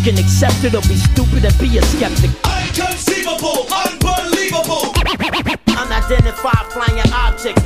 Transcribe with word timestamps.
You 0.00 0.12
can 0.12 0.24
accept 0.24 0.64
it 0.64 0.74
or 0.74 0.80
be 0.88 0.96
stupid 0.96 1.44
and 1.44 1.58
be 1.58 1.76
a 1.76 1.82
skeptic. 1.82 2.30
Inconceivable, 2.30 3.66
unbelievable. 3.70 4.94
Unidentified 5.76 6.72
flying 6.72 7.00
object. 7.12 7.58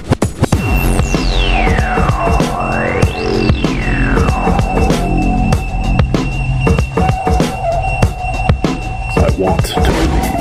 I 9.16 9.36
want 9.38 9.64
to 9.66 9.80
believe. 9.80 10.33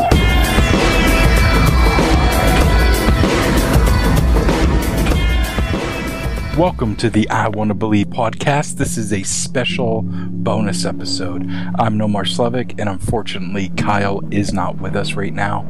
Welcome 6.58 6.96
to 6.98 7.10
the 7.10 7.28
I 7.32 7.48
Want 7.48 7.70
to 7.70 7.74
Believe 7.74 8.10
podcast. 8.10 8.78
This 8.78 8.96
is 8.96 9.12
a 9.12 9.24
special 9.24 10.04
bonus 10.04 10.86
episode. 10.86 11.50
I'm 11.80 11.98
Nomar 11.98 12.28
Slevik, 12.28 12.80
and 12.80 12.88
unfortunately, 12.88 13.70
Kyle 13.70 14.22
is 14.30 14.54
not 14.54 14.78
with 14.78 14.96
us 14.96 15.14
right 15.14 15.34
now. 15.34 15.64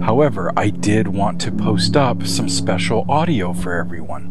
However, 0.00 0.50
I 0.56 0.70
did 0.70 1.08
want 1.08 1.42
to 1.42 1.52
post 1.52 1.94
up 1.94 2.26
some 2.26 2.48
special 2.48 3.04
audio 3.06 3.52
for 3.52 3.74
everyone. 3.74 4.24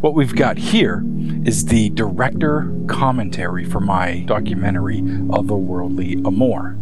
What 0.00 0.14
we've 0.14 0.34
got 0.34 0.58
here 0.58 1.04
is 1.44 1.66
the 1.66 1.90
director 1.90 2.68
commentary 2.88 3.64
for 3.64 3.78
my 3.78 4.24
documentary, 4.26 5.00
Otherworldly 5.00 6.26
Amor. 6.26 6.76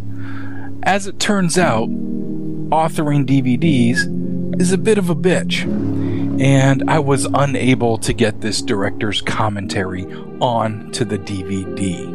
As 0.85 1.07
it 1.07 1.21
turns 1.21 1.59
out, 1.59 1.91
authoring 1.91 3.27
DVDs 3.27 4.59
is 4.59 4.73
a 4.73 4.79
bit 4.79 4.97
of 4.97 5.11
a 5.11 5.15
bitch 5.15 5.67
and 6.41 6.89
I 6.91 6.99
was 6.99 7.25
unable 7.25 7.99
to 7.99 8.13
get 8.13 8.41
this 8.41 8.63
director's 8.63 9.21
commentary 9.21 10.05
on 10.41 10.91
to 10.93 11.05
the 11.05 11.19
DVD. 11.19 12.15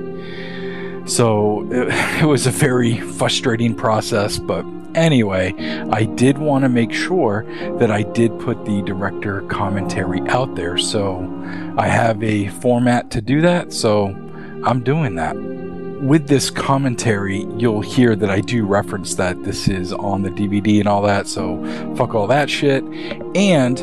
So 1.10 1.68
it, 1.72 1.88
it 2.22 2.26
was 2.26 2.48
a 2.48 2.52
very 2.52 3.00
frustrating 3.00 3.76
process, 3.76 4.38
but 4.38 4.66
anyway, 4.96 5.54
I 5.92 6.06
did 6.06 6.38
want 6.38 6.64
to 6.64 6.70
make 6.70 6.94
sure 6.94 7.46
that 7.80 7.92
I 7.92 8.04
did 8.04 8.40
put 8.40 8.66
the 8.66 8.82
director 8.84 9.42
commentary 9.44 10.22
out 10.30 10.56
there. 10.56 10.78
So 10.78 11.20
I 11.78 11.88
have 11.88 12.22
a 12.24 12.48
format 12.48 13.10
to 13.12 13.22
do 13.22 13.42
that, 13.42 13.74
so 13.74 14.08
I'm 14.64 14.84
doing 14.84 15.16
that 15.16 15.36
with 16.02 16.28
this 16.28 16.50
commentary, 16.50 17.46
you'll 17.58 17.82
hear 17.82 18.16
that 18.16 18.30
I 18.30 18.42
do 18.42 18.66
reference 18.66 19.16
that 19.16 19.44
this 19.44 19.68
is 19.68 19.94
on 19.94 20.24
the 20.24 20.30
DVD 20.30 20.80
and 20.80 20.88
all 20.88 21.04
that. 21.04 21.28
So 21.28 21.64
fuck 21.96 22.16
all 22.16 22.28
that 22.28 22.50
shit. 22.50 22.84
And 23.36 23.80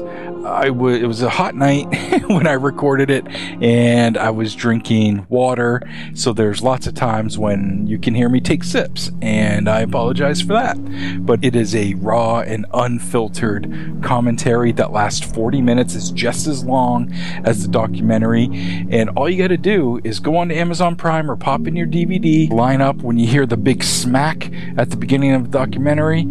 I 0.47 0.71
would. 0.71 1.03
It 1.03 1.07
was 1.07 1.23
a 1.23 1.29
hot 1.29 1.55
night 1.55 1.87
when 2.29 2.47
I 2.47 2.53
recorded 2.53 3.11
it, 3.11 3.27
and 3.63 4.17
I 4.17 4.31
was 4.31 4.55
drinking 4.55 5.27
water. 5.29 5.83
So 6.15 6.33
there's 6.33 6.63
lots 6.63 6.87
of 6.87 6.95
times 6.95 7.39
when 7.39 7.87
you 7.87 7.99
can 7.99 8.15
hear 8.15 8.29
me 8.29 8.41
take 8.41 8.65
sips, 8.65 9.11
and 9.21 9.69
I 9.69 9.81
apologize 9.81 10.41
for 10.41 10.55
that. 10.55 10.77
But 11.25 11.45
it 11.45 11.55
is 11.55 11.75
a 11.75 11.95
raw 11.95 12.41
and 12.41 12.67
unfiltered 12.73 14.01
commentary 14.03 14.73
that 14.73 14.93
lasts 14.93 15.25
40 15.33 15.61
minutes. 15.61 15.95
It's 15.95 16.11
just 16.11 16.47
as 16.47 16.65
long 16.65 17.13
as 17.45 17.63
the 17.63 17.69
documentary, 17.69 18.49
and 18.91 19.11
all 19.11 19.29
you 19.29 19.39
got 19.39 19.49
to 19.49 19.57
do 19.57 20.01
is 20.05 20.21
go 20.21 20.37
on 20.37 20.49
to 20.49 20.55
Amazon 20.57 20.97
Prime 20.97 21.31
or 21.31 21.37
pop 21.37 21.67
in 21.67 21.77
your 21.77 21.87
DVD, 21.87 22.51
line 22.51 22.81
up 22.81 22.97
when 23.03 23.19
you 23.19 23.27
hear 23.27 23.47
the 23.47 23.57
big 23.57 23.83
smack 23.83 24.51
at 24.77 24.91
the 24.91 24.97
beginning 24.97 25.33
of 25.33 25.51
the 25.51 25.59
documentary. 25.59 26.27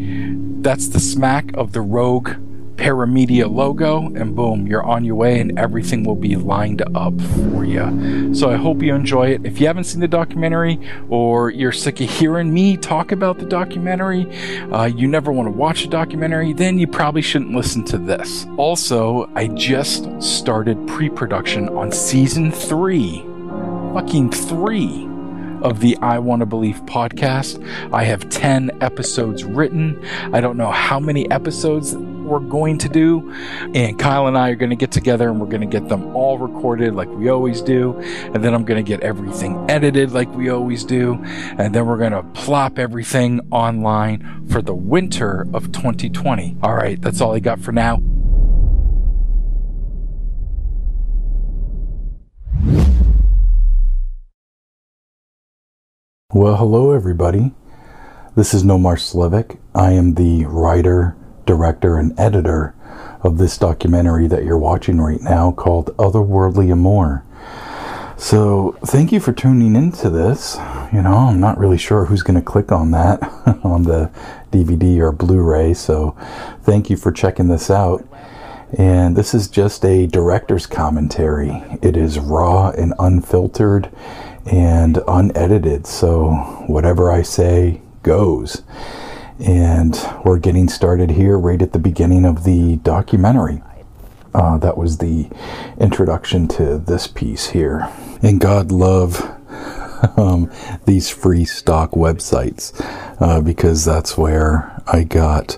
That's 0.60 0.88
the 0.88 1.00
smack 1.00 1.56
of 1.56 1.74
the 1.74 1.82
Rogue 1.82 2.36
Paramedia 2.78 3.52
logo, 3.52 4.08
and 4.16 4.36
boom, 4.36 4.68
you're 4.68 4.84
on 4.84 5.04
your 5.04 5.16
way, 5.16 5.40
and 5.40 5.58
everything 5.58 6.04
will 6.04 6.16
be 6.16 6.36
lined 6.36 6.84
up 6.96 7.20
for 7.20 7.66
you. 7.66 8.34
So 8.34 8.50
I 8.50 8.56
hope 8.56 8.82
you 8.82 8.94
enjoy 8.94 9.30
it. 9.32 9.46
If 9.46 9.60
you 9.60 9.68
haven't 9.68 9.86
seen 9.86 10.00
the 10.00 10.08
documentary, 10.08 10.80
or 11.10 11.50
you're 11.50 11.72
sick 11.72 12.00
of 12.02 12.10
hearing 12.10 12.54
me 12.54 12.78
talk 12.78 13.12
about 13.12 13.40
the 13.40 13.46
documentary, 13.46 14.32
uh, 14.72 14.86
you 14.86 15.08
never 15.08 15.32
want 15.32 15.48
to 15.48 15.52
watch 15.52 15.84
a 15.84 15.88
documentary, 15.88 16.54
then 16.54 16.78
you 16.78 16.88
probably 16.88 17.22
shouldn't 17.22 17.52
listen 17.52 17.84
to 17.86 17.98
this. 17.98 18.46
Also, 18.58 19.30
I 19.36 19.48
just 19.48 20.22
started 20.22 20.88
pre 20.88 21.10
production 21.10 21.70
on 21.70 21.92
season 21.92 22.52
three. 22.52 23.26
Fucking 23.94 24.30
three 24.30 25.08
of 25.64 25.80
the 25.80 25.98
I 25.98 26.20
Want 26.20 26.42
to 26.42 26.46
Believe 26.46 26.82
podcast. 26.86 27.64
I 27.92 28.04
have 28.04 28.30
10 28.30 28.78
episodes 28.82 29.44
written. 29.44 30.04
I 30.34 30.42
don't 30.42 30.58
know 30.58 30.72
how 30.72 31.00
many 31.00 31.30
episodes 31.32 31.96
we're 32.28 32.40
going 32.40 32.78
to 32.80 32.90
do. 32.90 33.32
And 33.74 33.98
Kyle 33.98 34.28
and 34.28 34.38
I 34.38 34.50
are 34.50 34.56
going 34.56 34.70
to 34.70 34.76
get 34.76 34.92
together 34.92 35.30
and 35.30 35.40
we're 35.40 35.48
going 35.48 35.62
to 35.62 35.80
get 35.80 35.90
them 35.90 36.16
all 36.16 36.38
recorded 36.38 36.94
like 36.94 37.10
we 37.10 37.30
always 37.30 37.62
do. 37.62 37.98
And 38.00 38.44
then 38.44 38.54
I'm 38.54 38.66
going 38.66 38.84
to 38.84 38.88
get 38.88 39.02
everything 39.02 39.66
edited 39.70 40.12
like 40.12 40.32
we 40.36 40.50
always 40.50 40.84
do. 40.84 41.16
And 41.24 41.74
then 41.74 41.88
we're 41.88 41.98
going 41.98 42.12
to 42.12 42.24
plop 42.34 42.78
everything 42.78 43.42
online 43.52 44.48
for 44.50 44.62
the 44.62 44.76
winter 44.76 45.48
of 45.54 45.72
2020. 45.72 46.58
All 46.62 46.76
right, 46.76 47.02
that's 47.02 47.22
all 47.22 47.34
I 47.34 47.40
got 47.40 47.60
for 47.60 47.72
now. 47.72 48.00
Well, 56.34 56.58
hello, 56.58 56.92
everybody. 56.92 57.54
This 58.36 58.54
is 58.54 58.62
Nomar 58.62 58.98
Slevik. 58.98 59.58
I 59.74 59.94
am 59.94 60.14
the 60.14 60.46
writer, 60.46 61.17
director, 61.48 61.98
and 61.98 62.18
editor 62.20 62.76
of 63.22 63.40
this 63.40 63.58
documentary 63.58 64.28
that 64.28 64.44
you're 64.44 64.58
watching 64.58 65.02
right 65.02 65.22
now 65.22 65.52
called 65.52 65.98
Otherworldly 65.98 66.72
Amor. 66.72 67.24
So, 68.18 68.78
thank 68.86 69.12
you 69.12 69.20
for 69.20 69.32
tuning 69.32 69.76
into 69.76 70.10
this. 70.10 70.58
You 70.92 71.02
know, 71.02 71.14
I'm 71.14 71.40
not 71.40 71.58
really 71.58 71.78
sure 71.78 72.06
who's 72.06 72.24
going 72.24 72.40
to 72.40 72.46
click 72.46 72.72
on 72.72 72.92
that 72.92 73.22
on 73.64 73.84
the 73.84 74.12
DVD 74.52 75.00
or 75.00 75.12
Blu 75.12 75.42
ray, 75.42 75.74
so 75.74 76.16
thank 76.64 76.90
you 76.90 76.98
for 76.98 77.12
checking 77.12 77.48
this 77.48 77.70
out. 77.70 78.08
And 78.78 79.16
this 79.16 79.34
is 79.34 79.48
just 79.48 79.86
a 79.86 80.08
director's 80.08 80.66
commentary. 80.66 81.64
It 81.82 81.96
is 81.96 82.20
raw 82.20 82.70
and 82.72 82.94
unfiltered 83.00 83.90
and 84.46 85.00
unedited, 85.08 85.88
so 85.88 86.32
whatever 86.68 87.12
I 87.12 87.22
say 87.22 87.82
goes. 88.04 88.64
And 89.40 89.98
we're 90.26 90.40
getting 90.40 90.68
started 90.68 91.12
here 91.12 91.38
right 91.38 91.62
at 91.62 91.74
the 91.74 91.80
beginning 91.80 92.26
of 92.26 92.44
the 92.44 92.78
documentary. 92.78 93.62
Uh, 94.34 94.58
that 94.58 94.78
was 94.78 94.98
the 94.98 95.30
introduction 95.80 96.48
to 96.48 96.78
this 96.78 97.08
piece 97.08 97.50
here. 97.50 97.88
And 98.22 98.40
God 98.40 98.72
love 98.72 99.22
um, 100.18 100.52
these 100.86 101.10
free 101.10 101.46
stock 101.46 101.92
websites 101.92 102.74
uh, 103.22 103.42
because 103.42 103.86
that's 103.86 104.18
where 104.18 104.82
I 104.88 105.04
got 105.04 105.58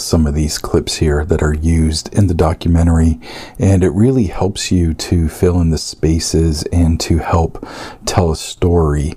some 0.00 0.26
of 0.26 0.34
these 0.34 0.58
clips 0.58 0.96
here 0.96 1.24
that 1.24 1.42
are 1.42 1.54
used 1.54 2.12
in 2.14 2.26
the 2.26 2.34
documentary, 2.34 3.20
and 3.58 3.84
it 3.84 3.90
really 3.90 4.26
helps 4.26 4.70
you 4.70 4.94
to 4.94 5.28
fill 5.28 5.60
in 5.60 5.70
the 5.70 5.78
spaces 5.78 6.62
and 6.72 7.00
to 7.00 7.18
help 7.18 7.66
tell 8.06 8.30
a 8.30 8.36
story. 8.36 9.14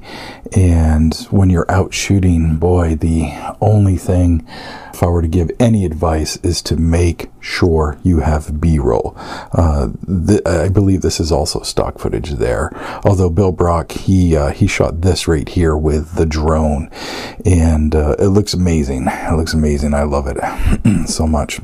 And 0.55 1.13
when 1.29 1.49
you're 1.49 1.69
out 1.71 1.93
shooting, 1.93 2.57
boy, 2.57 2.95
the 2.95 3.31
only 3.61 3.97
thing, 3.97 4.47
if 4.93 5.03
I 5.03 5.07
were 5.07 5.21
to 5.21 5.27
give 5.27 5.51
any 5.59 5.85
advice, 5.85 6.37
is 6.37 6.61
to 6.63 6.75
make 6.75 7.29
sure 7.47 7.97
you 8.03 8.19
have 8.19 8.59
B 8.59 8.77
roll. 8.77 9.13
Uh, 9.53 9.89
th- 10.27 10.45
I 10.45 10.69
believe 10.69 11.01
this 11.01 11.19
is 11.19 11.31
also 11.31 11.61
stock 11.61 11.97
footage 11.97 12.31
there. 12.31 12.71
Although 13.05 13.29
Bill 13.29 13.51
Brock, 13.51 13.91
he 13.93 14.35
uh, 14.35 14.51
he 14.51 14.67
shot 14.67 15.01
this 15.01 15.27
right 15.27 15.47
here 15.47 15.75
with 15.75 16.15
the 16.15 16.25
drone, 16.25 16.89
and 17.45 17.95
uh, 17.95 18.15
it 18.19 18.27
looks 18.27 18.53
amazing. 18.53 19.05
It 19.07 19.35
looks 19.35 19.53
amazing. 19.53 19.93
I 19.93 20.03
love 20.03 20.27
it 20.27 20.37
so 21.07 21.25
much. 21.25 21.61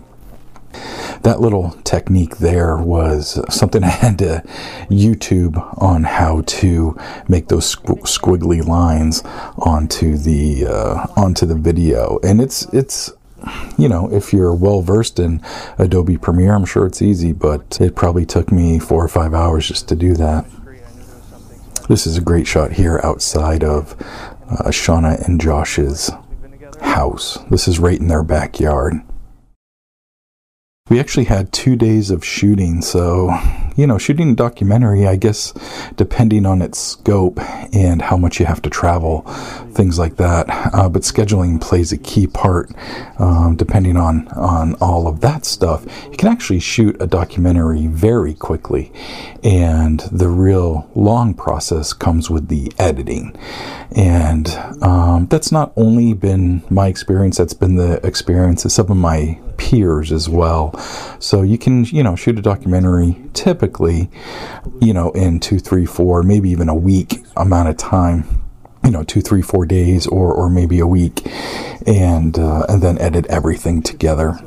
That 1.22 1.40
little 1.40 1.72
technique 1.84 2.38
there 2.38 2.78
was 2.78 3.40
something 3.54 3.84
I 3.84 3.90
had 3.90 4.18
to 4.20 4.44
YouTube 4.90 5.58
on 5.82 6.04
how 6.04 6.42
to 6.42 6.98
make 7.28 7.50
those 7.50 7.76
squ- 7.76 8.02
squiggly 8.02 8.66
lines 8.66 9.22
onto 9.58 10.18
the 10.18 10.66
uh, 10.66 11.08
onto 11.16 11.46
the 11.46 11.56
video, 11.56 12.20
and 12.24 12.42
it's 12.42 12.66
it's 12.74 13.12
you 13.78 13.90
know, 13.90 14.12
if 14.12 14.34
you're 14.34 14.54
well 14.54 14.82
versed 14.82 15.20
in 15.20 15.42
Adobe 15.78 16.18
Premiere, 16.18 16.54
I'm 16.54 16.66
sure 16.66 16.86
it's 16.86 17.02
easy, 17.02 17.34
but 17.34 17.80
it 17.82 17.96
probably 17.96 18.26
took 18.26 18.52
me 18.52 18.80
four 18.80 19.04
or 19.04 19.08
five 19.08 19.34
hours 19.34 19.68
just 19.68 19.88
to 19.90 19.96
do 19.96 20.14
that. 20.16 20.46
This 21.90 22.08
is 22.08 22.18
a 22.18 22.22
great 22.22 22.48
shot 22.48 22.74
here 22.74 23.02
outside 23.04 23.64
of 23.64 23.94
uh, 24.50 24.70
Shauna 24.70 25.26
and 25.26 25.42
Josh's 25.42 26.12
house. 26.82 27.38
This 27.50 27.68
is 27.68 27.80
right 27.80 28.00
in 28.00 28.08
their 28.08 28.24
backyard. 28.24 29.02
We 30.90 31.00
actually 31.00 31.24
had 31.24 31.54
two 31.54 31.78
days 31.78 32.12
of 32.12 32.26
shooting, 32.26 32.82
so, 32.82 33.34
you 33.78 33.88
know, 33.88 33.98
shooting 33.98 34.32
a 34.32 34.36
documentary, 34.36 35.08
I 35.08 35.16
guess, 35.16 35.54
depending 35.96 36.46
on 36.46 36.62
its 36.62 36.78
scope 36.78 37.40
and 37.74 38.02
how 38.02 38.18
much 38.18 38.38
you 38.38 38.46
have 38.46 38.62
to 38.64 38.70
travel, 38.70 39.22
things 39.72 39.98
like 39.98 40.18
that. 40.18 40.46
Uh, 40.50 40.90
but 40.90 41.04
scheduling 41.04 41.62
plays 41.62 41.94
a 41.94 41.98
key 41.98 42.28
part, 42.28 42.70
um, 43.18 43.56
depending 43.56 43.96
on, 43.96 44.28
on 44.36 44.76
all 44.82 45.08
of 45.08 45.22
that 45.22 45.46
stuff. 45.46 45.86
You 46.12 46.18
can 46.18 46.28
actually 46.28 46.60
shoot 46.60 47.02
a 47.02 47.08
documentary 47.08 47.88
very 47.88 48.34
quickly, 48.34 48.92
and 49.42 50.02
the 50.12 50.28
real 50.28 50.92
long 50.96 51.34
process 51.34 51.94
comes 51.94 52.30
with 52.30 52.50
the 52.50 52.74
editing. 52.78 53.34
And 53.96 54.50
um, 54.84 55.28
that's 55.28 55.50
not 55.50 55.72
only 55.78 56.14
been 56.14 56.62
my 56.70 56.88
experience, 56.88 57.38
that's 57.38 57.54
been 57.54 57.78
the 57.78 58.06
experience 58.06 58.66
of 58.66 58.74
some 58.74 58.92
of 58.92 58.98
my 58.98 59.40
peers 59.58 60.12
as 60.12 60.30
well. 60.30 60.78
So 61.20 61.42
you 61.42 61.58
can, 61.58 61.86
you 61.86 62.04
know, 62.04 62.16
shoot 62.16 62.38
a 62.38 62.42
documentary 62.42 63.16
typically, 63.34 64.10
you 64.82 64.94
know, 64.94 65.12
in 65.12 65.40
two, 65.40 65.60
three, 65.60 65.86
four, 65.86 66.24
maybe 66.24 66.50
even 66.50 66.70
a 66.70 66.76
week 66.76 67.24
amount 67.36 67.70
of 67.70 67.78
time. 67.78 68.26
You 68.84 68.92
know, 68.92 69.04
two, 69.04 69.22
three, 69.22 69.42
four 69.42 69.66
days, 69.66 70.08
or 70.08 70.34
or 70.34 70.50
maybe 70.50 70.80
a 70.80 70.88
week, 70.88 71.26
and 71.88 72.38
uh, 72.38 72.66
and 72.68 72.82
then 72.82 72.98
edit 73.00 73.26
everything 73.28 73.82
together. 73.82 74.38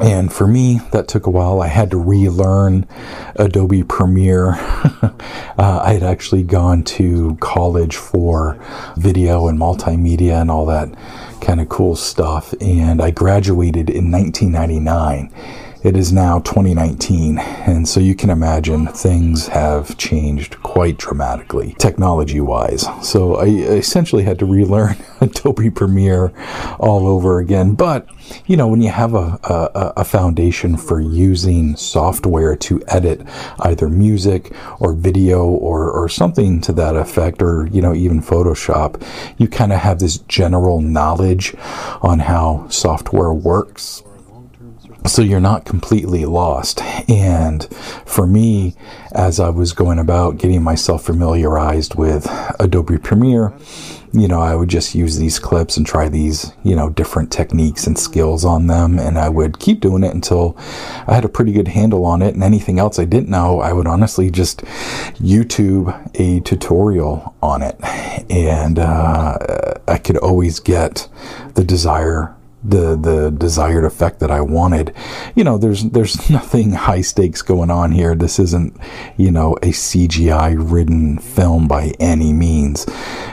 And 0.00 0.32
for 0.32 0.46
me, 0.46 0.80
that 0.92 1.06
took 1.06 1.26
a 1.26 1.30
while. 1.30 1.60
I 1.60 1.68
had 1.68 1.90
to 1.90 1.98
relearn 1.98 2.86
Adobe 3.36 3.82
Premiere. 3.82 4.52
uh, 4.56 5.12
I 5.58 5.92
had 5.92 6.02
actually 6.02 6.44
gone 6.44 6.82
to 6.84 7.36
college 7.40 7.96
for 7.96 8.58
video 8.96 9.48
and 9.48 9.58
multimedia 9.58 10.40
and 10.40 10.50
all 10.50 10.64
that 10.66 10.94
kind 11.42 11.60
of 11.60 11.68
cool 11.68 11.94
stuff. 11.94 12.54
And 12.60 13.02
I 13.02 13.10
graduated 13.10 13.90
in 13.90 14.10
1999. 14.10 15.30
It 15.82 15.96
is 15.96 16.12
now 16.12 16.38
2019, 16.38 17.40
and 17.40 17.88
so 17.88 17.98
you 17.98 18.14
can 18.14 18.30
imagine 18.30 18.86
things 18.86 19.48
have 19.48 19.98
changed 19.98 20.62
quite 20.62 20.96
dramatically, 20.96 21.74
technology 21.76 22.40
wise. 22.40 22.86
So 23.02 23.34
I 23.34 23.46
essentially 23.46 24.22
had 24.22 24.38
to 24.38 24.46
relearn 24.46 24.94
Adobe 25.20 25.70
Premiere 25.70 26.32
all 26.78 27.08
over 27.08 27.40
again. 27.40 27.74
But, 27.74 28.08
you 28.46 28.56
know, 28.56 28.68
when 28.68 28.80
you 28.80 28.90
have 28.90 29.14
a, 29.14 29.40
a, 29.42 29.92
a 29.96 30.04
foundation 30.04 30.76
for 30.76 31.00
using 31.00 31.74
software 31.74 32.54
to 32.54 32.80
edit 32.86 33.20
either 33.58 33.88
music 33.88 34.54
or 34.78 34.92
video 34.92 35.46
or, 35.46 35.90
or 35.90 36.08
something 36.08 36.60
to 36.60 36.72
that 36.74 36.94
effect, 36.94 37.42
or, 37.42 37.66
you 37.72 37.82
know, 37.82 37.92
even 37.92 38.22
Photoshop, 38.22 39.02
you 39.36 39.48
kind 39.48 39.72
of 39.72 39.80
have 39.80 39.98
this 39.98 40.18
general 40.18 40.80
knowledge 40.80 41.56
on 42.02 42.20
how 42.20 42.68
software 42.68 43.32
works 43.32 44.04
so 45.06 45.22
you're 45.22 45.40
not 45.40 45.64
completely 45.64 46.24
lost. 46.24 46.80
And 47.08 47.64
for 48.06 48.26
me, 48.26 48.74
as 49.12 49.40
I 49.40 49.50
was 49.50 49.72
going 49.72 49.98
about 49.98 50.38
getting 50.38 50.62
myself 50.62 51.04
familiarized 51.04 51.94
with 51.94 52.26
Adobe 52.60 52.98
Premiere, 52.98 53.52
you 54.12 54.28
know, 54.28 54.40
I 54.40 54.54
would 54.54 54.68
just 54.68 54.94
use 54.94 55.16
these 55.16 55.38
clips 55.38 55.76
and 55.76 55.86
try 55.86 56.08
these, 56.08 56.52
you 56.62 56.76
know, 56.76 56.90
different 56.90 57.32
techniques 57.32 57.86
and 57.86 57.98
skills 57.98 58.44
on 58.44 58.66
them. 58.66 58.98
And 58.98 59.18
I 59.18 59.30
would 59.30 59.58
keep 59.58 59.80
doing 59.80 60.04
it 60.04 60.14
until 60.14 60.54
I 61.06 61.14
had 61.14 61.24
a 61.24 61.30
pretty 61.30 61.52
good 61.52 61.68
handle 61.68 62.04
on 62.04 62.20
it. 62.20 62.34
And 62.34 62.42
anything 62.42 62.78
else 62.78 62.98
I 62.98 63.06
didn't 63.06 63.30
know, 63.30 63.60
I 63.60 63.72
would 63.72 63.86
honestly 63.86 64.30
just 64.30 64.60
YouTube 65.16 66.10
a 66.20 66.40
tutorial 66.40 67.34
on 67.42 67.62
it. 67.62 67.76
And 68.30 68.78
uh, 68.78 69.38
I 69.88 69.96
could 69.96 70.18
always 70.18 70.60
get 70.60 71.08
the 71.54 71.64
desire 71.64 72.36
the 72.64 72.96
the 72.96 73.30
desired 73.30 73.84
effect 73.84 74.20
that 74.20 74.30
I 74.30 74.40
wanted. 74.40 74.94
You 75.34 75.44
know, 75.44 75.58
there's 75.58 75.84
there's 75.84 76.30
nothing 76.30 76.72
high 76.72 77.00
stakes 77.00 77.42
going 77.42 77.70
on 77.70 77.92
here. 77.92 78.14
This 78.14 78.38
isn't, 78.38 78.76
you 79.16 79.30
know, 79.30 79.54
a 79.56 79.70
CGI 79.70 80.54
ridden 80.58 81.18
film 81.18 81.68
by 81.68 81.92
any 81.98 82.32
means. 82.32 82.86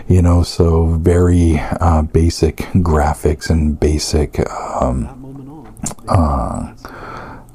You 0.07 0.21
know, 0.21 0.43
so 0.43 0.85
very 0.85 1.59
uh, 1.59 2.03
basic 2.03 2.57
graphics 2.57 3.49
and 3.49 3.79
basic 3.79 4.39
um, 4.49 5.15
uh, 6.07 6.73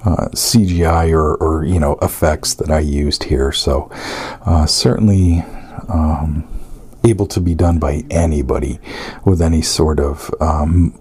uh, 0.05 0.29
CGI 0.33 1.13
or, 1.13 1.35
or 1.37 1.65
you 1.65 1.81
know 1.81 1.99
effects 2.03 2.55
that 2.55 2.71
I 2.71 2.81
used 2.81 3.25
here. 3.25 3.53
So 3.53 3.91
uh, 4.47 4.67
certainly. 4.67 5.45
Um, 5.89 6.49
able 7.07 7.27
to 7.27 7.39
be 7.39 7.55
done 7.55 7.79
by 7.79 8.03
anybody 8.11 8.79
with 9.27 9.43
any 9.43 9.61
sort 9.61 10.01
of 10.01 10.35
um, 10.41 10.99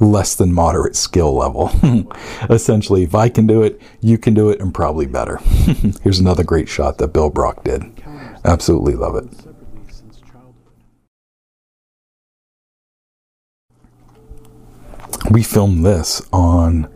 less 0.00 0.34
than 0.34 0.52
moderate 0.52 0.96
skill 0.96 1.34
level. 1.34 1.70
Essentially, 2.50 3.02
if 3.02 3.14
I 3.14 3.28
can 3.28 3.46
do 3.46 3.62
it, 3.62 3.80
you 4.00 4.18
can 4.18 4.34
do 4.34 4.50
it, 4.50 4.60
and 4.60 4.74
probably 4.74 5.06
better. 5.06 5.36
Here's 6.02 6.18
another 6.18 6.44
great 6.44 6.68
shot 6.68 6.98
that 6.98 7.12
Bill 7.12 7.30
Brock 7.30 7.64
did. 7.64 7.82
Absolutely 8.44 8.94
love 8.94 9.16
it. 9.16 9.26
We 15.30 15.42
filmed 15.42 15.86
this 15.86 16.20
on 16.32 16.88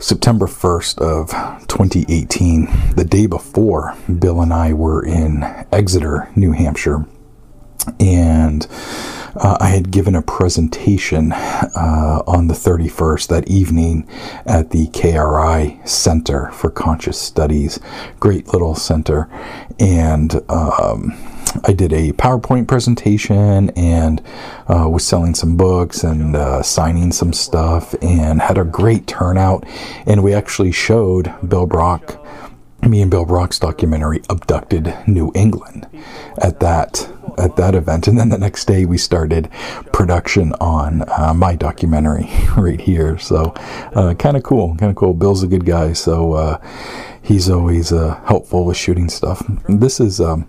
September 0.00 0.46
1st 0.46 0.98
of 0.98 1.30
2018, 1.68 2.94
the 2.96 3.04
day 3.04 3.26
before 3.26 3.96
Bill 4.18 4.40
and 4.40 4.52
I 4.52 4.72
were 4.72 5.04
in 5.04 5.42
Exeter, 5.72 6.30
New 6.34 6.52
Hampshire. 6.52 7.06
And 8.00 8.66
uh, 9.36 9.56
I 9.60 9.68
had 9.68 9.90
given 9.90 10.14
a 10.14 10.22
presentation 10.22 11.32
uh, 11.32 12.22
on 12.26 12.48
the 12.48 12.54
31st 12.54 13.28
that 13.28 13.48
evening 13.48 14.08
at 14.46 14.70
the 14.70 14.86
KRI 14.88 15.86
Center 15.86 16.50
for 16.52 16.70
Conscious 16.70 17.20
Studies. 17.20 17.78
Great 18.20 18.52
little 18.52 18.74
center. 18.74 19.28
And 19.78 20.42
um, 20.50 21.12
I 21.64 21.72
did 21.72 21.92
a 21.92 22.12
PowerPoint 22.12 22.68
presentation 22.68 23.70
and 23.70 24.22
uh, 24.68 24.88
was 24.88 25.06
selling 25.06 25.34
some 25.34 25.56
books 25.56 26.04
and 26.04 26.36
uh, 26.36 26.62
signing 26.62 27.12
some 27.12 27.32
stuff 27.32 27.94
and 28.02 28.40
had 28.40 28.58
a 28.58 28.64
great 28.64 29.06
turnout. 29.06 29.64
And 30.06 30.22
we 30.22 30.34
actually 30.34 30.72
showed 30.72 31.34
Bill 31.46 31.66
Brock, 31.66 32.24
me 32.86 33.02
and 33.02 33.10
Bill 33.10 33.24
Brock's 33.24 33.58
documentary, 33.58 34.22
Abducted 34.28 34.94
New 35.06 35.32
England, 35.34 35.86
at 36.40 36.60
that 36.60 37.10
at 37.36 37.56
that 37.56 37.74
event. 37.74 38.08
And 38.08 38.18
then 38.18 38.30
the 38.30 38.38
next 38.38 38.64
day 38.64 38.84
we 38.84 38.98
started 38.98 39.48
production 39.92 40.52
on 40.54 41.04
uh, 41.08 41.32
my 41.34 41.54
documentary 41.54 42.28
right 42.56 42.80
here. 42.80 43.18
So 43.18 43.54
uh, 43.94 44.14
kind 44.14 44.36
of 44.36 44.42
cool, 44.42 44.76
kind 44.76 44.90
of 44.90 44.96
cool. 44.96 45.14
Bill's 45.14 45.42
a 45.42 45.46
good 45.46 45.64
guy, 45.64 45.92
so 45.92 46.32
uh, 46.32 46.60
he's 47.22 47.48
always 47.48 47.92
uh, 47.92 48.20
helpful 48.24 48.64
with 48.64 48.76
shooting 48.76 49.08
stuff. 49.08 49.42
This 49.68 50.00
is 50.00 50.20
um, 50.20 50.48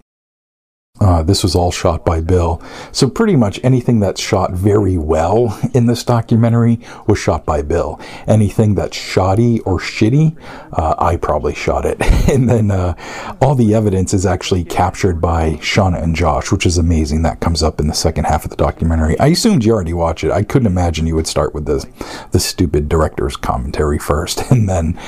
uh, 0.99 1.23
this 1.23 1.43
was 1.43 1.55
all 1.55 1.71
shot 1.71 2.03
by 2.05 2.21
Bill. 2.21 2.61
So, 2.91 3.09
pretty 3.09 3.35
much 3.35 3.59
anything 3.63 3.99
that's 3.99 4.21
shot 4.21 4.51
very 4.51 4.97
well 4.97 5.59
in 5.73 5.85
this 5.85 6.03
documentary 6.03 6.79
was 7.07 7.19
shot 7.19 7.45
by 7.45 7.61
Bill. 7.61 7.99
Anything 8.27 8.75
that's 8.75 8.97
shoddy 8.97 9.59
or 9.61 9.79
shitty, 9.79 10.37
uh, 10.73 10.95
I 10.97 11.15
probably 11.15 11.53
shot 11.53 11.85
it. 11.85 12.01
and 12.29 12.49
then 12.49 12.71
uh, 12.71 12.95
all 13.41 13.55
the 13.55 13.73
evidence 13.73 14.13
is 14.13 14.25
actually 14.25 14.63
captured 14.63 15.21
by 15.21 15.53
Shauna 15.55 16.01
and 16.01 16.15
Josh, 16.15 16.51
which 16.51 16.65
is 16.65 16.77
amazing. 16.77 17.21
That 17.21 17.39
comes 17.39 17.63
up 17.63 17.79
in 17.79 17.87
the 17.87 17.93
second 17.93 18.25
half 18.25 18.43
of 18.43 18.49
the 18.49 18.57
documentary. 18.57 19.17
I 19.19 19.27
assumed 19.27 19.63
you 19.63 19.73
already 19.73 19.93
watched 19.93 20.23
it. 20.23 20.31
I 20.31 20.43
couldn't 20.43 20.67
imagine 20.67 21.07
you 21.07 21.15
would 21.15 21.27
start 21.27 21.53
with 21.53 21.65
the, 21.65 21.87
the 22.31 22.39
stupid 22.39 22.89
director's 22.89 23.37
commentary 23.37 23.99
first 23.99 24.41
and 24.51 24.67
then 24.67 24.99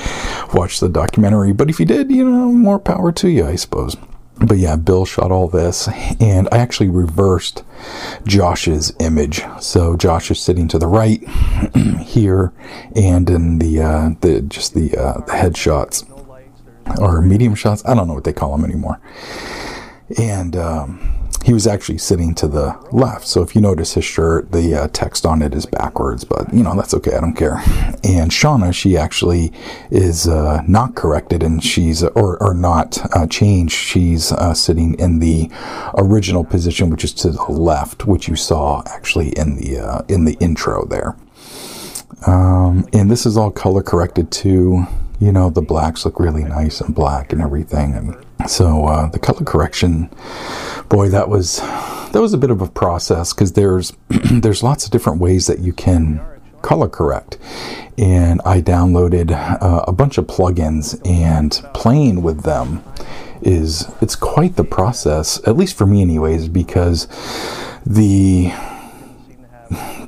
watch 0.54 0.80
the 0.80 0.90
documentary. 0.90 1.52
But 1.52 1.70
if 1.70 1.80
you 1.80 1.86
did, 1.86 2.12
you 2.12 2.24
know, 2.24 2.52
more 2.52 2.80
power 2.80 3.12
to 3.12 3.30
you, 3.30 3.46
I 3.46 3.56
suppose 3.56 3.98
but 4.46 4.58
yeah, 4.58 4.76
Bill 4.76 5.06
shot 5.06 5.32
all 5.32 5.48
this, 5.48 5.88
and 6.20 6.48
I 6.52 6.58
actually 6.58 6.90
reversed 6.90 7.64
Josh's 8.26 8.94
image. 9.00 9.44
So 9.60 9.96
Josh 9.96 10.32
is 10.32 10.40
sitting 10.40 10.68
to 10.70 10.80
the 10.80 10.88
right 10.88 11.22
here, 12.02 12.54
and 12.96 13.30
in 13.30 13.60
the 13.60 13.82
uh, 13.82 14.10
the 14.22 14.42
just 14.42 14.74
the 14.74 14.96
uh, 14.98 15.22
the 15.26 15.34
headshots 15.34 16.08
or 17.00 17.22
medium 17.22 17.56
shots. 17.56 17.84
I 17.86 17.94
don't 17.94 18.08
know 18.08 18.14
what 18.14 18.24
they 18.24 18.34
call 18.34 18.56
them 18.56 18.66
anymore. 18.66 19.00
And 20.18 20.56
um, 20.56 21.21
he 21.44 21.54
was 21.54 21.66
actually 21.66 21.98
sitting 21.98 22.36
to 22.36 22.48
the 22.48 22.78
left. 22.92 23.28
So 23.28 23.42
if 23.42 23.56
you 23.56 23.62
notice 23.62 23.94
his 23.94 24.06
shirt, 24.06 24.52
the 24.52 24.76
uh, 24.76 24.88
text 24.94 25.26
on 25.26 25.42
it 25.42 25.56
is 25.56 25.66
backwards, 25.66 26.24
but 26.24 26.54
you 26.54 26.62
know, 26.62 26.76
that's 26.76 26.94
okay. 26.94 27.16
I 27.16 27.22
don't 27.22 27.34
care. 27.34 27.58
And 28.04 28.30
Shauna, 28.30 28.74
she 28.74 28.96
actually 28.96 29.52
is 29.90 30.28
uh, 30.28 30.62
not 30.68 30.96
corrected 30.96 31.42
and 31.42 31.64
she's, 31.64 32.04
or, 32.04 32.42
or 32.42 32.54
not 32.54 33.00
uh, 33.16 33.26
changed. 33.26 33.74
She's 33.74 34.32
uh, 34.32 34.54
sitting 34.54 34.94
in 35.00 35.20
the 35.20 35.50
original 35.98 36.44
position, 36.44 36.90
which 36.90 37.04
is 37.04 37.14
to 37.16 37.32
the 37.32 37.44
left, 37.52 38.06
which 38.06 38.28
you 38.28 38.36
saw 38.36 38.84
actually 38.86 39.30
in 39.30 39.56
the, 39.56 39.80
uh, 39.80 40.02
in 40.08 40.26
the 40.26 40.34
intro 40.40 40.86
there. 40.86 41.16
Um, 42.28 42.88
and 42.94 43.10
this 43.10 43.26
is 43.26 43.36
all 43.36 43.50
color 43.50 43.82
corrected 43.82 44.32
too 44.32 44.86
you 45.22 45.32
know, 45.32 45.52
the 45.52 45.62
blacks 45.62 46.04
look 46.04 46.20
really 46.20 46.44
nice 46.44 46.82
and 46.82 46.96
black 46.96 47.32
and 47.32 47.44
everything. 47.44 47.94
And 47.94 48.50
so 48.50 48.88
uh, 48.88 49.08
the 49.08 49.20
color 49.20 49.46
correction, 49.46 50.10
boy, 50.92 51.08
that 51.08 51.30
was 51.30 51.58
that 52.12 52.20
was 52.22 52.34
a 52.34 52.38
bit 52.38 52.52
of 52.52 52.62
a 52.62 52.68
process 52.68 53.34
because 53.34 53.54
there's 53.54 53.94
there's 54.10 54.62
lots 54.62 54.86
of 54.86 54.92
different 54.92 55.20
ways 55.20 55.48
that 55.48 55.60
you 55.60 55.72
can 55.72 56.22
color 56.62 56.90
correct. 56.90 57.38
And 57.98 58.42
I 58.46 58.62
downloaded 58.62 59.32
uh, 59.32 59.86
a 59.88 59.92
bunch 59.94 60.18
of 60.18 60.28
plugins 60.28 61.00
and 61.08 61.52
playing 61.74 62.22
with 62.22 62.44
them 62.44 62.84
is 63.42 63.90
it's 64.02 64.16
quite 64.16 64.58
the 64.58 64.64
process, 64.64 65.40
at 65.48 65.58
least 65.58 65.78
for 65.78 65.88
me 65.88 66.02
anyways, 66.02 66.50
because 66.50 67.08
the 67.86 68.52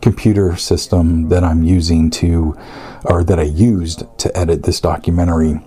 computer 0.01 0.57
system 0.57 1.29
that 1.29 1.43
I'm 1.43 1.63
using 1.63 2.09
to 2.11 2.57
or 3.05 3.23
that 3.23 3.39
I 3.39 3.43
used 3.43 4.03
to 4.19 4.37
edit 4.37 4.63
this 4.63 4.81
documentary 4.81 5.61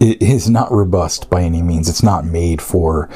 it 0.00 0.22
is 0.22 0.48
not 0.48 0.70
robust 0.70 1.30
by 1.30 1.42
any 1.42 1.62
means. 1.62 1.88
It's 1.88 2.02
not 2.02 2.24
made 2.24 2.60
for 2.62 3.08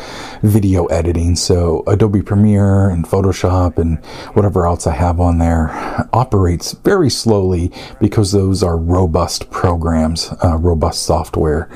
video 0.42 0.86
editing. 0.86 1.36
So 1.36 1.84
Adobe 1.86 2.22
Premiere 2.22 2.88
and 2.88 3.04
Photoshop 3.04 3.78
and 3.78 4.04
whatever 4.34 4.66
else 4.66 4.86
I 4.86 4.94
have 4.94 5.20
on 5.20 5.38
there 5.38 5.70
operates 6.12 6.72
very 6.72 7.10
slowly 7.10 7.70
because 8.00 8.32
those 8.32 8.62
are 8.62 8.76
robust 8.76 9.50
programs, 9.50 10.32
uh, 10.42 10.56
robust 10.58 11.02
software 11.04 11.68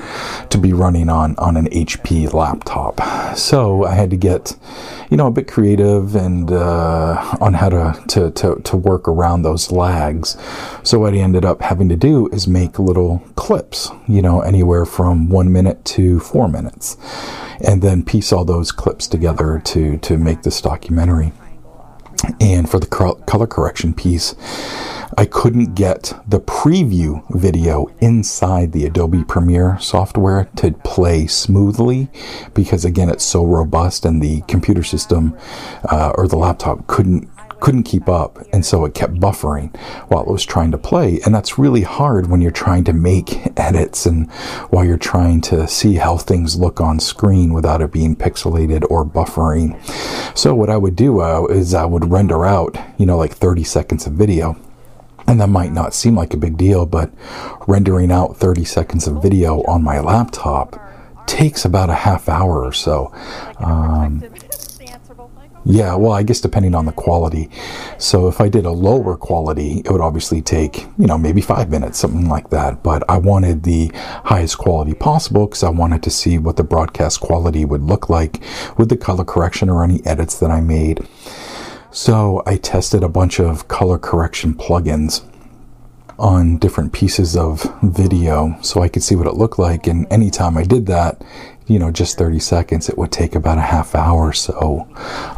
to 0.49 0.57
be 0.57 0.73
running 0.73 1.09
on 1.09 1.35
on 1.37 1.57
an 1.57 1.67
HP 1.67 2.33
laptop. 2.33 2.99
So 3.37 3.85
I 3.85 3.93
had 3.93 4.09
to 4.09 4.17
get, 4.17 4.55
you 5.09 5.17
know, 5.17 5.27
a 5.27 5.31
bit 5.31 5.47
creative 5.47 6.15
and 6.15 6.51
uh, 6.51 7.37
on 7.39 7.53
how 7.53 7.69
to, 7.69 8.03
to 8.09 8.31
to 8.31 8.61
to 8.63 8.77
work 8.77 9.07
around 9.07 9.43
those 9.43 9.71
lags. 9.71 10.37
So 10.83 10.99
what 10.99 11.13
I 11.13 11.17
ended 11.17 11.45
up 11.45 11.61
having 11.61 11.89
to 11.89 11.95
do 11.95 12.27
is 12.29 12.47
make 12.47 12.79
little 12.79 13.23
clips, 13.35 13.91
you 14.07 14.21
know, 14.21 14.41
anywhere 14.41 14.85
from 14.87 15.29
one 15.29 15.51
minute 15.51 15.83
to 15.85 16.19
four 16.19 16.47
minutes, 16.47 16.97
and 17.63 17.81
then 17.81 18.03
piece 18.03 18.31
all 18.31 18.45
those 18.45 18.71
clips 18.71 19.07
together 19.07 19.61
to 19.65 19.97
to 19.97 20.17
make 20.17 20.43
this 20.43 20.61
documentary. 20.61 21.31
And 22.41 22.69
for 22.69 22.79
the 22.79 22.87
color 22.87 23.47
correction 23.47 23.93
piece, 23.93 24.35
I 25.17 25.25
couldn't 25.25 25.75
get 25.75 26.13
the 26.27 26.39
preview 26.39 27.23
video 27.29 27.87
inside 27.99 28.71
the 28.71 28.85
Adobe 28.85 29.23
Premiere 29.23 29.77
software 29.79 30.49
to 30.57 30.71
play 30.71 31.27
smoothly 31.27 32.09
because, 32.53 32.83
again, 32.83 33.09
it's 33.09 33.23
so 33.23 33.45
robust 33.45 34.03
and 34.03 34.21
the 34.21 34.41
computer 34.41 34.83
system 34.83 35.37
uh, 35.89 36.11
or 36.15 36.27
the 36.27 36.37
laptop 36.37 36.87
couldn't 36.87 37.29
couldn't 37.59 37.83
keep 37.83 38.07
up 38.07 38.37
and 38.53 38.65
so 38.65 38.85
it 38.85 38.93
kept 38.93 39.15
buffering 39.15 39.75
while 40.09 40.21
it 40.21 40.27
was 40.27 40.45
trying 40.45 40.71
to 40.71 40.77
play. 40.77 41.19
And 41.25 41.33
that's 41.33 41.57
really 41.57 41.81
hard 41.81 42.29
when 42.29 42.41
you're 42.41 42.51
trying 42.51 42.83
to 42.85 42.93
make 42.93 43.39
edits 43.57 44.05
and 44.05 44.31
while 44.69 44.85
you're 44.85 44.97
trying 44.97 45.41
to 45.41 45.67
see 45.67 45.95
how 45.95 46.17
things 46.17 46.55
look 46.55 46.79
on 46.79 46.99
screen 46.99 47.53
without 47.53 47.81
it 47.81 47.91
being 47.91 48.15
pixelated 48.15 48.85
or 48.89 49.05
buffering. 49.05 49.77
So 50.37 50.53
what 50.55 50.69
i 50.69 50.77
would 50.77 50.95
do 50.95 51.21
uh, 51.21 51.45
is 51.49 51.73
i 51.73 51.85
would 51.85 52.11
render 52.11 52.45
out 52.45 52.77
you 52.97 53.05
know 53.05 53.17
like 53.17 53.33
30 53.33 53.63
seconds 53.63 54.07
of 54.07 54.13
video. 54.13 54.57
And 55.29 55.41
that 55.41 55.47
might 55.47 55.73
not 55.73 55.93
seem 55.93 56.15
like 56.15 56.33
a 56.33 56.37
big 56.37 56.57
deal 56.57 56.85
but 56.85 57.11
rendering 57.67 58.11
out 58.11 58.37
30 58.37 58.63
seconds 58.63 59.07
of 59.07 59.21
video 59.21 59.61
on 59.63 59.83
my 59.83 59.99
laptop 59.99 60.79
takes 61.27 61.65
about 61.65 61.89
a 61.89 61.93
half 61.93 62.27
hour 62.29 62.63
or 62.63 62.71
so. 62.71 63.13
Um, 63.59 64.23
yeah, 65.69 65.95
well, 65.95 66.13
I 66.13 66.23
guess 66.23 66.39
depending 66.39 66.73
on 66.73 66.85
the 66.85 66.93
quality. 66.93 67.49
So 67.97 68.29
if 68.29 68.39
I 68.39 68.47
did 68.47 68.65
a 68.65 68.71
lower 68.71 69.17
quality, 69.17 69.81
it 69.83 69.91
would 69.91 69.99
obviously 69.99 70.41
take, 70.41 70.87
you 70.97 71.07
know, 71.07 71.17
maybe 71.17 71.41
five 71.41 71.69
minutes, 71.69 71.99
something 71.99 72.29
like 72.29 72.49
that. 72.51 72.83
But 72.83 73.03
I 73.09 73.17
wanted 73.17 73.63
the 73.63 73.91
highest 74.23 74.57
quality 74.57 74.93
possible 74.93 75.45
because 75.45 75.63
I 75.63 75.69
wanted 75.69 76.03
to 76.03 76.09
see 76.09 76.37
what 76.37 76.55
the 76.55 76.63
broadcast 76.63 77.19
quality 77.19 77.65
would 77.65 77.83
look 77.83 78.09
like 78.09 78.41
with 78.77 78.87
the 78.87 78.95
color 78.95 79.25
correction 79.25 79.69
or 79.69 79.83
any 79.83 80.05
edits 80.05 80.39
that 80.39 80.51
I 80.51 80.61
made. 80.61 81.05
So 81.91 82.43
I 82.45 82.55
tested 82.55 83.03
a 83.03 83.09
bunch 83.09 83.39
of 83.39 83.67
color 83.67 83.97
correction 83.97 84.53
plugins 84.53 85.21
on 86.17 86.57
different 86.57 86.93
pieces 86.93 87.35
of 87.35 87.69
video 87.83 88.57
so 88.61 88.81
I 88.81 88.87
could 88.87 89.03
see 89.03 89.15
what 89.15 89.27
it 89.27 89.35
looked 89.35 89.59
like. 89.59 89.85
And 89.85 90.07
anytime 90.11 90.57
I 90.57 90.63
did 90.63 90.85
that, 90.87 91.21
you 91.67 91.79
know, 91.79 91.91
just 91.91 92.17
30 92.17 92.39
seconds, 92.39 92.89
it 92.89 92.97
would 92.97 93.11
take 93.11 93.35
about 93.35 93.57
a 93.57 93.61
half 93.61 93.95
hour. 93.95 94.33
So 94.33 94.87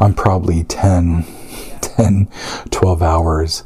I'm 0.00 0.14
probably 0.14 0.64
10, 0.64 1.24
10 1.80 2.28
12 2.70 3.02
hours 3.02 3.64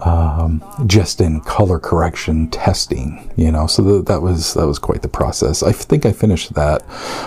um, 0.00 0.62
just 0.86 1.20
in 1.20 1.40
color 1.40 1.78
correction 1.78 2.48
testing, 2.50 3.30
you 3.36 3.50
know. 3.50 3.66
So 3.66 3.82
th- 3.82 4.04
that 4.06 4.22
was 4.22 4.54
that 4.54 4.66
was 4.66 4.78
quite 4.78 5.02
the 5.02 5.08
process. 5.08 5.62
I 5.62 5.72
think 5.72 6.06
I 6.06 6.12
finished 6.12 6.54
that 6.54 6.82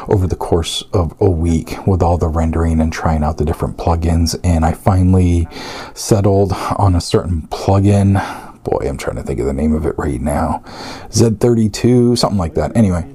over 0.08 0.28
the 0.28 0.36
course 0.36 0.84
of 0.94 1.14
a 1.20 1.30
week 1.30 1.76
with 1.86 2.02
all 2.02 2.18
the 2.18 2.28
rendering 2.28 2.80
and 2.80 2.92
trying 2.92 3.24
out 3.24 3.38
the 3.38 3.46
different 3.46 3.78
plugins, 3.78 4.40
and 4.44 4.66
I 4.66 4.72
finally 4.74 5.48
settled 5.94 6.54
on 6.54 6.96
a 6.96 7.02
certain 7.02 7.44
plugin. 7.50 8.14
Boy, 8.64 8.88
I'm 8.88 8.98
trying 8.98 9.16
to 9.16 9.24
think 9.24 9.40
of 9.40 9.48
the 9.48 9.54
name 9.54 9.74
of 9.74 9.86
it 9.86 9.96
right 9.98 10.22
now. 10.22 10.64
Z32, 11.10 12.18
something 12.18 12.38
like 12.38 12.54
that. 12.54 12.78
Anyway, 12.78 13.12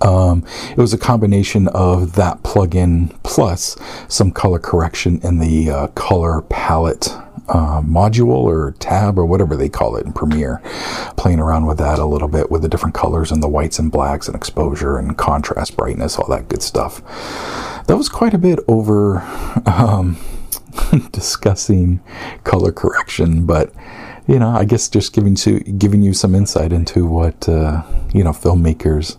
um, 0.00 0.44
it 0.70 0.78
was 0.78 0.92
a 0.92 0.98
combination 0.98 1.68
of 1.68 2.14
that 2.14 2.42
plugin 2.42 3.16
plus 3.22 3.76
some 4.08 4.30
color 4.30 4.58
correction 4.58 5.20
in 5.22 5.38
the 5.38 5.70
uh, 5.70 5.86
color 5.88 6.42
palette 6.42 7.08
uh, 7.48 7.82
module 7.82 8.28
or 8.28 8.74
tab 8.78 9.18
or 9.18 9.26
whatever 9.26 9.56
they 9.56 9.68
call 9.68 9.96
it 9.96 10.06
in 10.06 10.12
Premiere. 10.12 10.60
Playing 11.16 11.40
around 11.40 11.66
with 11.66 11.78
that 11.78 11.98
a 11.98 12.06
little 12.06 12.28
bit 12.28 12.50
with 12.50 12.62
the 12.62 12.68
different 12.68 12.94
colors 12.94 13.30
and 13.32 13.42
the 13.42 13.48
whites 13.48 13.78
and 13.78 13.90
blacks 13.90 14.26
and 14.26 14.36
exposure 14.36 14.96
and 14.96 15.18
contrast, 15.18 15.76
brightness, 15.76 16.16
all 16.16 16.28
that 16.28 16.48
good 16.48 16.62
stuff. 16.62 17.02
That 17.86 17.96
was 17.96 18.08
quite 18.08 18.34
a 18.34 18.38
bit 18.38 18.60
over 18.68 19.20
um, 19.66 20.16
discussing 21.12 22.00
color 22.44 22.72
correction, 22.72 23.44
but 23.44 23.72
you 24.28 24.38
know, 24.38 24.50
I 24.50 24.64
guess 24.64 24.88
just 24.88 25.12
giving 25.12 25.34
to 25.36 25.58
giving 25.60 26.02
you 26.02 26.14
some 26.14 26.34
insight 26.34 26.72
into 26.72 27.06
what 27.06 27.48
uh, 27.48 27.82
you 28.14 28.22
know 28.22 28.30
filmmakers 28.30 29.16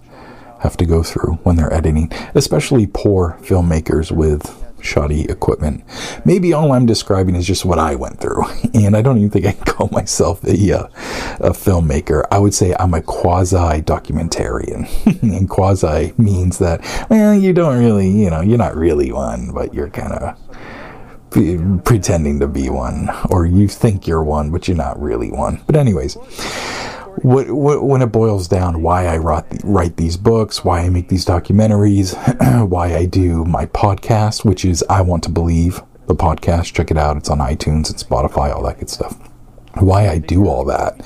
have 0.63 0.77
to 0.77 0.86
go 0.86 1.03
through 1.03 1.34
when 1.43 1.58
they're 1.58 1.74
editing, 1.74 2.10
especially 2.34 2.88
poor 2.88 3.38
filmmakers 3.41 4.12
with 4.12 4.60
shoddy 4.82 5.25
equipment. 5.29 5.84
Maybe 6.25 6.53
all 6.53 6.72
I'm 6.72 6.86
describing 6.86 7.36
is 7.36 7.46
just 7.46 7.65
what 7.65 7.79
I 7.79 7.96
went 7.96 8.20
through, 8.20 8.43
and 8.74 8.96
I 8.96 9.01
don't 9.01 9.17
even 9.17 9.29
think 9.29 9.46
I 9.46 9.51
can 9.51 9.65
call 9.65 9.89
myself 9.91 10.43
a, 10.46 10.79
uh, 10.79 10.88
a 11.39 11.51
filmmaker. 11.51 12.25
I 12.32 12.39
would 12.39 12.53
say 12.53 12.74
I'm 12.79 12.93
a 12.93 13.01
quasi 13.01 13.82
documentarian, 13.82 14.88
and 15.22 15.50
quasi 15.50 16.13
means 16.17 16.60
that 16.60 16.82
well, 17.10 17.34
you 17.34 17.53
don't 17.53 17.77
really, 17.77 18.10
you 18.10 18.29
know, 18.29 18.41
you're 18.41 18.58
not 18.58 18.75
really 18.75 19.12
one, 19.12 19.51
but 19.51 19.74
you're 19.74 19.89
kind 19.89 20.13
of 20.13 21.84
pretending 21.84 22.39
to 22.39 22.48
be 22.48 22.70
one, 22.70 23.10
or 23.32 23.46
you 23.46 23.67
think 23.67 24.08
you're 24.08 24.24
one, 24.24 24.51
but 24.51 24.67
you're 24.67 24.77
not 24.77 25.01
really 25.01 25.32
one. 25.32 25.60
But 25.65 25.75
anyways 25.75 26.15
what, 27.22 27.50
what, 27.51 27.84
when 27.84 28.01
it 28.01 28.08
boils 28.08 28.48
down, 28.48 28.82
why 28.82 29.05
I 29.05 29.17
write, 29.17 29.46
write 29.63 29.98
these 29.98 30.17
books, 30.17 30.63
why 30.63 30.82
I 30.82 30.89
make 30.89 31.10
these 31.10 31.25
documentaries, 31.25 32.15
why 32.70 32.96
I 32.96 33.05
do 33.05 33.46
my 33.46 33.65
podcast, 33.67 34.43
which 34.43 34.65
is 34.65 34.84
I 34.89 35.01
Want 35.01 35.24
to 35.24 35.29
Believe, 35.29 35.82
the 36.08 36.15
podcast. 36.15 36.74
Check 36.74 36.91
it 36.91 36.98
out. 36.98 37.17
It's 37.17 37.29
on 37.29 37.39
iTunes 37.39 37.89
and 37.89 37.98
Spotify, 37.98 38.53
all 38.53 38.63
that 38.63 38.79
good 38.79 38.89
stuff. 38.89 39.17
Why 39.79 40.10
I 40.10 40.17
do 40.17 40.48
all 40.48 40.65
that. 40.65 41.00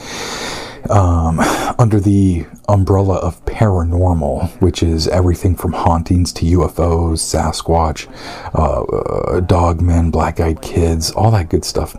Um, 0.90 1.40
under 1.80 2.00
the 2.00 2.46
umbrella 2.70 3.16
of 3.16 3.44
paranormal, 3.46 4.62
which 4.62 4.82
is 4.82 5.08
everything 5.10 5.56
from 5.56 5.74
hauntings 5.74 6.32
to 6.34 6.46
UFOs, 6.46 7.20
Sasquatch, 7.20 8.08
uh, 8.54 8.84
uh, 8.84 9.42
dogmen, 9.42 10.12
black 10.12 10.40
eyed 10.40 10.62
kids, 10.62 11.12
all 11.12 11.32
that 11.32 11.50
good 11.50 11.66
stuff 11.66 11.96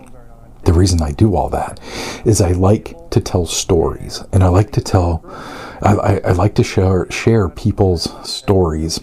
the 0.65 0.73
reason 0.73 1.03
I 1.03 1.13
do 1.13 1.35
all 1.35 1.49
that 1.51 1.81
is 2.25 2.41
I 2.41 2.53
like 2.53 3.11
to 3.11 3.21
tell 3.21 3.47
stories 3.47 4.23
and 4.33 4.43
I 4.43 4.49
like 4.49 4.73
to 4.73 4.81
tell, 4.81 5.23
I, 5.83 5.95
I, 5.95 6.21
I 6.25 6.33
like 6.33 6.55
to 6.57 6.65
share, 6.65 7.11
share 7.11 7.49
people's 7.49 8.11
stories 8.29 9.01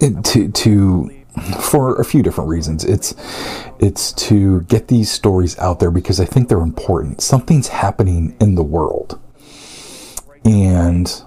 to, 0.00 0.48
to, 0.50 1.10
for 1.60 2.00
a 2.00 2.04
few 2.04 2.22
different 2.22 2.50
reasons. 2.50 2.84
It's, 2.84 3.14
it's 3.78 4.12
to 4.12 4.62
get 4.62 4.88
these 4.88 5.10
stories 5.10 5.58
out 5.58 5.80
there 5.80 5.90
because 5.90 6.20
I 6.20 6.24
think 6.24 6.48
they're 6.48 6.60
important. 6.60 7.20
Something's 7.20 7.68
happening 7.68 8.36
in 8.40 8.54
the 8.54 8.62
world. 8.62 9.18
And 10.44 11.22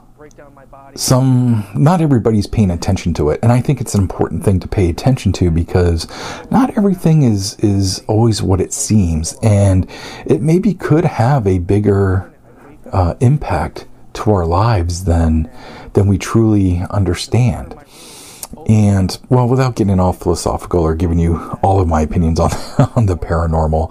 some 0.96 1.66
not 1.74 2.02
everybody's 2.02 2.48
paying 2.48 2.70
attention 2.70 3.14
to 3.14 3.30
it 3.30 3.40
and 3.42 3.52
i 3.52 3.60
think 3.60 3.82
it's 3.82 3.96
an 3.96 4.02
important 4.02 4.44
thing 4.44 4.60
to 4.60 4.68
pay 4.68 4.90
attention 4.90 5.32
to 5.32 5.50
because 5.50 6.08
not 6.52 6.78
everything 6.78 7.24
is 7.24 7.56
is 7.60 8.04
always 8.08 8.44
what 8.44 8.62
it 8.62 8.72
seems 8.72 9.38
and 9.42 9.90
it 10.26 10.42
maybe 10.42 10.74
could 10.74 11.06
have 11.06 11.48
a 11.48 11.60
bigger 11.60 12.32
uh, 12.92 13.16
impact 13.20 13.88
to 14.14 14.32
our 14.32 14.46
lives 14.46 15.04
than 15.04 15.50
than 15.94 16.08
we 16.08 16.18
truly 16.18 16.84
understand. 16.90 17.76
And 18.68 19.18
well 19.30 19.48
without 19.48 19.76
getting 19.76 20.00
all 20.00 20.14
philosophical 20.14 20.82
or 20.82 20.96
giving 20.96 21.20
you 21.20 21.38
all 21.64 21.82
of 21.82 21.88
my 21.88 22.02
opinions 22.02 22.40
on 22.40 22.52
on 22.96 23.08
the 23.08 23.18
paranormal 23.18 23.88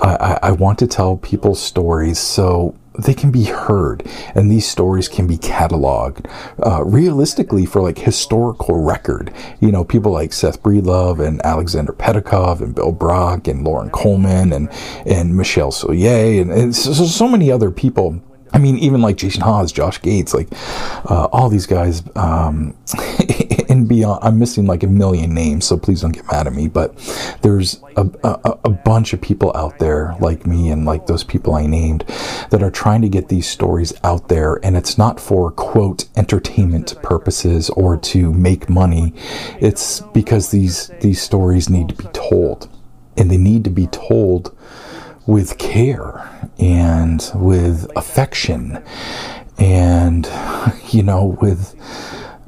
I, 0.00 0.38
I 0.42 0.52
want 0.52 0.78
to 0.78 0.86
tell 0.86 1.16
people 1.16 1.54
stories. 1.54 2.18
So 2.18 2.76
they 2.98 3.14
can 3.14 3.30
be 3.30 3.44
heard 3.44 4.08
and 4.34 4.50
these 4.50 4.66
stories 4.66 5.08
can 5.08 5.26
be 5.26 5.36
cataloged 5.36 6.30
uh, 6.64 6.84
realistically 6.84 7.66
for 7.66 7.82
like 7.82 7.98
historical 7.98 8.82
record. 8.82 9.32
You 9.60 9.72
know 9.72 9.84
people 9.84 10.12
like 10.12 10.32
seth 10.32 10.62
breedlove 10.62 11.24
and 11.24 11.44
alexander 11.44 11.92
petakov 11.92 12.60
and 12.60 12.74
bill 12.74 12.92
brock 12.92 13.48
and 13.48 13.64
loren 13.64 13.90
coleman 13.90 14.52
and 14.52 14.68
and 15.06 15.36
michelle 15.36 15.72
Souliere 15.72 16.40
and, 16.40 16.52
and 16.52 16.74
so, 16.74 16.92
so 16.92 17.28
many 17.28 17.50
other 17.50 17.70
people. 17.70 18.20
I 18.52 18.58
mean, 18.58 18.78
even 18.78 19.02
like 19.02 19.16
Jason 19.16 19.40
Hawes, 19.40 19.72
Josh 19.72 20.00
Gates, 20.00 20.32
like 20.32 20.46
uh, 21.10 21.24
all 21.32 21.48
these 21.48 21.66
guys, 21.66 22.04
um, 22.14 22.76
and 23.68 23.88
beyond. 23.88 24.20
I'm 24.22 24.38
missing 24.38 24.66
like 24.66 24.82
a 24.82 24.88
million 24.88 25.34
names, 25.34 25.66
so 25.66 25.76
please 25.76 26.00
don't 26.02 26.12
get 26.12 26.26
mad 26.30 26.46
at 26.46 26.52
me. 26.52 26.68
But 26.68 26.96
there's 27.42 27.82
a, 27.96 28.08
a, 28.22 28.58
a 28.64 28.70
bunch 28.70 29.12
of 29.12 29.20
people 29.20 29.52
out 29.56 29.78
there 29.78 30.14
like 30.20 30.46
me 30.46 30.70
and 30.70 30.84
like 30.84 31.06
those 31.06 31.24
people 31.24 31.54
I 31.54 31.66
named 31.66 32.04
that 32.50 32.62
are 32.62 32.70
trying 32.70 33.02
to 33.02 33.08
get 33.08 33.28
these 33.28 33.46
stories 33.46 33.92
out 34.04 34.28
there, 34.28 34.58
and 34.62 34.76
it's 34.76 34.98
not 34.98 35.20
for 35.20 35.50
quote 35.50 36.06
entertainment 36.16 37.00
purposes 37.02 37.70
or 37.70 37.96
to 37.96 38.32
make 38.32 38.68
money. 38.68 39.14
It's 39.60 40.00
because 40.00 40.50
these 40.50 40.88
these 41.00 41.20
stories 41.20 41.68
need 41.68 41.88
to 41.90 41.94
be 41.94 42.08
told, 42.12 42.68
and 43.16 43.30
they 43.30 43.38
need 43.38 43.64
to 43.64 43.70
be 43.70 43.86
told 43.88 44.56
with 45.26 45.56
care 45.58 46.28
and 46.58 47.30
with 47.34 47.90
affection 47.96 48.82
and 49.58 50.26
you 50.88 51.02
know 51.02 51.36
with 51.40 51.74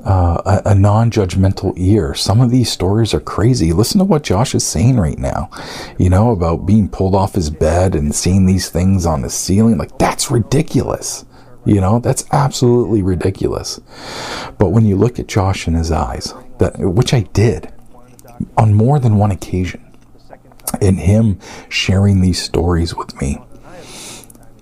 uh, 0.06 0.60
a, 0.64 0.70
a 0.70 0.74
non-judgmental 0.74 1.74
ear. 1.76 2.14
Some 2.14 2.40
of 2.40 2.50
these 2.50 2.70
stories 2.70 3.12
are 3.12 3.20
crazy. 3.20 3.72
Listen 3.72 3.98
to 3.98 4.04
what 4.04 4.22
josh 4.22 4.54
is 4.54 4.64
saying 4.64 4.98
right 4.98 5.18
now 5.18 5.50
you 5.98 6.08
know 6.08 6.30
about 6.30 6.66
being 6.66 6.88
pulled 6.88 7.14
off 7.14 7.34
his 7.34 7.50
bed 7.50 7.94
and 7.94 8.14
seeing 8.14 8.46
these 8.46 8.68
things 8.68 9.06
on 9.06 9.22
the 9.22 9.30
ceiling. 9.30 9.78
Like 9.78 9.98
that's 9.98 10.30
ridiculous. 10.30 11.24
You 11.64 11.80
know 11.80 11.98
that's 11.98 12.24
absolutely 12.32 13.02
ridiculous. 13.02 13.80
But 14.58 14.70
when 14.70 14.84
you 14.84 14.96
look 14.96 15.18
at 15.18 15.26
josh 15.26 15.66
in 15.66 15.74
his 15.74 15.90
eyes 15.90 16.32
that 16.58 16.78
which 16.78 17.12
i 17.12 17.20
did 17.20 17.72
on 18.56 18.74
more 18.74 18.98
than 18.98 19.16
one 19.16 19.30
occasion 19.30 19.82
and 20.80 20.98
him 21.00 21.38
sharing 21.68 22.20
these 22.20 22.40
stories 22.40 22.94
with 22.94 23.20
me, 23.20 23.38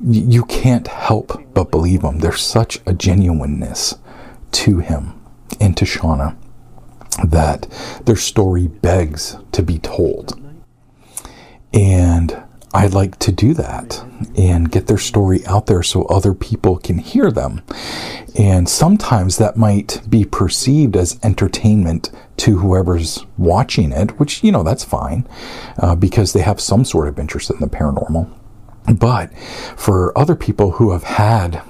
you 0.00 0.44
can't 0.46 0.86
help 0.86 1.42
but 1.54 1.70
believe 1.70 2.02
him. 2.02 2.18
There's 2.20 2.42
such 2.42 2.80
a 2.86 2.94
genuineness 2.94 3.96
to 4.52 4.78
him 4.78 5.20
and 5.60 5.76
to 5.76 5.84
Shauna 5.84 6.36
that 7.22 7.68
their 8.04 8.16
story 8.16 8.66
begs 8.66 9.36
to 9.52 9.62
be 9.62 9.78
told. 9.78 10.40
And 11.72 12.42
I 12.72 12.86
like 12.88 13.18
to 13.20 13.30
do 13.30 13.54
that 13.54 14.04
and 14.36 14.70
get 14.70 14.88
their 14.88 14.98
story 14.98 15.46
out 15.46 15.66
there 15.66 15.82
so 15.82 16.04
other 16.06 16.34
people 16.34 16.76
can 16.78 16.98
hear 16.98 17.30
them. 17.30 17.62
And 18.36 18.68
sometimes 18.68 19.38
that 19.38 19.56
might 19.56 20.00
be 20.08 20.24
perceived 20.24 20.96
as 20.96 21.20
entertainment 21.22 22.10
to 22.38 22.58
whoever's 22.58 23.24
watching 23.38 23.92
it, 23.92 24.18
which, 24.18 24.42
you 24.42 24.50
know, 24.50 24.64
that's 24.64 24.84
fine 24.84 25.26
uh, 25.78 25.94
because 25.94 26.32
they 26.32 26.40
have 26.40 26.60
some 26.60 26.84
sort 26.84 27.06
of 27.06 27.18
interest 27.18 27.50
in 27.50 27.60
the 27.60 27.68
paranormal. 27.68 28.28
But 28.98 29.32
for 29.76 30.16
other 30.18 30.34
people 30.34 30.72
who 30.72 30.90
have 30.90 31.04
had 31.04 31.62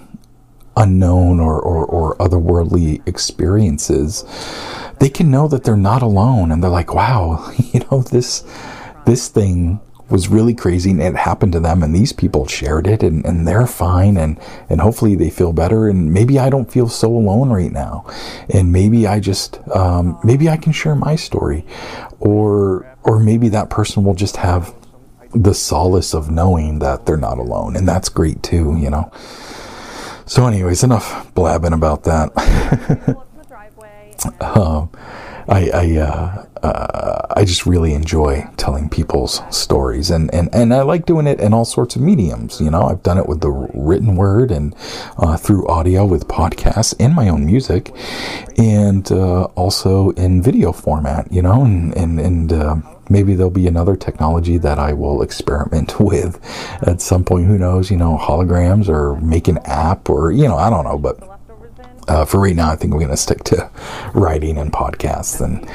unknown 0.76 1.40
or, 1.40 1.61
or, 1.61 1.85
or 1.87 2.16
otherworldly 2.16 3.07
experiences, 3.07 4.25
they 5.00 5.09
can 5.09 5.31
know 5.31 5.49
that 5.49 5.64
they're 5.64 5.76
not 5.76 6.02
alone 6.02 6.50
and 6.50 6.62
they're 6.62 6.71
like, 6.71 6.95
wow, 6.95 7.52
you 7.73 7.81
know, 7.90 8.02
this, 8.02 8.45
this 9.07 9.28
thing 9.28 9.81
was 10.11 10.28
really 10.28 10.54
crazy 10.54 10.90
and 10.90 11.00
it 11.00 11.16
happened 11.16 11.52
to 11.52 11.61
them 11.61 11.83
and 11.83 11.95
these 11.95 12.12
people 12.12 12.47
shared 12.47 12.87
it 12.87 13.02
and, 13.02 13.25
and 13.25 13.49
they're 13.49 13.66
fine 13.66 14.16
and, 14.16 14.38
and 14.69 14.81
hopefully 14.81 15.14
they 15.14 15.31
feel 15.31 15.52
better 15.52 15.88
and 15.88 16.12
maybe 16.12 16.38
I 16.38 16.50
don't 16.50 16.71
feel 16.71 16.88
so 16.88 17.09
alone 17.09 17.50
right 17.50 17.73
now. 17.73 18.07
And 18.50 18.71
maybe 18.71 19.07
I 19.07 19.21
just 19.21 19.66
um, 19.75 20.19
maybe 20.23 20.49
I 20.49 20.57
can 20.57 20.73
share 20.73 20.95
my 20.95 21.16
story 21.16 21.64
or 22.21 22.87
or 23.02 23.19
maybe 23.19 23.49
that 23.50 23.71
person 23.71 24.04
will 24.04 24.14
just 24.14 24.37
have 24.37 24.75
the 25.35 25.54
solace 25.54 26.14
of 26.14 26.31
knowing 26.31 26.79
that 26.81 27.07
they're 27.07 27.16
not 27.16 27.38
alone. 27.38 27.75
And 27.77 27.88
that's 27.88 28.09
great 28.09 28.42
too 28.42 28.77
you 28.79 28.90
know 28.90 29.11
so 30.26 30.46
anyways 30.46 30.82
enough 30.82 31.32
blabbing 31.34 31.72
about 31.72 32.04
that. 32.04 32.30
Um, 34.40 34.88
I 35.48 35.70
I, 35.70 35.96
uh, 35.98 36.46
uh, 36.62 37.26
I 37.37 37.44
just 37.44 37.66
really 37.66 37.92
enjoy 37.92 38.48
telling 38.57 38.88
people's 38.88 39.42
stories, 39.54 40.11
and, 40.11 40.33
and, 40.35 40.48
and 40.54 40.72
I 40.72 40.83
like 40.83 41.04
doing 41.04 41.26
it 41.26 41.40
in 41.40 41.52
all 41.52 41.64
sorts 41.64 41.96
of 41.96 42.02
mediums. 42.02 42.61
You 42.61 42.70
know, 42.70 42.85
I've 42.85 43.02
done 43.02 43.18
it 43.18 43.28
with 43.28 43.40
the 43.40 43.50
written 43.50 44.16
word 44.16 44.50
and 44.50 44.74
uh, 45.18 45.37
through 45.37 45.66
audio 45.68 46.07
with 46.07 46.26
podcasts 46.26 46.94
and 46.98 47.14
my 47.14 47.28
own 47.28 47.44
music, 47.44 47.94
and 48.57 49.11
uh, 49.12 49.44
also 49.54 50.11
in 50.11 50.42
video 50.42 50.72
format. 50.72 51.30
You 51.30 51.42
know, 51.42 51.64
and 51.64 51.94
and 51.96 52.18
and 52.18 52.52
uh, 52.52 52.76
maybe 53.11 53.35
there'll 53.35 53.50
be 53.50 53.66
another 53.66 53.96
technology 53.96 54.57
that 54.59 54.78
I 54.78 54.92
will 54.92 55.22
experiment 55.22 56.00
with 56.00 56.40
at 56.83 57.00
some 57.00 57.24
point. 57.24 57.46
Who 57.46 57.59
knows? 57.59 57.90
You 57.90 57.98
know, 57.98 58.16
holograms 58.16 58.88
or 58.88 59.20
make 59.20 59.48
an 59.48 59.59
app 59.64 60.09
or 60.09 60.33
you 60.33 60.48
know, 60.48 60.57
I 60.57 60.70
don't 60.70 60.85
know, 60.85 60.98
but 60.98 61.34
uh, 62.09 62.25
for 62.25 62.40
right 62.40 62.57
now, 62.57 62.71
I 62.71 62.77
think 62.77 62.93
we're 62.93 63.01
going 63.01 63.11
to 63.11 63.17
stick 63.17 63.45
to 63.45 63.71
writing 64.14 64.59
and 64.59 64.73
podcasts 64.73 65.40
and 65.40 65.69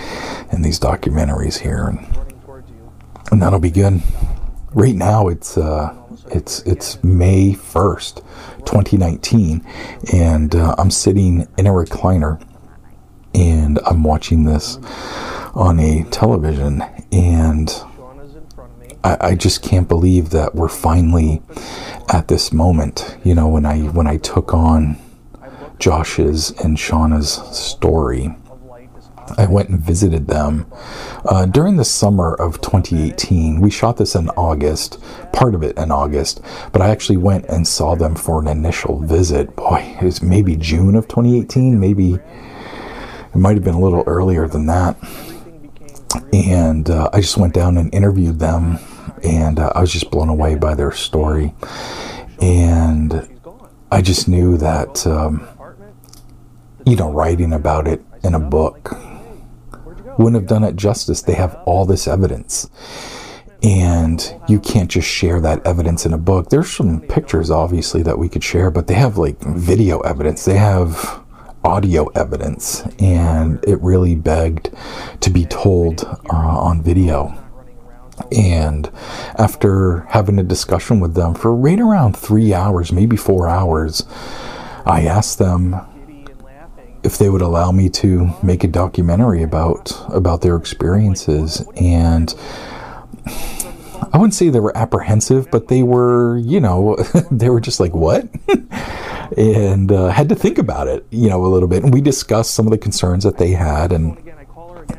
and 0.51 0.63
these 0.63 0.79
documentaries 0.79 1.59
here, 1.59 1.87
and, 1.87 1.99
and 3.31 3.41
that'll 3.41 3.59
be 3.59 3.71
good. 3.71 4.01
Right 4.73 4.95
now, 4.95 5.27
it's 5.27 5.57
uh, 5.57 5.95
it's 6.27 6.61
it's 6.61 7.03
May 7.03 7.53
first, 7.53 8.21
twenty 8.65 8.97
nineteen, 8.97 9.65
and 10.13 10.55
uh, 10.55 10.75
I'm 10.77 10.91
sitting 10.91 11.47
in 11.57 11.67
a 11.67 11.71
recliner, 11.71 12.41
and 13.33 13.79
I'm 13.85 14.03
watching 14.03 14.43
this 14.45 14.77
on 15.55 15.79
a 15.79 16.03
television, 16.11 16.83
and 17.11 17.69
I, 19.03 19.17
I 19.21 19.35
just 19.35 19.63
can't 19.63 19.87
believe 19.87 20.29
that 20.31 20.53
we're 20.53 20.69
finally 20.69 21.41
at 22.11 22.27
this 22.27 22.53
moment. 22.53 23.17
You 23.23 23.33
know, 23.33 23.47
when 23.47 23.65
I 23.65 23.79
when 23.79 24.05
I 24.05 24.17
took 24.17 24.53
on 24.53 24.97
Josh's 25.79 26.51
and 26.51 26.77
Shauna's 26.77 27.31
story. 27.57 28.35
I 29.37 29.45
went 29.45 29.69
and 29.69 29.79
visited 29.79 30.27
them 30.27 30.65
uh, 31.25 31.45
during 31.45 31.77
the 31.77 31.85
summer 31.85 32.33
of 32.33 32.61
2018. 32.61 33.61
We 33.61 33.69
shot 33.69 33.97
this 33.97 34.15
in 34.15 34.29
August, 34.29 35.01
part 35.31 35.55
of 35.55 35.63
it 35.63 35.77
in 35.77 35.91
August, 35.91 36.41
but 36.71 36.81
I 36.81 36.89
actually 36.89 37.17
went 37.17 37.45
and 37.45 37.67
saw 37.67 37.95
them 37.95 38.15
for 38.15 38.41
an 38.41 38.47
initial 38.47 38.99
visit. 38.99 39.55
Boy, 39.55 39.97
it 40.01 40.03
was 40.03 40.21
maybe 40.21 40.55
June 40.55 40.95
of 40.95 41.07
2018, 41.07 41.79
maybe 41.79 42.13
it 42.13 43.35
might 43.35 43.55
have 43.55 43.63
been 43.63 43.75
a 43.75 43.79
little 43.79 44.03
earlier 44.07 44.47
than 44.47 44.65
that. 44.65 44.97
And 46.33 46.89
uh, 46.89 47.09
I 47.13 47.21
just 47.21 47.37
went 47.37 47.53
down 47.53 47.77
and 47.77 47.93
interviewed 47.93 48.39
them, 48.39 48.79
and 49.23 49.59
uh, 49.59 49.71
I 49.75 49.81
was 49.81 49.93
just 49.93 50.09
blown 50.09 50.29
away 50.29 50.55
by 50.55 50.73
their 50.73 50.91
story. 50.91 51.53
And 52.41 53.29
I 53.91 54.01
just 54.01 54.27
knew 54.27 54.57
that. 54.57 55.05
Um, 55.05 55.47
you 56.89 56.95
know, 56.95 57.11
writing 57.11 57.53
about 57.53 57.87
it 57.87 58.01
in 58.23 58.33
a 58.33 58.39
book 58.39 58.97
wouldn't 60.19 60.41
have 60.41 60.49
done 60.49 60.65
it 60.65 60.75
justice. 60.75 61.21
They 61.21 61.33
have 61.33 61.55
all 61.65 61.85
this 61.85 62.07
evidence. 62.07 62.69
And 63.63 64.21
you 64.47 64.59
can't 64.59 64.91
just 64.91 65.07
share 65.07 65.39
that 65.41 65.65
evidence 65.65 66.05
in 66.05 66.13
a 66.13 66.17
book. 66.17 66.49
There's 66.49 66.69
some 66.69 67.01
pictures, 67.01 67.49
obviously, 67.49 68.03
that 68.03 68.19
we 68.19 68.29
could 68.29 68.43
share, 68.43 68.69
but 68.69 68.87
they 68.87 68.93
have 68.95 69.17
like 69.17 69.39
video 69.39 69.99
evidence. 70.01 70.45
They 70.45 70.57
have 70.57 71.23
audio 71.63 72.07
evidence. 72.07 72.83
And 72.99 73.63
it 73.65 73.81
really 73.81 74.15
begged 74.15 74.71
to 75.21 75.29
be 75.29 75.45
told 75.45 76.03
uh, 76.29 76.35
on 76.35 76.83
video. 76.83 77.33
And 78.33 78.89
after 79.37 80.01
having 80.09 80.37
a 80.37 80.43
discussion 80.43 80.99
with 80.99 81.15
them 81.15 81.33
for 81.33 81.55
right 81.55 81.79
around 81.79 82.17
three 82.17 82.53
hours, 82.53 82.91
maybe 82.91 83.15
four 83.15 83.47
hours, 83.47 84.05
I 84.85 85.05
asked 85.05 85.39
them 85.39 85.75
if 87.03 87.17
they 87.17 87.29
would 87.29 87.41
allow 87.41 87.71
me 87.71 87.89
to 87.89 88.29
make 88.43 88.63
a 88.63 88.67
documentary 88.67 89.43
about 89.43 89.91
about 90.09 90.41
their 90.41 90.55
experiences 90.55 91.65
and 91.75 92.35
I 94.11 94.17
wouldn't 94.17 94.33
say 94.33 94.49
they 94.49 94.59
were 94.59 94.75
apprehensive, 94.75 95.51
but 95.51 95.67
they 95.67 95.83
were, 95.83 96.37
you 96.37 96.59
know, 96.59 96.95
they 97.31 97.49
were 97.49 97.59
just 97.59 97.79
like, 97.79 97.93
what? 97.93 98.27
and 99.37 99.91
uh, 99.91 100.09
had 100.09 100.29
to 100.29 100.35
think 100.35 100.57
about 100.57 100.87
it, 100.87 101.05
you 101.11 101.29
know, 101.29 101.45
a 101.45 101.47
little 101.47 101.67
bit. 101.67 101.83
And 101.83 101.93
we 101.93 102.01
discussed 102.01 102.55
some 102.55 102.65
of 102.65 102.71
the 102.71 102.77
concerns 102.77 103.23
that 103.23 103.37
they 103.37 103.51
had, 103.51 103.91
and 103.91 104.17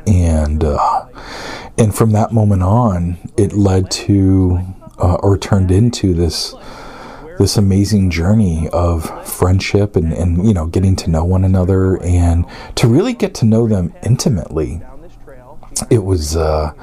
and 0.07 0.63
uh, 0.63 1.07
and 1.77 1.93
from 1.93 2.11
that 2.11 2.31
moment 2.31 2.63
on, 2.63 3.17
it 3.37 3.53
led 3.53 3.91
to 3.91 4.59
uh, 4.97 5.15
or 5.15 5.37
turned 5.37 5.71
into 5.71 6.13
this 6.13 6.53
this 7.41 7.57
amazing 7.57 8.09
journey 8.09 8.69
of 8.69 9.27
friendship 9.27 9.95
and, 9.95 10.13
and 10.13 10.47
you 10.47 10.53
know 10.53 10.67
getting 10.67 10.95
to 10.95 11.09
know 11.09 11.25
one 11.25 11.43
another 11.43 12.01
and 12.03 12.45
to 12.75 12.87
really 12.87 13.13
get 13.13 13.33
to 13.33 13.45
know 13.45 13.67
them 13.67 13.93
intimately 14.03 14.81
it 15.89 16.03
was 16.03 16.35
uh, 16.35 16.73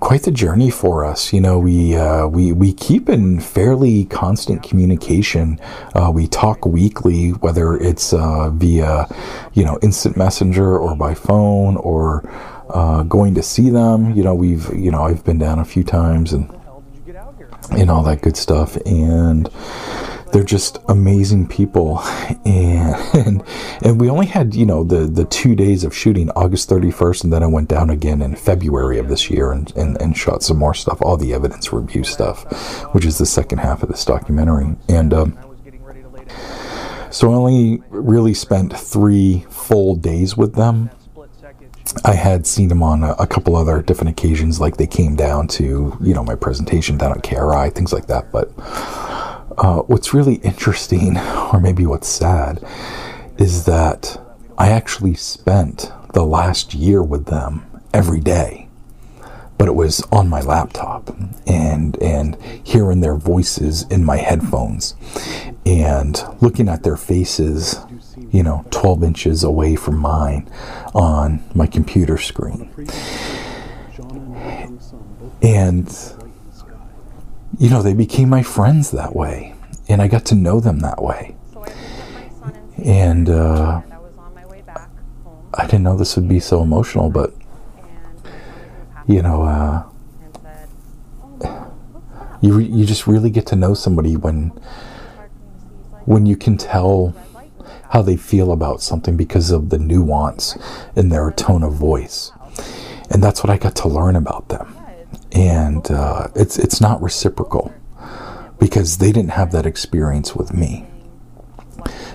quite 0.00 0.22
the 0.22 0.32
journey 0.32 0.70
for 0.70 1.04
us. 1.04 1.32
You 1.32 1.40
know, 1.40 1.58
we 1.58 1.94
uh, 1.94 2.26
we 2.26 2.52
we 2.52 2.72
keep 2.72 3.08
in 3.08 3.40
fairly 3.40 4.04
constant 4.06 4.62
communication. 4.62 5.60
Uh, 5.94 6.10
we 6.12 6.26
talk 6.26 6.66
weekly, 6.66 7.30
whether 7.30 7.76
it's 7.76 8.12
uh, 8.12 8.50
via 8.50 9.06
you 9.52 9.64
know 9.64 9.78
instant 9.82 10.16
messenger 10.16 10.76
or 10.76 10.96
by 10.96 11.14
phone 11.14 11.76
or 11.76 12.28
uh, 12.70 13.04
going 13.04 13.34
to 13.34 13.42
see 13.42 13.70
them. 13.70 14.12
You 14.12 14.24
know, 14.24 14.34
we've 14.34 14.68
you 14.74 14.90
know 14.90 15.04
I've 15.04 15.24
been 15.24 15.38
down 15.38 15.58
a 15.58 15.64
few 15.64 15.84
times 15.84 16.32
and 16.32 16.50
and 17.70 17.90
all 17.90 18.02
that 18.02 18.22
good 18.22 18.36
stuff 18.36 18.76
and 18.84 19.48
they're 20.32 20.42
just 20.42 20.78
amazing 20.88 21.46
people. 21.46 22.00
And, 22.44 22.96
and 23.14 23.44
and 23.82 24.00
we 24.00 24.08
only 24.08 24.26
had 24.26 24.54
you 24.54 24.66
know 24.66 24.82
the 24.82 25.06
the 25.06 25.24
two 25.26 25.54
days 25.54 25.84
of 25.84 25.94
shooting 25.94 26.30
august 26.30 26.68
31st 26.70 27.24
and 27.24 27.32
then 27.32 27.42
i 27.42 27.46
went 27.46 27.68
down 27.68 27.90
again 27.90 28.22
in 28.22 28.34
february 28.34 28.98
of 28.98 29.08
this 29.08 29.30
year 29.30 29.52
and, 29.52 29.74
and 29.76 30.00
and 30.00 30.16
shot 30.16 30.42
some 30.42 30.58
more 30.58 30.74
stuff. 30.74 31.00
All 31.02 31.16
the 31.16 31.34
evidence 31.34 31.72
review 31.72 32.04
stuff 32.04 32.44
which 32.94 33.04
is 33.04 33.18
the 33.18 33.26
second 33.26 33.58
half 33.58 33.82
of 33.82 33.88
this 33.88 34.04
documentary. 34.04 34.74
And 34.88 35.12
um 35.12 35.38
so 37.10 37.30
i 37.30 37.34
only 37.34 37.82
really 37.90 38.32
spent 38.34 38.76
three 38.76 39.44
full 39.50 39.94
days 39.94 40.36
with 40.36 40.54
them 40.54 40.90
I 42.04 42.14
had 42.14 42.46
seen 42.46 42.68
them 42.68 42.82
on 42.82 43.04
a, 43.04 43.12
a, 43.18 43.26
couple 43.26 43.54
other 43.54 43.82
different 43.82 44.10
occasions, 44.10 44.60
like 44.60 44.76
they 44.76 44.86
came 44.86 45.14
down 45.14 45.46
to, 45.48 45.96
you 46.00 46.14
know, 46.14 46.24
my 46.24 46.34
presentation 46.34 46.96
down 46.96 47.12
at 47.12 47.22
KRI, 47.22 47.74
things 47.74 47.92
like 47.92 48.06
that. 48.06 48.32
But 48.32 48.50
uh, 49.58 49.82
what's 49.82 50.14
really 50.14 50.36
interesting, 50.36 51.16
or 51.52 51.60
maybe 51.60 51.86
what's 51.86 52.08
sad, 52.08 52.64
is 53.38 53.64
that 53.66 54.20
I 54.58 54.70
actually 54.70 55.14
spent 55.14 55.92
the 56.12 56.24
last 56.24 56.74
year 56.74 57.02
with 57.02 57.26
them 57.26 57.64
every 57.92 58.20
day, 58.20 58.68
but 59.58 59.68
it 59.68 59.74
was 59.74 60.02
on 60.10 60.28
my 60.28 60.40
laptop 60.40 61.14
and 61.46 62.00
and 62.02 62.36
hearing 62.64 63.00
their 63.00 63.16
voices 63.16 63.82
in 63.88 64.04
my 64.04 64.16
headphones 64.16 64.94
and 65.64 66.22
looking 66.40 66.68
at 66.68 66.82
their 66.82 66.96
faces, 66.96 67.78
you 68.32 68.42
know, 68.42 68.64
12 68.70 69.04
inches 69.04 69.44
away 69.44 69.76
from 69.76 69.98
mine 69.98 70.50
on 70.94 71.44
my 71.54 71.66
computer 71.66 72.16
screen. 72.16 72.70
And 75.42 76.14
you 77.58 77.68
know, 77.68 77.82
they 77.82 77.92
became 77.92 78.30
my 78.30 78.42
friends 78.42 78.90
that 78.92 79.14
way, 79.14 79.54
and 79.88 80.00
I 80.00 80.08
got 80.08 80.24
to 80.26 80.34
know 80.34 80.58
them 80.60 80.80
that 80.80 81.02
way. 81.02 81.36
And 82.82 83.28
uh, 83.28 83.82
I 85.54 85.64
didn't 85.66 85.82
know 85.82 85.96
this 85.96 86.16
would 86.16 86.28
be 86.28 86.40
so 86.40 86.62
emotional, 86.62 87.10
but 87.10 87.34
you 89.06 89.20
know, 89.20 89.42
uh, 89.42 89.84
you 92.40 92.54
re- 92.54 92.64
you 92.64 92.86
just 92.86 93.06
really 93.06 93.30
get 93.30 93.46
to 93.48 93.56
know 93.56 93.74
somebody 93.74 94.16
when 94.16 94.48
when 96.06 96.24
you 96.24 96.36
can 96.36 96.56
tell 96.56 97.14
how 97.92 98.02
they 98.02 98.16
feel 98.16 98.52
about 98.52 98.82
something 98.82 99.16
because 99.16 99.50
of 99.50 99.70
the 99.70 99.78
nuance 99.78 100.58
in 100.96 101.08
their 101.08 101.30
tone 101.30 101.62
of 101.62 101.74
voice, 101.74 102.32
and 103.10 103.22
that's 103.22 103.42
what 103.42 103.50
I 103.50 103.56
got 103.56 103.76
to 103.76 103.88
learn 103.88 104.16
about 104.16 104.48
them 104.48 104.76
and 105.32 105.90
uh, 105.90 106.28
it's 106.34 106.58
it's 106.58 106.80
not 106.80 107.02
reciprocal 107.02 107.72
because 108.58 108.98
they 108.98 109.12
didn't 109.12 109.30
have 109.30 109.50
that 109.52 109.66
experience 109.66 110.36
with 110.36 110.52
me. 110.52 110.86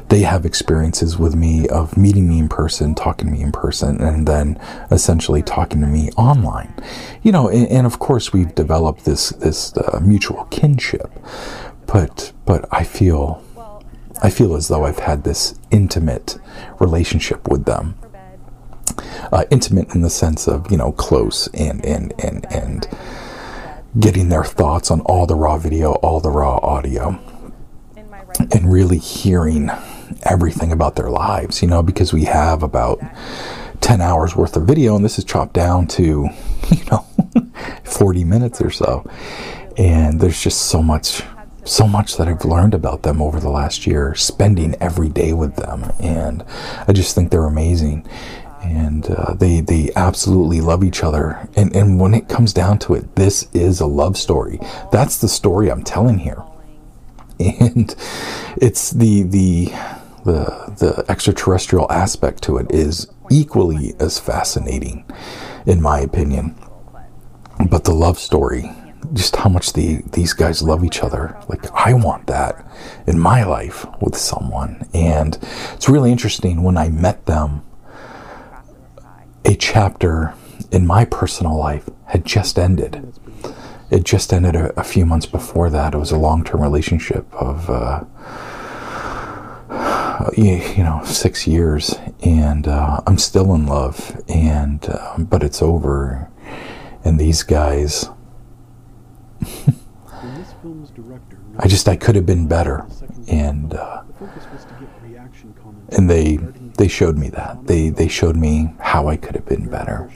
They 0.10 0.22
have 0.22 0.46
experiences 0.46 1.18
with 1.18 1.36
me 1.36 1.68
of 1.68 1.98
meeting 1.98 2.30
me 2.30 2.40
in 2.40 2.48
person, 2.48 2.96
talking 2.96 3.28
to 3.28 3.34
me 3.34 3.42
in 3.42 3.52
person, 3.52 4.00
and 4.00 4.26
then 4.26 4.58
essentially 4.90 5.42
talking 5.42 5.82
to 5.82 5.88
me 5.88 6.10
online. 6.12 6.74
You 7.24 7.34
know, 7.34 7.50
and, 7.50 7.68
and 7.68 7.86
of 7.86 8.00
course 8.00 8.32
we've 8.32 8.54
developed 8.56 9.06
this 9.06 9.30
this 9.30 9.76
uh, 9.76 10.00
mutual 10.02 10.46
kinship, 10.46 11.12
but 11.88 12.32
but 12.46 12.68
I 12.72 12.84
feel 12.84 13.44
I 14.21 14.30
feel 14.30 14.56
as 14.56 14.67
though 14.67 14.86
I've 14.86 14.99
had 14.99 15.23
this 15.23 15.60
intimate 15.71 16.38
relationship 16.80 17.47
with 17.47 17.65
them 17.65 17.95
uh, 19.32 19.45
intimate 19.51 19.93
in 19.93 20.01
the 20.01 20.10
sense 20.10 20.47
of 20.47 20.69
you 20.71 20.77
know 20.77 20.91
close 20.91 21.47
and 21.53 21.84
and 21.86 22.13
and 22.23 22.45
and 22.51 22.88
getting 23.99 24.30
their 24.30 24.43
thoughts 24.43 24.91
on 24.91 25.01
all 25.01 25.25
the 25.25 25.36
raw 25.36 25.58
video, 25.58 25.93
all 25.93 26.19
the 26.19 26.30
raw 26.30 26.58
audio, 26.58 27.19
and 28.51 28.71
really 28.71 28.97
hearing 28.97 29.69
everything 30.23 30.71
about 30.71 30.95
their 30.95 31.10
lives. 31.10 31.62
You 31.62 31.67
know, 31.67 31.84
because 31.84 32.13
we 32.13 32.25
have 32.25 32.63
about 32.63 32.99
ten 33.82 34.01
hours 34.01 34.36
worth 34.36 34.56
of 34.56 34.65
video, 34.65 34.95
and 34.95 35.03
this 35.03 35.17
is 35.17 35.25
chopped 35.25 35.53
down 35.53 35.88
to 35.88 36.03
you 36.69 36.86
know 36.91 37.06
forty 37.84 38.23
minutes 38.23 38.62
or 38.62 38.71
so, 38.71 39.10
and 39.77 40.19
there's 40.19 40.41
just 40.41 40.63
so 40.63 40.82
much 40.82 41.23
so 41.67 41.88
much 41.88 42.17
that 42.17 42.27
I've 42.27 42.45
learned 42.45 42.73
about 42.73 43.03
them 43.03 43.21
over 43.21 43.39
the 43.39 43.49
last 43.49 43.86
year, 43.86 44.15
spending 44.15 44.75
every 44.82 45.10
day 45.10 45.34
with 45.34 45.56
them, 45.56 45.91
and 45.99 46.43
I 46.88 46.93
just 46.93 47.13
think 47.13 47.32
they're 47.32 47.45
amazing 47.45 48.08
and 48.62 49.10
uh, 49.10 49.34
they 49.34 49.62
they 49.62 49.89
absolutely 49.95 50.62
love 50.62 50.84
each 50.84 51.03
other. 51.03 51.47
And 51.56 51.75
and 51.75 51.99
when 51.99 52.13
it 52.13 52.27
comes 52.27 52.53
down 52.53 52.80
to 52.80 52.95
it, 52.95 53.15
this 53.15 53.47
is 53.53 53.80
a 53.80 53.86
love 53.86 54.17
story. 54.17 54.60
That's 54.91 55.19
the 55.19 55.30
story 55.30 55.71
I'm 55.71 55.84
telling 55.84 56.19
here, 56.19 56.43
and 57.39 57.95
it's 58.58 58.91
the 58.91 59.23
the 59.23 59.65
the 60.25 60.73
the 60.80 61.06
extraterrestrial 61.08 61.91
aspect 61.91 62.43
to 62.43 62.58
it 62.58 62.67
is 62.71 63.08
equally 63.30 63.93
as 63.99 64.19
fascinating, 64.19 65.06
in 65.65 65.82
my 65.82 65.99
opinion. 65.99 66.56
But 67.69 67.86
the 67.86 67.93
love 67.93 68.19
story, 68.19 68.71
just 69.13 69.36
how 69.36 69.49
much 69.49 69.73
the 69.73 70.01
these 70.12 70.33
guys 70.33 70.62
love 70.62 70.83
each 70.83 71.01
other. 71.03 71.38
Like 71.47 71.71
I 71.73 71.93
want 71.93 72.27
that 72.27 72.65
in 73.05 73.19
my 73.19 73.43
life 73.43 73.86
with 74.01 74.15
someone, 74.17 74.88
and 74.93 75.38
it's 75.73 75.89
really 75.89 76.12
interesting 76.12 76.63
when 76.63 76.77
I 76.77 76.89
met 76.89 77.25
them 77.25 77.62
a 79.45 79.55
chapter 79.55 80.33
in 80.71 80.86
my 80.86 81.05
personal 81.05 81.57
life 81.57 81.89
had 82.05 82.25
just 82.25 82.60
ended. 82.60 83.13
It 83.89 84.03
just 84.03 84.33
ended 84.33 84.55
a, 84.55 84.77
a 84.79 84.83
few 84.83 85.05
months 85.05 85.25
before 85.25 85.69
that. 85.69 85.93
It 85.93 85.97
was 85.97 86.12
a 86.12 86.17
long 86.17 86.43
term 86.43 86.62
relationship 86.62 87.25
of, 87.33 87.69
uh, 87.69 88.03
you 90.36 90.83
know, 90.83 91.01
six 91.05 91.47
years, 91.47 91.95
and 92.21 92.67
uh, 92.67 93.01
I'm 93.07 93.17
still 93.17 93.53
in 93.55 93.65
love, 93.65 94.21
and 94.27 94.86
uh, 94.89 95.17
but 95.17 95.43
it's 95.43 95.62
over. 95.62 96.29
And 97.05 97.17
these 97.17 97.43
guys, 97.43 98.10
I 101.60 101.67
just 101.67 101.88
I 101.88 101.95
could 101.95 102.15
have 102.15 102.26
been 102.26 102.47
better, 102.47 102.86
and 103.28 103.73
uh, 103.73 104.04
and 105.89 106.10
they 106.10 106.38
they 106.78 106.88
showed 106.88 107.17
me 107.17 107.30
that. 107.30 107.67
They 107.67 107.89
they 107.89 108.08
showed 108.08 108.36
me 108.36 108.73
how 108.80 109.08
I 109.08 109.17
could 109.17 109.36
have 109.36 109.45
been 109.45 109.69
better. 109.69 110.10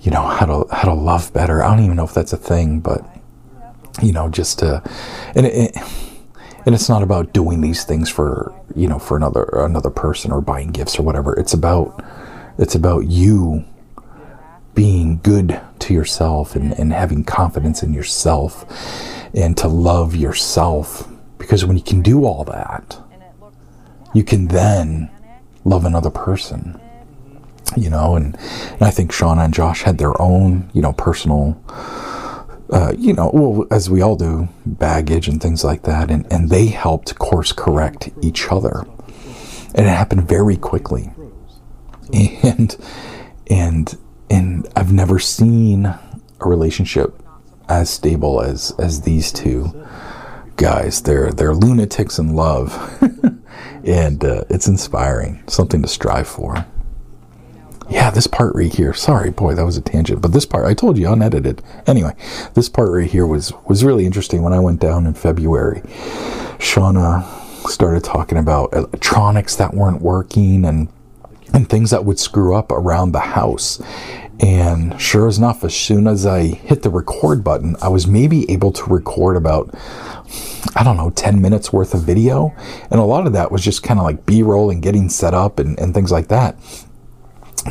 You 0.00 0.10
know 0.10 0.22
how 0.22 0.46
to 0.46 0.74
how 0.74 0.88
to 0.88 0.94
love 0.94 1.32
better. 1.32 1.62
I 1.62 1.74
don't 1.74 1.84
even 1.84 1.96
know 1.96 2.04
if 2.04 2.14
that's 2.14 2.32
a 2.32 2.36
thing, 2.36 2.80
but 2.80 3.04
you 4.02 4.12
know, 4.12 4.28
just 4.28 4.58
to 4.60 4.82
and 5.34 5.46
it, 5.46 5.76
and 6.64 6.74
it's 6.74 6.88
not 6.88 7.02
about 7.02 7.32
doing 7.32 7.60
these 7.60 7.84
things 7.84 8.10
for 8.10 8.54
you 8.74 8.88
know 8.88 8.98
for 8.98 9.16
another 9.16 9.44
another 9.44 9.90
person 9.90 10.32
or 10.32 10.40
buying 10.40 10.68
gifts 10.68 10.98
or 10.98 11.02
whatever. 11.02 11.38
It's 11.38 11.54
about 11.54 12.04
it's 12.58 12.74
about 12.74 13.06
you 13.06 13.64
being 14.76 15.18
good 15.24 15.60
to 15.80 15.92
yourself 15.92 16.54
and, 16.54 16.72
and 16.78 16.92
having 16.92 17.24
confidence 17.24 17.82
in 17.82 17.92
yourself 17.92 18.64
and 19.34 19.56
to 19.56 19.66
love 19.66 20.14
yourself. 20.14 21.08
Because 21.38 21.64
when 21.64 21.76
you 21.76 21.82
can 21.82 22.00
do 22.00 22.24
all 22.24 22.44
that 22.44 22.96
you 24.14 24.24
can 24.24 24.48
then 24.48 25.10
love 25.64 25.84
another 25.84 26.10
person 26.10 26.80
you 27.76 27.90
know? 27.90 28.16
And, 28.16 28.36
and 28.36 28.82
i 28.82 28.90
think 28.90 29.10
shauna 29.10 29.44
and 29.44 29.52
josh 29.52 29.82
had 29.82 29.98
their 29.98 30.20
own 30.20 30.70
you 30.72 30.80
know 30.80 30.92
personal 30.94 31.60
uh, 32.70 32.92
you 32.96 33.12
know 33.12 33.30
well 33.32 33.66
as 33.70 33.88
we 33.88 34.02
all 34.02 34.16
do 34.16 34.48
baggage 34.64 35.28
and 35.28 35.40
things 35.40 35.62
like 35.62 35.82
that. 35.82 36.10
And, 36.10 36.26
and 36.32 36.50
they 36.50 36.66
helped 36.66 37.18
course 37.18 37.52
correct 37.52 38.10
each 38.22 38.50
other. 38.50 38.84
And 39.74 39.86
it 39.86 39.90
happened 39.90 40.26
very 40.28 40.56
quickly. 40.56 41.12
And 42.42 42.76
and 43.48 43.96
and 44.30 44.68
i've 44.76 44.92
never 44.92 45.18
seen 45.18 45.86
a 45.86 46.00
relationship 46.40 47.22
as 47.68 47.90
stable 47.90 48.40
as 48.40 48.72
as 48.78 49.02
these 49.02 49.32
two 49.32 49.86
guys 50.56 51.02
they're 51.02 51.32
they're 51.32 51.54
lunatics 51.54 52.18
in 52.18 52.34
love 52.34 52.72
and 53.86 54.24
uh, 54.24 54.44
it's 54.50 54.66
inspiring, 54.66 55.42
something 55.46 55.80
to 55.82 55.88
strive 55.88 56.26
for. 56.26 56.66
Yeah, 57.88 58.10
this 58.10 58.26
part 58.26 58.54
right 58.56 58.72
here. 58.72 58.92
Sorry, 58.92 59.30
boy, 59.30 59.54
that 59.54 59.64
was 59.64 59.76
a 59.76 59.80
tangent. 59.80 60.20
But 60.20 60.32
this 60.32 60.44
part, 60.44 60.66
I 60.66 60.74
told 60.74 60.98
you, 60.98 61.10
unedited. 61.10 61.62
Anyway, 61.86 62.16
this 62.54 62.68
part 62.68 62.90
right 62.90 63.08
here 63.08 63.26
was 63.26 63.52
was 63.68 63.84
really 63.84 64.04
interesting. 64.04 64.42
When 64.42 64.52
I 64.52 64.58
went 64.58 64.80
down 64.80 65.06
in 65.06 65.14
February, 65.14 65.82
Shauna 66.58 67.24
started 67.68 68.02
talking 68.02 68.38
about 68.38 68.72
electronics 68.72 69.54
that 69.56 69.74
weren't 69.74 70.02
working 70.02 70.64
and 70.64 70.88
and 71.56 71.70
things 71.70 71.90
that 71.90 72.04
would 72.04 72.18
screw 72.18 72.54
up 72.54 72.70
around 72.70 73.12
the 73.12 73.20
house. 73.20 73.80
And 74.40 75.00
sure 75.00 75.26
enough, 75.26 75.64
as 75.64 75.74
soon 75.74 76.06
as 76.06 76.26
I 76.26 76.48
hit 76.48 76.82
the 76.82 76.90
record 76.90 77.42
button, 77.42 77.76
I 77.80 77.88
was 77.88 78.06
maybe 78.06 78.48
able 78.52 78.72
to 78.72 78.84
record 78.84 79.38
about, 79.38 79.74
I 80.76 80.84
don't 80.84 80.98
know, 80.98 81.08
10 81.08 81.40
minutes 81.40 81.72
worth 81.72 81.94
of 81.94 82.02
video. 82.02 82.54
And 82.90 83.00
a 83.00 83.04
lot 83.04 83.26
of 83.26 83.32
that 83.32 83.50
was 83.50 83.62
just 83.62 83.82
kind 83.82 83.98
of 83.98 84.04
like 84.04 84.26
B 84.26 84.42
roll 84.42 84.68
and 84.70 84.82
getting 84.82 85.08
set 85.08 85.32
up 85.32 85.58
and, 85.58 85.78
and 85.80 85.94
things 85.94 86.12
like 86.12 86.28
that. 86.28 86.56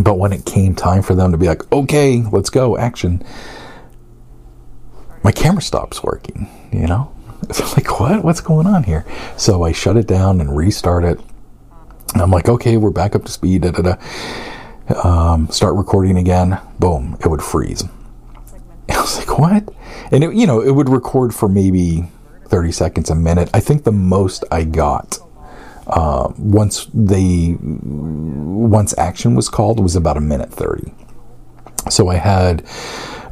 But 0.02 0.18
when 0.18 0.34
it 0.34 0.48
came 0.48 0.74
time 0.74 1.04
for 1.04 1.14
them 1.14 1.32
to 1.32 1.38
be 1.38 1.46
like, 1.46 1.72
okay, 1.72 2.24
let's 2.32 2.50
go, 2.50 2.80
action, 2.80 3.24
my 5.24 5.32
camera 5.32 5.62
stops 5.62 6.04
working, 6.04 6.50
you 6.74 6.88
know? 6.88 7.12
It's 7.48 7.78
like, 7.78 8.00
what? 8.00 8.24
What's 8.24 8.42
going 8.42 8.66
on 8.66 8.82
here? 8.82 9.06
So 9.38 9.62
I 9.62 9.72
shut 9.72 9.98
it 9.98 10.08
down 10.08 10.42
and 10.42 10.58
restart 10.58 11.04
it. 11.04 11.20
And 12.16 12.22
I'm 12.22 12.32
like, 12.32 12.48
okay, 12.48 12.78
we're 12.78 12.92
back 12.92 13.14
up 13.14 13.26
to 13.26 13.32
speed. 13.32 13.64
Da, 13.64 13.72
da, 13.72 13.98
da. 13.98 15.04
Um, 15.04 15.50
start 15.50 15.76
recording 15.76 16.16
again. 16.16 16.58
Boom, 16.80 17.18
it 17.20 17.28
would 17.28 17.44
freeze. 17.44 17.84
I 18.90 19.02
was 19.02 19.18
like, 19.18 19.38
what? 19.38 19.68
And 20.14 20.24
it, 20.24 20.34
you 20.34 20.48
know, 20.48 20.62
it 20.62 20.72
would 20.72 20.88
record 20.88 21.36
for 21.36 21.50
maybe 21.50 22.08
30 22.46 22.72
seconds, 22.72 23.10
a 23.10 23.16
minute. 23.16 23.50
I 23.54 23.60
think 23.60 23.84
the 23.84 23.92
most 23.92 24.46
I 24.50 24.64
got 24.64 25.20
uh, 25.88 26.32
once 26.38 26.88
they 26.94 27.58
once 27.60 28.98
action 28.98 29.36
was 29.36 29.50
called 29.50 29.82
was 29.82 29.98
about 29.98 30.16
a 30.16 30.22
minute 30.22 30.54
30. 30.54 30.94
So 31.90 32.08
I 32.08 32.16
had 32.16 32.66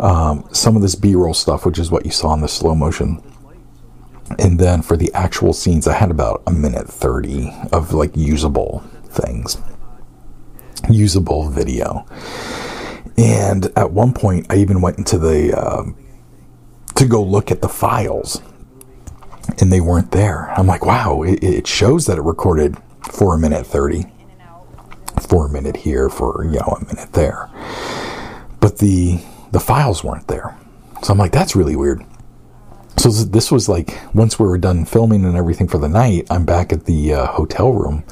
um, 0.02 0.46
some 0.52 0.76
of 0.76 0.82
this 0.82 0.96
B-roll 0.96 1.34
stuff, 1.34 1.66
which 1.66 1.80
is 1.80 1.90
what 1.90 2.06
you 2.06 2.12
saw 2.12 2.34
in 2.34 2.42
the 2.42 2.50
slow 2.50 2.76
motion 2.76 3.24
and 4.40 4.60
then 4.60 4.82
for 4.82 4.98
the 4.98 5.12
actual 5.14 5.54
scenes, 5.54 5.88
I 5.88 5.94
had 5.94 6.12
about 6.12 6.44
a 6.48 6.52
minute 6.52 6.88
30 6.88 7.52
of 7.72 7.94
like 7.94 8.16
usable 8.16 8.84
things, 9.06 9.58
usable 10.90 11.50
video. 11.50 12.06
And 13.18 13.72
at 13.78 13.92
one 13.92 14.14
point, 14.14 14.48
I 14.50 14.58
even 14.58 14.82
went 14.82 14.98
into 14.98 15.18
the, 15.18 15.58
uh, 15.58 15.84
to 16.96 17.06
go 17.06 17.22
look 17.24 17.52
at 17.52 17.62
the 17.62 17.70
files, 17.70 18.42
and 19.60 19.72
they 19.72 19.82
weren't 19.82 20.12
there. 20.12 20.52
I'm 20.52 20.68
like, 20.68 20.86
wow, 20.86 21.22
it, 21.24 21.44
it 21.44 21.68
shows 21.68 22.06
that 22.08 22.18
it 22.18 22.22
recorded 22.22 22.78
for 23.12 23.36
a 23.36 23.38
minute 23.38 23.68
30, 23.68 24.06
for 25.28 25.46
a 25.46 25.50
minute 25.50 25.78
here, 25.78 26.10
for, 26.10 26.44
you 26.46 26.60
know, 26.60 26.78
a 26.80 26.86
minute 26.86 27.14
there. 27.14 27.50
But 28.60 28.80
the, 28.80 29.20
the 29.52 29.60
files 29.60 30.04
weren't 30.04 30.28
there. 30.28 30.58
So 31.04 31.12
I'm 31.12 31.20
like, 31.20 31.32
that's 31.32 31.56
really 31.56 31.76
weird. 31.76 32.04
So 32.98 33.10
this 33.10 33.52
was 33.52 33.68
like 33.68 34.00
once 34.14 34.40
we 34.40 34.48
were 34.48 34.58
done 34.58 34.86
filming 34.86 35.26
and 35.26 35.36
everything 35.36 35.68
for 35.68 35.78
the 35.78 35.90
night, 35.90 36.28
I'm 36.30 36.46
back 36.46 36.72
at 36.72 36.86
the 36.86 37.14
uh, 37.14 37.28
hotel 37.28 37.74
room 37.74 38.04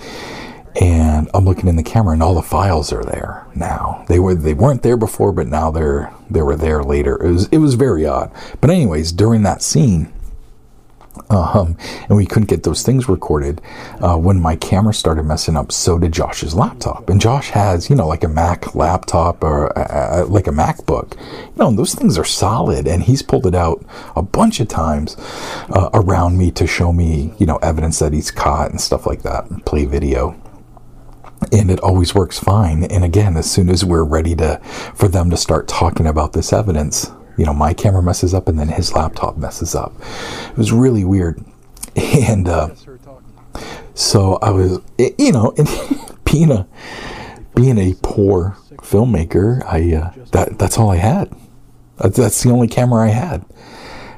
and 0.79 1.29
I'm 1.33 1.45
looking 1.45 1.67
in 1.67 1.75
the 1.75 1.83
camera 1.83 2.13
and 2.13 2.23
all 2.23 2.35
the 2.35 2.41
files 2.41 2.93
are 2.93 3.03
there 3.03 3.45
now. 3.55 4.05
They 4.07 4.19
were 4.19 4.35
they 4.35 4.53
weren't 4.53 4.83
there 4.83 4.97
before, 4.97 5.31
but 5.31 5.47
now 5.47 5.71
they're 5.71 6.11
they 6.29 6.41
were 6.41 6.55
there 6.55 6.83
later. 6.83 7.21
It 7.21 7.31
was 7.31 7.47
it 7.49 7.57
was 7.57 7.75
very 7.75 8.05
odd. 8.05 8.31
But 8.59 8.69
anyways, 8.69 9.11
during 9.11 9.43
that 9.43 9.61
scene, 9.61 10.11
um, 11.29 11.77
and 12.07 12.17
we 12.17 12.25
couldn't 12.25 12.49
get 12.49 12.63
those 12.63 12.83
things 12.83 13.07
recorded. 13.07 13.61
Uh, 13.99 14.17
when 14.17 14.39
my 14.39 14.55
camera 14.55 14.93
started 14.93 15.23
messing 15.23 15.55
up, 15.55 15.71
so 15.71 15.97
did 15.97 16.11
Josh's 16.11 16.55
laptop. 16.55 17.09
And 17.09 17.21
Josh 17.21 17.49
has, 17.49 17.89
you 17.89 17.95
know, 17.95 18.07
like 18.07 18.23
a 18.23 18.27
Mac 18.27 18.75
laptop 18.75 19.43
or 19.43 19.67
a, 19.67 20.23
a, 20.23 20.25
like 20.25 20.47
a 20.47 20.51
MacBook. 20.51 21.19
You 21.19 21.53
know, 21.57 21.71
those 21.71 21.93
things 21.93 22.17
are 22.17 22.25
solid. 22.25 22.87
And 22.87 23.03
he's 23.03 23.21
pulled 23.21 23.45
it 23.45 23.55
out 23.55 23.85
a 24.15 24.21
bunch 24.21 24.59
of 24.59 24.67
times 24.67 25.15
uh, 25.69 25.89
around 25.93 26.37
me 26.37 26.51
to 26.51 26.67
show 26.67 26.91
me, 26.91 27.33
you 27.37 27.45
know, 27.45 27.57
evidence 27.57 27.99
that 27.99 28.13
he's 28.13 28.31
caught 28.31 28.71
and 28.71 28.81
stuff 28.81 29.05
like 29.05 29.23
that, 29.23 29.65
play 29.65 29.85
video 29.85 30.37
and 31.51 31.71
it 31.71 31.79
always 31.79 32.13
works 32.13 32.39
fine. 32.39 32.83
And 32.83 33.03
again, 33.03 33.35
as 33.35 33.49
soon 33.49 33.69
as 33.69 33.83
we're 33.83 34.03
ready 34.03 34.35
to 34.35 34.59
for 34.93 35.07
them 35.07 35.29
to 35.31 35.37
start 35.37 35.67
talking 35.67 36.05
about 36.05 36.33
this 36.33 36.53
evidence, 36.53 37.11
you 37.41 37.47
know, 37.47 37.55
my 37.55 37.73
camera 37.73 38.03
messes 38.03 38.35
up 38.35 38.47
and 38.47 38.59
then 38.59 38.67
his 38.67 38.93
laptop 38.93 39.35
messes 39.35 39.73
up. 39.73 39.91
It 40.51 40.57
was 40.57 40.71
really 40.71 41.03
weird. 41.03 41.43
And 41.95 42.47
uh, 42.47 42.69
so 43.95 44.35
I 44.41 44.51
was, 44.51 44.79
you 44.97 45.31
know, 45.33 45.53
being 46.23 46.49
a 46.51 46.65
being 47.53 47.77
a 47.77 47.95
poor 48.01 48.55
filmmaker, 48.77 49.61
I 49.65 49.95
uh, 49.95 50.13
that 50.31 50.57
that's 50.57 50.77
all 50.77 50.89
I 50.89 50.97
had. 50.97 51.33
That's 51.97 52.43
the 52.43 52.51
only 52.51 52.69
camera 52.69 53.07
I 53.07 53.09
had. 53.09 53.43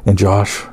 And 0.05 0.19
Josh, 0.19 0.65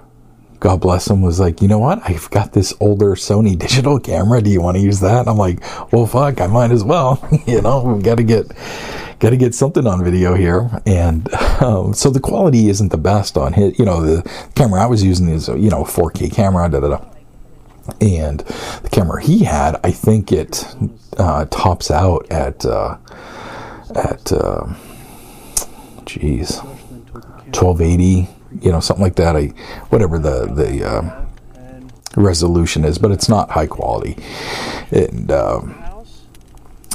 God 0.60 0.80
bless 0.82 1.08
him, 1.08 1.22
was 1.22 1.40
like, 1.40 1.62
you 1.62 1.68
know 1.68 1.78
what? 1.78 2.00
I've 2.04 2.28
got 2.30 2.52
this 2.52 2.74
older 2.80 3.14
Sony 3.14 3.58
digital 3.58 3.98
camera. 3.98 4.42
Do 4.42 4.50
you 4.50 4.60
want 4.60 4.76
to 4.76 4.82
use 4.82 5.00
that? 5.00 5.20
And 5.20 5.30
I'm 5.30 5.38
like, 5.38 5.60
well, 5.90 6.06
fuck, 6.06 6.40
I 6.40 6.46
might 6.46 6.70
as 6.70 6.84
well. 6.84 7.26
you 7.46 7.62
know, 7.62 7.82
we 7.82 8.02
got 8.02 8.18
to 8.18 8.22
get 8.22 8.46
got 9.20 9.30
to 9.30 9.36
get 9.36 9.54
something 9.54 9.86
on 9.86 10.04
video 10.04 10.34
here. 10.34 10.70
And 10.86 11.32
um, 11.62 11.94
so 11.94 12.10
the 12.10 12.20
quality 12.20 12.68
isn't 12.68 12.90
the 12.90 12.98
best 12.98 13.36
on 13.36 13.54
his, 13.54 13.78
you 13.78 13.84
know, 13.84 14.02
the 14.02 14.22
camera 14.54 14.82
I 14.82 14.86
was 14.86 15.02
using 15.02 15.28
is, 15.28 15.48
you 15.48 15.70
know, 15.70 15.84
4K 15.84 16.32
camera, 16.32 16.68
da 16.68 16.80
da 16.80 16.88
da. 16.88 17.04
And 18.00 18.40
the 18.40 18.88
camera 18.90 19.22
he 19.22 19.44
had, 19.44 19.80
I 19.82 19.90
think 19.90 20.30
it 20.32 20.64
uh, 21.16 21.46
tops 21.46 21.90
out 21.90 22.30
at, 22.30 22.64
uh, 22.64 22.96
at, 23.94 24.32
uh, 24.32 24.74
1280, 27.52 28.28
you 28.60 28.70
know, 28.72 28.80
something 28.80 29.02
like 29.02 29.16
that. 29.16 29.36
I, 29.36 29.46
whatever 29.90 30.18
the, 30.18 30.46
the, 30.46 30.86
uh, 30.86 31.26
resolution 32.16 32.84
is, 32.84 32.98
but 32.98 33.10
it's 33.10 33.28
not 33.28 33.50
high 33.50 33.66
quality. 33.66 34.16
And, 34.90 35.30
um, 35.30 35.76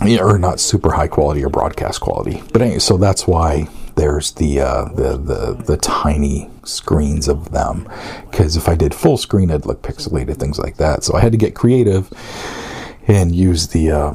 or 0.02 0.38
not 0.38 0.60
super 0.60 0.92
high 0.92 1.08
quality 1.08 1.44
or 1.44 1.50
broadcast 1.50 2.02
quality. 2.02 2.44
But 2.52 2.62
anyway, 2.62 2.80
so 2.80 2.98
that's 2.98 3.26
why 3.26 3.70
there's 3.96 4.32
the 4.34 4.60
uh, 4.60 4.86
the, 4.86 5.18
the 5.18 5.64
the 5.66 5.78
tiny 5.78 6.50
screens 6.64 7.28
of 7.28 7.52
them. 7.52 7.90
Because 8.30 8.58
if 8.58 8.68
I 8.68 8.76
did 8.76 8.94
full 8.94 9.18
screen, 9.18 9.50
it'd 9.50 9.66
look 9.66 9.82
pixelated, 9.82 10.38
things 10.38 10.60
like 10.60 10.78
that. 10.78 11.04
So 11.04 11.16
I 11.16 11.22
had 11.22 11.32
to 11.32 11.38
get 11.38 11.56
creative 11.56 12.12
and 13.08 13.36
use 13.36 13.70
the. 13.70 13.92
Uh, 13.92 14.14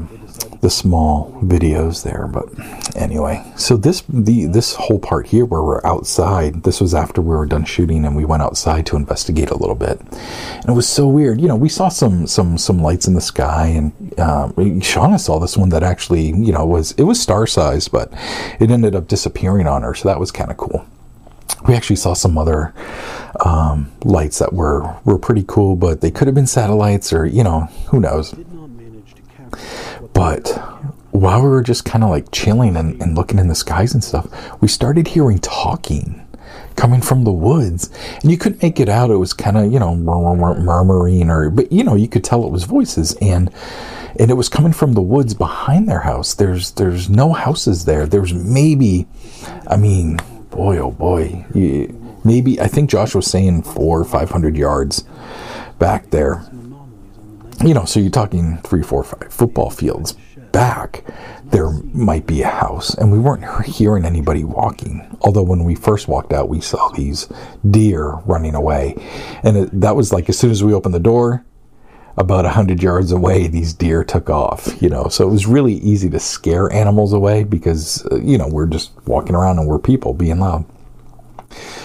the 0.61 0.71
small 0.71 1.33
videos 1.43 2.03
there. 2.03 2.27
But 2.27 2.49
anyway, 2.97 3.45
so 3.57 3.77
this 3.77 4.03
the 4.09 4.47
this 4.47 4.75
whole 4.75 4.99
part 4.99 5.27
here 5.29 5.45
where 5.45 5.63
we're 5.63 5.85
outside. 5.87 6.63
This 6.63 6.81
was 6.81 6.95
after 6.95 7.21
we 7.21 7.29
were 7.29 7.47
done 7.47 7.65
shooting, 7.65 8.05
and 8.05 8.17
we 8.17 8.25
went 8.25 8.43
outside 8.43 8.87
to 8.87 8.97
investigate 8.97 9.51
a 9.51 9.57
little 9.57 9.75
bit. 9.75 10.01
And 10.01 10.69
it 10.69 10.73
was 10.73 10.89
so 10.89 11.09
weird. 11.09 11.41
You 11.41 11.49
know, 11.49 11.57
we 11.57 11.69
saw 11.69 11.89
some 11.89 12.27
some 12.27 12.59
some 12.59 12.81
lights 12.81 13.07
in 13.07 13.15
the 13.15 13.21
sky, 13.21 13.67
and 13.67 13.93
um, 14.21 14.53
Shauna 14.55 15.19
saw 15.19 15.39
this 15.39 15.57
one 15.57 15.71
that 15.71 15.83
actually 15.83 16.27
you 16.29 16.53
know 16.53 16.67
was 16.67 16.93
it 16.93 17.05
was 17.05 17.21
star 17.21 17.47
sized, 17.47 17.93
but 17.93 18.13
it 18.59 18.71
ended 18.71 18.95
up 18.95 19.09
disappearing 19.09 19.67
on 19.67 19.83
her. 19.83 19.95
So 19.95 20.09
that 20.09 20.21
was 20.21 20.31
kind 20.31 20.51
of 20.51 20.57
cool 20.57 20.87
we 21.67 21.75
actually 21.75 21.97
saw 21.97 22.15
some 22.15 22.39
other 22.39 22.73
um, 23.45 23.91
lights 24.05 24.39
that 24.39 24.53
were 24.53 24.97
were 25.05 25.19
pretty 25.19 25.45
cool, 25.47 25.77
but 25.77 26.01
they 26.01 26.11
could 26.11 26.27
have 26.27 26.35
been 26.35 26.47
satellites 26.47 27.13
or 27.13 27.27
you 27.27 27.45
know 27.45 27.63
who 27.91 28.01
knows. 28.01 28.35
But 30.21 30.49
while 31.13 31.43
we 31.43 31.49
were 31.49 31.63
just 31.63 31.87
kind 31.87 32.05
of 32.05 32.11
like 32.11 32.31
chilling 32.31 32.77
and, 32.77 33.01
and 33.01 33.15
looking 33.15 33.39
in 33.39 33.49
the 33.49 33.55
skies 33.55 33.95
and 33.95 34.05
stuff, 34.05 34.27
we 34.61 34.69
started 34.69 35.09
hearing 35.09 35.39
talking 35.39 36.27
coming 36.77 37.01
from 37.01 37.25
the 37.25 37.33
woods. 37.33 37.89
And 38.21 38.31
you 38.31 38.37
couldn't 38.37 38.63
make 38.63 38.79
it 38.79 38.91
out. 38.91 39.11
It 39.11 39.17
was 39.17 39.33
kind 39.33 39.57
of 39.57 39.73
you 39.73 39.79
know 39.79 39.97
murmuring 39.97 41.31
or 41.31 41.49
but 41.49 41.73
you 41.73 41.83
know 41.83 41.95
you 41.95 42.07
could 42.07 42.23
tell 42.23 42.45
it 42.45 42.51
was 42.51 42.65
voices. 42.65 43.17
And 43.23 43.51
and 44.19 44.31
it 44.31 44.35
was 44.35 44.51
coming 44.51 44.75
from 44.75 44.93
the 44.93 45.01
woods 45.01 45.33
behind 45.33 45.89
their 45.89 46.01
house. 46.01 46.35
There's 46.35 46.73
there's 46.73 47.09
no 47.09 47.33
houses 47.33 47.87
there. 47.87 48.07
There's 48.07 48.35
maybe 48.35 49.07
i 49.69 49.79
mean 49.79 50.19
boy 50.51 50.77
oh 50.77 50.91
boy. 50.91 51.47
Maybe 52.25 52.61
i 52.61 52.67
think 52.67 52.91
josh 52.91 53.15
was 53.15 53.27
saying 53.27 53.63
four 53.63 53.99
or 53.99 54.05
five 54.05 54.31
hundred 54.31 54.55
yards 54.55 55.05
back 55.79 56.11
there 56.11 56.45
you 57.65 57.75
know, 57.75 57.85
so 57.85 58.01
you're 58.01 58.11
talking 58.11 58.59
three, 58.59 58.83
four, 58.83 59.05
five 59.05 59.33
football 59.33 59.71
fields 59.71 60.15
back, 60.53 61.05
there 61.45 61.71
might 61.71 62.27
be 62.27 62.43
a 62.43 62.49
house. 62.49 62.95
And 62.95 63.13
we 63.13 63.19
weren't 63.19 63.67
hearing 63.67 64.05
anybody 64.05 64.45
walking. 64.45 65.17
Although 65.21 65.43
when 65.43 65.65
we 65.65 65.75
first 65.75 66.09
walked 66.09 66.33
out, 66.33 66.49
we 66.49 66.61
saw 66.61 66.89
these 66.89 67.29
deer 67.69 68.15
running 68.25 68.55
away. 68.55 68.95
And 69.43 69.57
it, 69.57 69.81
that 69.81 69.97
was 69.97 70.13
like 70.13 70.29
as 70.29 70.39
soon 70.39 70.51
as 70.51 70.65
we 70.65 70.75
opened 70.75 70.95
the 70.95 71.01
door, 71.01 71.45
about 72.17 72.45
100 72.45 72.83
yards 72.83 73.13
away, 73.13 73.47
these 73.47 73.73
deer 73.73 74.05
took 74.05 74.29
off, 74.29 74.81
you 74.83 74.89
know. 74.89 75.09
So 75.09 75.27
it 75.27 75.31
was 75.31 75.47
really 75.47 75.75
easy 75.75 76.11
to 76.11 76.21
scare 76.21 76.71
animals 76.73 77.13
away 77.13 77.45
because, 77.45 78.05
uh, 78.07 78.17
you 78.17 78.37
know, 78.37 78.49
we're 78.49 78.67
just 78.67 78.93
walking 79.07 79.35
around 79.35 79.59
and 79.59 79.69
we're 79.69 79.79
people 79.79 80.13
being 80.13 80.41
loud. 80.41 80.65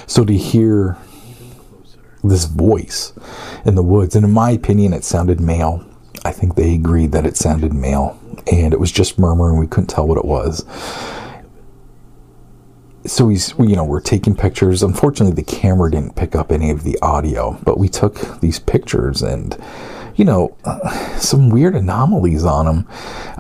So 0.07 0.25
to 0.25 0.35
hear 0.35 0.97
this 2.27 2.45
voice 2.45 3.13
in 3.65 3.75
the 3.75 3.83
woods. 3.83 4.15
And 4.15 4.25
in 4.25 4.31
my 4.31 4.51
opinion, 4.51 4.93
it 4.93 5.03
sounded 5.03 5.39
male. 5.39 5.85
I 6.23 6.31
think 6.31 6.55
they 6.55 6.73
agreed 6.73 7.11
that 7.11 7.25
it 7.25 7.38
sounded 7.38 7.73
male. 7.73 8.19
And 8.51 8.73
it 8.73 8.79
was 8.79 8.91
just 8.91 9.19
murmuring. 9.19 9.59
We 9.59 9.67
couldn't 9.67 9.88
tell 9.88 10.07
what 10.07 10.17
it 10.17 10.25
was. 10.25 10.65
So 13.05 13.25
we, 13.25 13.38
you 13.59 13.75
know, 13.75 13.83
we're 13.83 14.01
taking 14.01 14.35
pictures. 14.35 14.81
Unfortunately, 14.81 15.35
the 15.35 15.43
camera 15.43 15.91
didn't 15.91 16.15
pick 16.15 16.35
up 16.35 16.51
any 16.51 16.71
of 16.71 16.83
the 16.83 16.97
audio, 17.01 17.59
but 17.63 17.77
we 17.77 17.88
took 17.88 18.39
these 18.41 18.59
pictures 18.59 19.21
and 19.21 19.55
you 20.15 20.23
know, 20.23 20.56
uh, 20.63 21.17
some 21.17 21.49
weird 21.49 21.75
anomalies 21.75 22.45
on 22.45 22.65
them. 22.65 22.88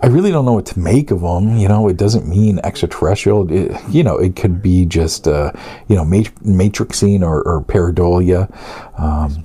I 0.01 0.07
really 0.07 0.31
don't 0.31 0.45
know 0.45 0.53
what 0.53 0.65
to 0.67 0.79
make 0.79 1.09
of 1.11 1.21
them. 1.21 1.57
You 1.57 1.67
know, 1.67 1.87
it 1.87 1.97
doesn't 1.97 2.27
mean 2.27 2.59
extraterrestrial. 2.63 3.51
It, 3.51 3.79
you 3.89 4.03
know, 4.03 4.17
it 4.17 4.35
could 4.35 4.61
be 4.61 4.85
just, 4.85 5.27
uh, 5.27 5.51
you 5.87 5.95
know, 5.95 6.03
mat- 6.03 6.35
matrixing 6.43 7.21
or, 7.21 7.41
or 7.43 7.61
pareidolia. 7.61 8.51
Um, 8.99 9.43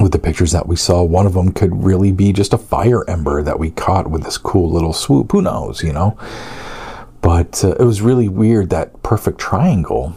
with 0.00 0.12
the 0.12 0.18
pictures 0.18 0.52
that 0.52 0.66
we 0.66 0.76
saw, 0.76 1.02
one 1.02 1.26
of 1.26 1.34
them 1.34 1.52
could 1.52 1.84
really 1.84 2.12
be 2.12 2.32
just 2.32 2.52
a 2.52 2.58
fire 2.58 3.08
ember 3.08 3.42
that 3.42 3.58
we 3.58 3.70
caught 3.70 4.10
with 4.10 4.24
this 4.24 4.38
cool 4.38 4.70
little 4.70 4.92
swoop. 4.92 5.32
Who 5.32 5.42
knows, 5.42 5.82
you 5.82 5.92
know? 5.92 6.18
But 7.22 7.64
uh, 7.64 7.74
it 7.78 7.84
was 7.84 8.00
really 8.00 8.28
weird 8.28 8.70
that 8.70 9.02
perfect 9.02 9.38
triangle 9.38 10.14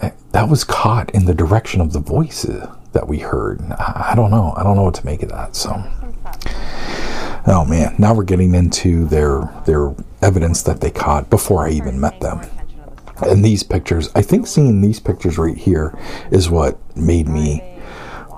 eh, 0.00 0.10
that 0.32 0.48
was 0.48 0.64
caught 0.64 1.10
in 1.10 1.26
the 1.26 1.34
direction 1.34 1.80
of 1.80 1.92
the 1.92 2.00
voices 2.00 2.66
that 2.92 3.08
we 3.08 3.18
heard. 3.18 3.60
I, 3.72 4.14
don't 4.16 4.30
know. 4.30 4.54
I 4.56 4.62
don't 4.62 4.76
know 4.76 4.84
what 4.84 4.94
to 4.94 5.06
make 5.06 5.22
of 5.22 5.30
that. 5.30 5.56
So, 5.56 5.70
oh 7.46 7.64
man, 7.68 7.94
now 7.98 8.14
we're 8.14 8.24
getting 8.24 8.54
into 8.54 9.06
their 9.06 9.48
their 9.66 9.94
evidence 10.22 10.62
that 10.62 10.80
they 10.80 10.90
caught 10.90 11.30
before 11.30 11.66
I 11.66 11.70
even 11.70 12.00
met 12.00 12.20
them. 12.20 12.40
And 13.22 13.44
these 13.44 13.62
pictures, 13.62 14.10
I 14.14 14.22
think 14.22 14.46
seeing 14.46 14.80
these 14.80 15.00
pictures 15.00 15.38
right 15.38 15.56
here 15.56 15.98
is 16.30 16.48
what 16.48 16.78
made 16.96 17.28
me 17.28 17.62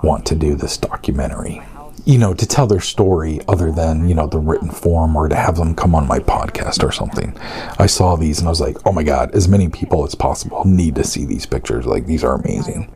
want 0.03 0.25
to 0.27 0.35
do 0.35 0.55
this 0.55 0.77
documentary. 0.77 1.63
You 2.07 2.17
know, 2.17 2.33
to 2.33 2.47
tell 2.47 2.67
their 2.67 2.81
story 2.81 3.41
other 3.47 3.71
than, 3.71 4.09
you 4.09 4.15
know, 4.15 4.27
the 4.27 4.39
written 4.39 4.71
form 4.71 5.17
or 5.17 5.29
to 5.29 5.37
have 5.37 5.57
them 5.57 5.75
come 5.75 5.95
on 5.95 6.09
my 6.09 6.19
podcast 6.19 6.83
or 6.83 6.93
something. 6.93 7.37
I 7.79 7.87
saw 7.87 8.17
these 8.17 8.39
and 8.39 8.49
I 8.49 8.51
was 8.51 8.61
like, 8.61 8.79
oh 8.87 8.93
my 8.93 9.03
God, 9.03 9.35
as 9.35 9.49
many 9.49 9.69
people 9.69 10.05
as 10.07 10.15
possible 10.15 10.65
need 10.65 10.95
to 10.95 11.05
see 11.05 11.27
these 11.27 11.45
pictures. 11.45 11.85
Like, 11.85 12.07
these 12.07 12.25
are 12.25 12.35
amazing. 12.35 12.91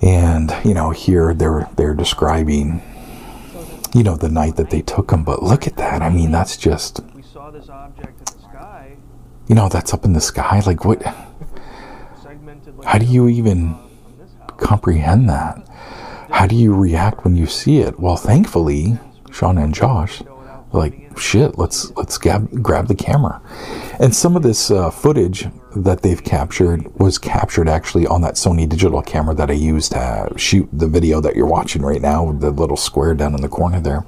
And, 0.00 0.54
you 0.64 0.74
know, 0.74 0.90
here 0.90 1.34
they're, 1.34 1.68
they're 1.76 1.94
describing, 1.94 2.82
you 3.94 4.02
know, 4.02 4.16
the 4.16 4.28
night 4.28 4.56
that 4.56 4.70
they 4.70 4.82
took 4.82 5.08
them. 5.08 5.24
But 5.24 5.42
look 5.42 5.66
at 5.66 5.76
that. 5.76 6.02
I 6.02 6.08
mean, 6.10 6.30
that's 6.30 6.56
just, 6.56 7.00
We 7.14 7.22
saw 7.22 7.50
this 7.50 7.68
object 7.68 8.18
in 8.18 8.24
the 8.38 8.42
sky, 8.48 8.96
you 9.48 9.54
know, 9.54 9.68
that's 9.68 9.92
up 9.92 10.04
in 10.04 10.12
the 10.12 10.20
sky. 10.20 10.60
Like, 10.64 10.84
what, 10.84 11.02
how 12.84 12.98
do 12.98 13.06
you 13.06 13.28
even 13.28 13.74
from 13.74 14.18
this 14.18 14.30
house. 14.38 14.50
comprehend 14.58 15.28
that? 15.28 15.66
How 16.30 16.46
do 16.46 16.54
you 16.54 16.74
react 16.74 17.24
when 17.24 17.36
you 17.36 17.46
see 17.46 17.78
it? 17.78 17.98
Well, 17.98 18.16
thankfully, 18.16 18.98
Sean 19.32 19.58
and 19.58 19.74
Josh, 19.74 20.22
like 20.72 21.18
shit, 21.18 21.58
let's 21.58 21.90
let's 21.96 22.18
grab 22.18 22.62
grab 22.62 22.88
the 22.88 22.94
camera. 22.94 23.40
And 24.00 24.14
some 24.14 24.36
of 24.36 24.42
this 24.42 24.70
uh, 24.70 24.90
footage 24.90 25.46
that 25.76 26.02
they've 26.02 26.22
captured 26.22 26.86
was 26.98 27.18
captured 27.18 27.68
actually 27.68 28.06
on 28.06 28.20
that 28.22 28.34
Sony 28.34 28.68
digital 28.68 29.02
camera 29.02 29.34
that 29.34 29.50
I 29.50 29.54
used 29.54 29.92
to 29.92 30.32
shoot 30.36 30.68
the 30.72 30.88
video 30.88 31.20
that 31.20 31.36
you're 31.36 31.46
watching 31.46 31.82
right 31.82 32.00
now, 32.00 32.32
the 32.32 32.50
little 32.50 32.76
square 32.76 33.14
down 33.14 33.34
in 33.34 33.40
the 33.40 33.48
corner 33.48 33.80
there. 33.80 34.04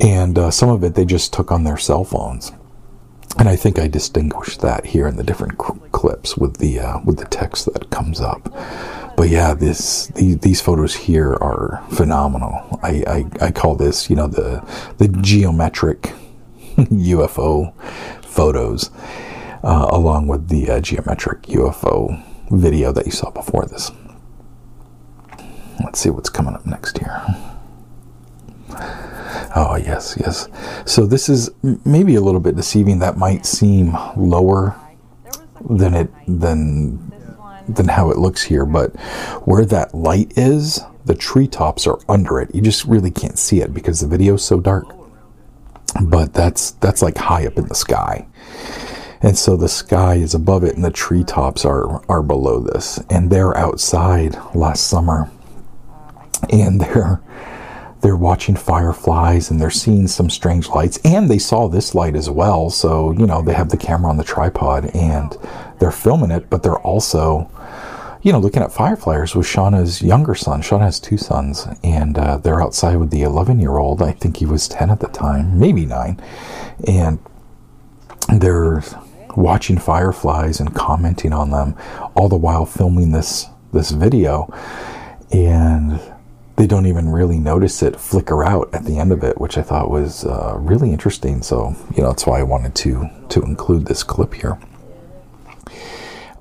And 0.00 0.38
uh, 0.38 0.50
some 0.50 0.68
of 0.68 0.84
it 0.84 0.94
they 0.94 1.04
just 1.04 1.32
took 1.32 1.50
on 1.50 1.64
their 1.64 1.76
cell 1.76 2.04
phones 2.04 2.52
and 3.38 3.48
I 3.48 3.56
think 3.56 3.78
I 3.78 3.86
distinguish 3.86 4.56
that 4.58 4.86
here 4.86 5.06
in 5.06 5.16
the 5.16 5.22
different 5.22 5.60
cl- 5.60 5.78
clips 5.92 6.36
with 6.36 6.58
the 6.58 6.80
uh, 6.80 7.00
with 7.04 7.18
the 7.18 7.24
text 7.26 7.72
that 7.72 7.90
comes 7.90 8.20
up. 8.20 8.52
But 9.16 9.28
yeah, 9.28 9.54
this 9.54 10.08
these, 10.08 10.38
these 10.38 10.60
photos 10.60 10.94
here 10.94 11.32
are 11.34 11.82
phenomenal. 11.90 12.78
I, 12.82 13.02
I, 13.40 13.46
I 13.46 13.50
call 13.50 13.74
this 13.74 14.10
you 14.10 14.16
know 14.16 14.26
the 14.26 14.64
the 14.98 15.08
geometric 15.08 16.12
UFO 16.76 17.74
photos, 18.22 18.90
uh, 19.62 19.88
along 19.90 20.28
with 20.28 20.48
the 20.48 20.70
uh, 20.70 20.80
geometric 20.80 21.42
UFO 21.42 22.22
video 22.50 22.92
that 22.92 23.06
you 23.06 23.12
saw 23.12 23.30
before 23.30 23.66
this. 23.66 23.90
Let's 25.84 26.00
see 26.00 26.10
what's 26.10 26.30
coming 26.30 26.54
up 26.54 26.66
next 26.66 26.98
here. 26.98 27.24
Oh, 28.70 29.76
yes, 29.76 30.16
yes. 30.20 30.48
So 30.84 31.06
this 31.06 31.28
is 31.28 31.50
maybe 31.84 32.14
a 32.14 32.20
little 32.20 32.40
bit 32.40 32.56
deceiving. 32.56 32.98
That 32.98 33.16
might 33.16 33.46
seem 33.46 33.96
lower 34.16 34.78
than 35.68 35.94
it 35.94 36.10
than 36.26 37.08
than 37.68 37.88
how 37.88 38.10
it 38.10 38.18
looks 38.18 38.42
here, 38.42 38.64
but 38.64 38.96
where 39.44 39.64
that 39.66 39.94
light 39.94 40.36
is, 40.36 40.80
the 41.04 41.14
treetops 41.14 41.86
are 41.86 41.98
under 42.08 42.40
it. 42.40 42.54
You 42.54 42.62
just 42.62 42.84
really 42.84 43.10
can't 43.10 43.38
see 43.38 43.60
it 43.60 43.74
because 43.74 44.00
the 44.00 44.08
video's 44.08 44.44
so 44.44 44.60
dark. 44.60 44.86
But 46.02 46.34
that's 46.34 46.72
that's 46.72 47.02
like 47.02 47.16
high 47.16 47.46
up 47.46 47.58
in 47.58 47.66
the 47.66 47.74
sky. 47.74 48.26
And 49.20 49.36
so 49.36 49.56
the 49.56 49.68
sky 49.68 50.14
is 50.14 50.34
above 50.34 50.62
it 50.62 50.76
and 50.76 50.84
the 50.84 50.90
treetops 50.90 51.64
are 51.64 52.04
are 52.08 52.22
below 52.22 52.60
this. 52.60 52.98
And 53.10 53.30
they're 53.30 53.56
outside 53.56 54.36
last 54.54 54.86
summer. 54.86 55.30
And 56.50 56.80
they're 56.82 57.20
they're 58.00 58.16
watching 58.16 58.56
fireflies 58.56 59.50
and 59.50 59.60
they're 59.60 59.70
seeing 59.70 60.06
some 60.06 60.30
strange 60.30 60.68
lights. 60.68 60.98
And 61.04 61.28
they 61.28 61.38
saw 61.38 61.68
this 61.68 61.94
light 61.94 62.16
as 62.16 62.30
well. 62.30 62.70
So 62.70 63.12
you 63.12 63.26
know 63.26 63.42
they 63.42 63.54
have 63.54 63.70
the 63.70 63.76
camera 63.76 64.10
on 64.10 64.16
the 64.16 64.24
tripod 64.24 64.90
and 64.94 65.36
they're 65.78 65.90
filming 65.90 66.30
it 66.30 66.50
but 66.50 66.62
they're 66.62 66.80
also 66.80 67.50
you 68.22 68.32
know 68.32 68.38
looking 68.40 68.62
at 68.62 68.72
fireflies 68.72 69.34
with 69.34 69.46
shauna's 69.46 70.02
younger 70.02 70.34
son. 70.34 70.62
Shauna 70.62 70.82
has 70.82 71.00
two 71.00 71.18
sons 71.18 71.66
and 71.82 72.18
uh, 72.18 72.38
they're 72.38 72.60
outside 72.60 72.96
with 72.96 73.10
the 73.10 73.22
11 73.22 73.60
year 73.60 73.76
old 73.76 74.02
i 74.02 74.10
think 74.12 74.38
he 74.38 74.46
was 74.46 74.66
10 74.68 74.90
at 74.90 75.00
the 75.00 75.06
time 75.08 75.58
maybe 75.58 75.86
9 75.86 76.20
and 76.86 77.18
they're 78.40 78.82
watching 79.36 79.78
fireflies 79.78 80.60
and 80.60 80.74
commenting 80.74 81.32
on 81.32 81.50
them 81.50 81.76
all 82.14 82.28
the 82.28 82.36
while 82.36 82.66
filming 82.66 83.12
this 83.12 83.46
this 83.72 83.90
video. 83.90 84.52
And 85.30 86.00
they 86.58 86.66
don't 86.66 86.86
even 86.86 87.08
really 87.08 87.38
notice 87.38 87.84
it 87.84 87.94
flicker 87.94 88.44
out 88.44 88.68
at 88.74 88.84
the 88.84 88.98
end 88.98 89.12
of 89.12 89.22
it, 89.22 89.40
which 89.40 89.56
I 89.56 89.62
thought 89.62 89.90
was 89.90 90.24
uh, 90.24 90.56
really 90.58 90.90
interesting. 90.90 91.40
So, 91.40 91.76
you 91.96 92.02
know, 92.02 92.08
that's 92.08 92.26
why 92.26 92.40
I 92.40 92.42
wanted 92.42 92.74
to 92.74 93.08
to 93.28 93.42
include 93.42 93.86
this 93.86 94.02
clip 94.02 94.34
here. 94.34 94.58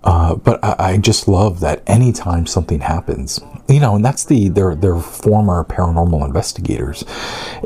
Uh, 0.07 0.35
but 0.35 0.63
I, 0.63 0.75
I 0.93 0.97
just 0.99 1.27
love 1.27 1.59
that 1.59 1.83
anytime 1.85 2.45
something 2.45 2.79
happens, 2.79 3.41
you 3.67 3.81
know, 3.81 3.93
and 3.93 4.05
that's 4.05 4.23
the 4.23 4.47
they're 4.47 4.73
they're 4.73 4.97
former 4.97 5.65
paranormal 5.65 6.25
investigators, 6.25 7.03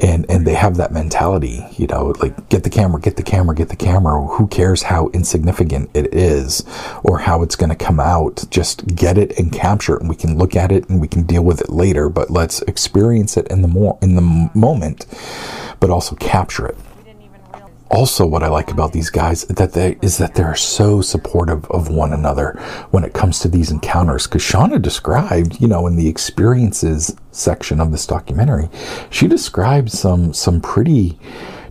and 0.01 0.25
and 0.27 0.47
they 0.47 0.55
have 0.55 0.77
that 0.77 0.91
mentality, 0.91 1.63
you 1.77 1.85
know, 1.85 2.15
like 2.19 2.49
get 2.49 2.63
the 2.63 2.69
camera, 2.71 2.99
get 2.99 3.15
the 3.15 3.21
camera, 3.21 3.55
get 3.55 3.69
the 3.69 3.75
camera. 3.75 4.19
Who 4.25 4.47
cares 4.47 4.81
how 4.81 5.09
insignificant 5.09 5.91
it 5.93 6.15
is, 6.15 6.65
or 7.03 7.19
how 7.19 7.43
it's 7.43 7.55
going 7.55 7.69
to 7.69 7.75
come 7.75 7.99
out? 7.99 8.43
Just 8.49 8.87
get 8.87 9.19
it 9.19 9.37
and 9.37 9.51
capture 9.51 9.93
it, 9.93 10.01
and 10.01 10.09
we 10.09 10.15
can 10.15 10.39
look 10.39 10.55
at 10.55 10.71
it 10.71 10.89
and 10.89 10.99
we 10.99 11.07
can 11.07 11.21
deal 11.21 11.43
with 11.43 11.61
it 11.61 11.69
later. 11.69 12.09
But 12.09 12.31
let's 12.31 12.63
experience 12.63 13.37
it 13.37 13.47
in 13.49 13.61
the 13.61 13.67
more 13.67 13.99
in 14.01 14.15
the 14.15 14.49
moment, 14.55 15.05
but 15.79 15.91
also 15.91 16.15
capture 16.15 16.65
it 16.65 16.77
also 17.91 18.25
what 18.25 18.41
I 18.41 18.47
like 18.47 18.71
about 18.71 18.93
these 18.93 19.09
guys 19.09 19.43
that 19.45 19.73
they 19.73 19.97
is 20.01 20.17
that 20.17 20.33
they're 20.33 20.55
so 20.55 21.01
supportive 21.01 21.69
of 21.69 21.89
one 21.89 22.13
another 22.13 22.53
when 22.91 23.03
it 23.03 23.13
comes 23.13 23.39
to 23.39 23.49
these 23.49 23.69
encounters. 23.69 24.25
Because 24.25 24.41
Shauna 24.41 24.81
described, 24.81 25.61
you 25.61 25.67
know, 25.67 25.85
in 25.87 25.97
the 25.97 26.07
experiences 26.07 27.15
section 27.31 27.79
of 27.79 27.91
this 27.91 28.07
documentary, 28.07 28.69
she 29.09 29.27
described 29.27 29.91
some 29.91 30.33
some 30.33 30.61
pretty 30.61 31.19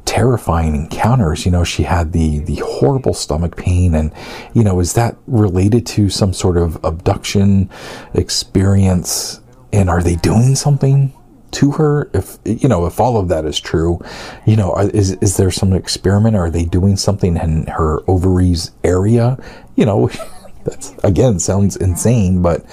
terrifying 0.05 0.75
encounters. 0.75 1.47
You 1.47 1.53
know, 1.53 1.65
she 1.65 1.85
had 1.85 2.13
the 2.13 2.41
the 2.41 2.57
horrible 2.57 3.15
stomach 3.15 3.57
pain, 3.57 3.95
and 3.95 4.13
you 4.53 4.63
know, 4.63 4.79
is 4.81 4.93
that 4.95 5.17
related 5.27 5.87
to 5.87 6.11
some 6.11 6.33
sort 6.33 6.57
of 6.57 6.83
abduction 6.85 7.71
experience? 8.15 9.41
And 9.73 9.89
are 9.89 10.03
they 10.03 10.17
doing 10.17 10.57
something? 10.57 11.13
To 11.53 11.73
her? 11.73 12.11
If 12.13 12.39
you 12.45 12.69
know 12.69 12.87
if 12.87 13.01
all 13.01 13.17
of 13.17 13.29
that 13.29 13.45
is 13.45 13.61
true 13.61 14.01
you 14.47 14.57
know 14.57 14.73
uh, 14.73 14.91
is 14.93 15.13
is 15.13 15.37
there 15.37 15.51
some 15.51 15.73
experiment? 15.73 16.37
Are 16.37 16.51
they 16.51 16.65
doing 16.65 16.97
something 16.97 17.37
in 17.37 17.67
her 17.67 18.01
ovaries 18.09 18.73
area? 18.85 19.39
You 19.77 19.87
know 19.87 20.11
that's 20.65 20.95
again 21.05 21.39
sounds 21.39 21.77
insane 21.77 22.43
but 22.43 22.65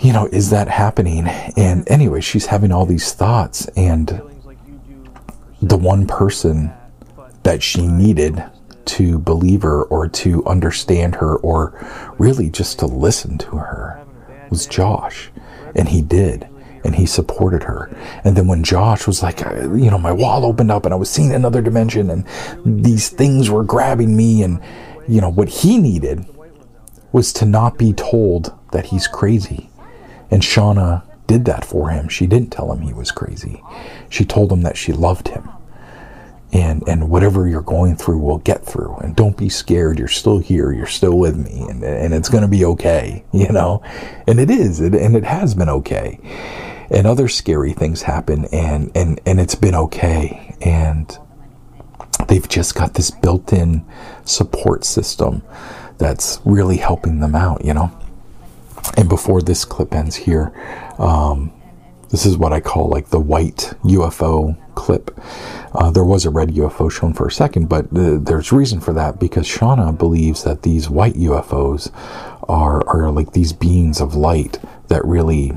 you 0.00 0.12
know 0.12 0.26
is 0.26 0.50
that 0.50 0.68
happening? 0.68 1.26
And 1.26 1.84
mm-hmm. 1.84 1.92
anyway 1.92 2.20
she's 2.20 2.46
having 2.46 2.72
all 2.72 2.86
these 2.86 3.12
thoughts 3.12 3.66
and 3.76 4.08
Feelings 4.08 4.46
like 4.46 4.58
you 4.66 4.80
do 4.86 5.66
the 5.66 5.76
one 5.76 6.06
person 6.06 6.72
that 7.42 7.62
she 7.62 7.86
needed 7.86 8.44
to 8.86 9.18
believe 9.18 9.62
her 9.62 9.84
or 9.84 10.08
to 10.08 10.44
understand 10.46 11.16
her 11.16 11.36
or 11.36 12.14
really 12.18 12.50
just 12.50 12.78
to 12.80 12.86
listen 12.86 13.38
to 13.38 13.56
her 13.56 14.04
was 14.50 14.66
Josh 14.66 15.30
and 15.74 15.88
he 15.88 16.02
did 16.02 16.48
and 16.84 16.94
he 16.94 17.06
supported 17.06 17.64
her. 17.64 17.90
And 18.24 18.36
then 18.36 18.46
when 18.48 18.64
Josh 18.64 19.06
was 19.06 19.22
like, 19.22 19.46
uh, 19.46 19.72
you 19.74 19.90
know, 19.90 19.98
my 19.98 20.12
wall 20.12 20.44
opened 20.44 20.70
up 20.70 20.84
and 20.84 20.94
I 20.94 20.96
was 20.96 21.10
seeing 21.10 21.32
another 21.32 21.62
dimension 21.62 22.10
and 22.10 22.26
these 22.64 23.08
things 23.08 23.50
were 23.50 23.64
grabbing 23.64 24.16
me, 24.16 24.42
and, 24.42 24.60
you 25.08 25.20
know, 25.20 25.28
what 25.28 25.48
he 25.48 25.78
needed 25.78 26.24
was 27.12 27.32
to 27.34 27.44
not 27.44 27.78
be 27.78 27.92
told 27.92 28.54
that 28.72 28.86
he's 28.86 29.06
crazy. 29.06 29.68
And 30.30 30.42
Shauna 30.42 31.02
did 31.26 31.44
that 31.46 31.64
for 31.64 31.90
him. 31.90 32.08
She 32.08 32.26
didn't 32.26 32.50
tell 32.50 32.72
him 32.72 32.80
he 32.80 32.92
was 32.92 33.10
crazy. 33.10 33.62
She 34.08 34.24
told 34.24 34.52
him 34.52 34.62
that 34.62 34.76
she 34.76 34.92
loved 34.92 35.28
him. 35.28 35.48
And, 36.52 36.82
and 36.88 37.08
whatever 37.08 37.46
you're 37.46 37.62
going 37.62 37.94
through, 37.94 38.18
we'll 38.18 38.38
get 38.38 38.64
through. 38.64 38.96
And 38.96 39.14
don't 39.14 39.36
be 39.36 39.48
scared. 39.48 39.98
You're 39.98 40.08
still 40.08 40.38
here. 40.38 40.72
You're 40.72 40.86
still 40.86 41.16
with 41.16 41.36
me. 41.36 41.66
And, 41.68 41.84
and 41.84 42.12
it's 42.12 42.28
going 42.28 42.42
to 42.42 42.48
be 42.48 42.64
okay, 42.64 43.24
you 43.32 43.52
know? 43.52 43.82
And 44.26 44.40
it 44.40 44.50
is. 44.50 44.80
It, 44.80 44.94
and 44.94 45.16
it 45.16 45.24
has 45.24 45.54
been 45.54 45.68
okay. 45.68 46.18
And 46.90 47.06
other 47.06 47.28
scary 47.28 47.72
things 47.72 48.02
happen 48.02 48.46
and 48.52 48.90
and 48.94 49.20
and 49.26 49.40
it's 49.40 49.54
been 49.54 49.74
okay 49.74 50.54
and 50.60 51.18
they've 52.28 52.48
just 52.48 52.74
got 52.74 52.94
this 52.94 53.10
built-in 53.10 53.84
support 54.24 54.84
system 54.84 55.42
that's 55.98 56.40
really 56.44 56.76
helping 56.76 57.20
them 57.20 57.34
out 57.34 57.64
you 57.64 57.74
know 57.74 57.90
and 58.96 59.08
before 59.08 59.42
this 59.42 59.64
clip 59.64 59.94
ends 59.94 60.16
here 60.16 60.52
um, 60.98 61.52
this 62.10 62.26
is 62.26 62.36
what 62.36 62.52
I 62.52 62.60
call 62.60 62.88
like 62.88 63.10
the 63.10 63.20
white 63.20 63.72
UFO 63.84 64.56
clip. 64.74 65.16
Uh, 65.72 65.90
there 65.90 66.04
was 66.04 66.24
a 66.24 66.30
red 66.30 66.48
UFO 66.50 66.90
shown 66.90 67.14
for 67.14 67.28
a 67.28 67.30
second, 67.30 67.68
but 67.68 67.84
uh, 67.96 68.18
there's 68.18 68.50
reason 68.50 68.80
for 68.80 68.92
that 68.94 69.20
because 69.20 69.46
Shauna 69.46 69.96
believes 69.96 70.42
that 70.42 70.62
these 70.62 70.90
white 70.90 71.14
UFOs 71.14 71.92
are 72.48 72.86
are 72.88 73.12
like 73.12 73.32
these 73.32 73.52
beings 73.52 74.00
of 74.00 74.16
light 74.16 74.58
that 74.88 75.04
really 75.04 75.52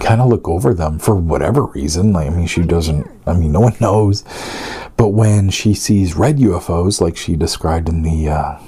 kind 0.00 0.20
of 0.20 0.28
look 0.28 0.48
over 0.48 0.74
them 0.74 0.98
for 0.98 1.14
whatever 1.14 1.64
reason. 1.66 2.12
Like, 2.12 2.28
I 2.28 2.30
mean, 2.30 2.46
she 2.46 2.62
doesn't. 2.62 3.10
I 3.26 3.34
mean, 3.34 3.52
no 3.52 3.60
one 3.60 3.76
knows. 3.80 4.24
But 4.96 5.08
when 5.08 5.50
she 5.50 5.74
sees 5.74 6.16
red 6.16 6.38
UFOs, 6.38 7.00
like 7.00 7.16
she 7.16 7.36
described 7.36 7.88
in 7.88 8.02
the 8.02 8.28
uh, 8.28 8.58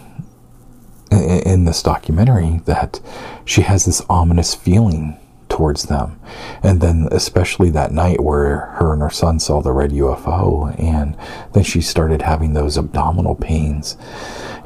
in, 1.11 1.21
in 1.21 1.65
this 1.65 1.83
documentary, 1.83 2.61
that 2.65 3.01
she 3.45 3.63
has 3.63 3.85
this 3.85 4.03
ominous 4.09 4.55
feeling 4.55 5.19
towards 5.49 5.85
them. 5.85 6.21
And 6.63 6.81
then, 6.81 7.09
especially 7.11 7.71
that 7.71 7.93
night 7.93 8.23
where 8.23 8.67
her 8.79 8.93
and 8.93 9.01
her 9.01 9.11
son 9.11 9.39
saw 9.39 9.61
the 9.61 9.73
red 9.73 9.91
UFO, 9.91 10.79
and 10.79 11.17
then 11.53 11.63
she 11.63 11.81
started 11.81 12.23
having 12.23 12.53
those 12.53 12.77
abdominal 12.77 13.35
pains, 13.35 13.97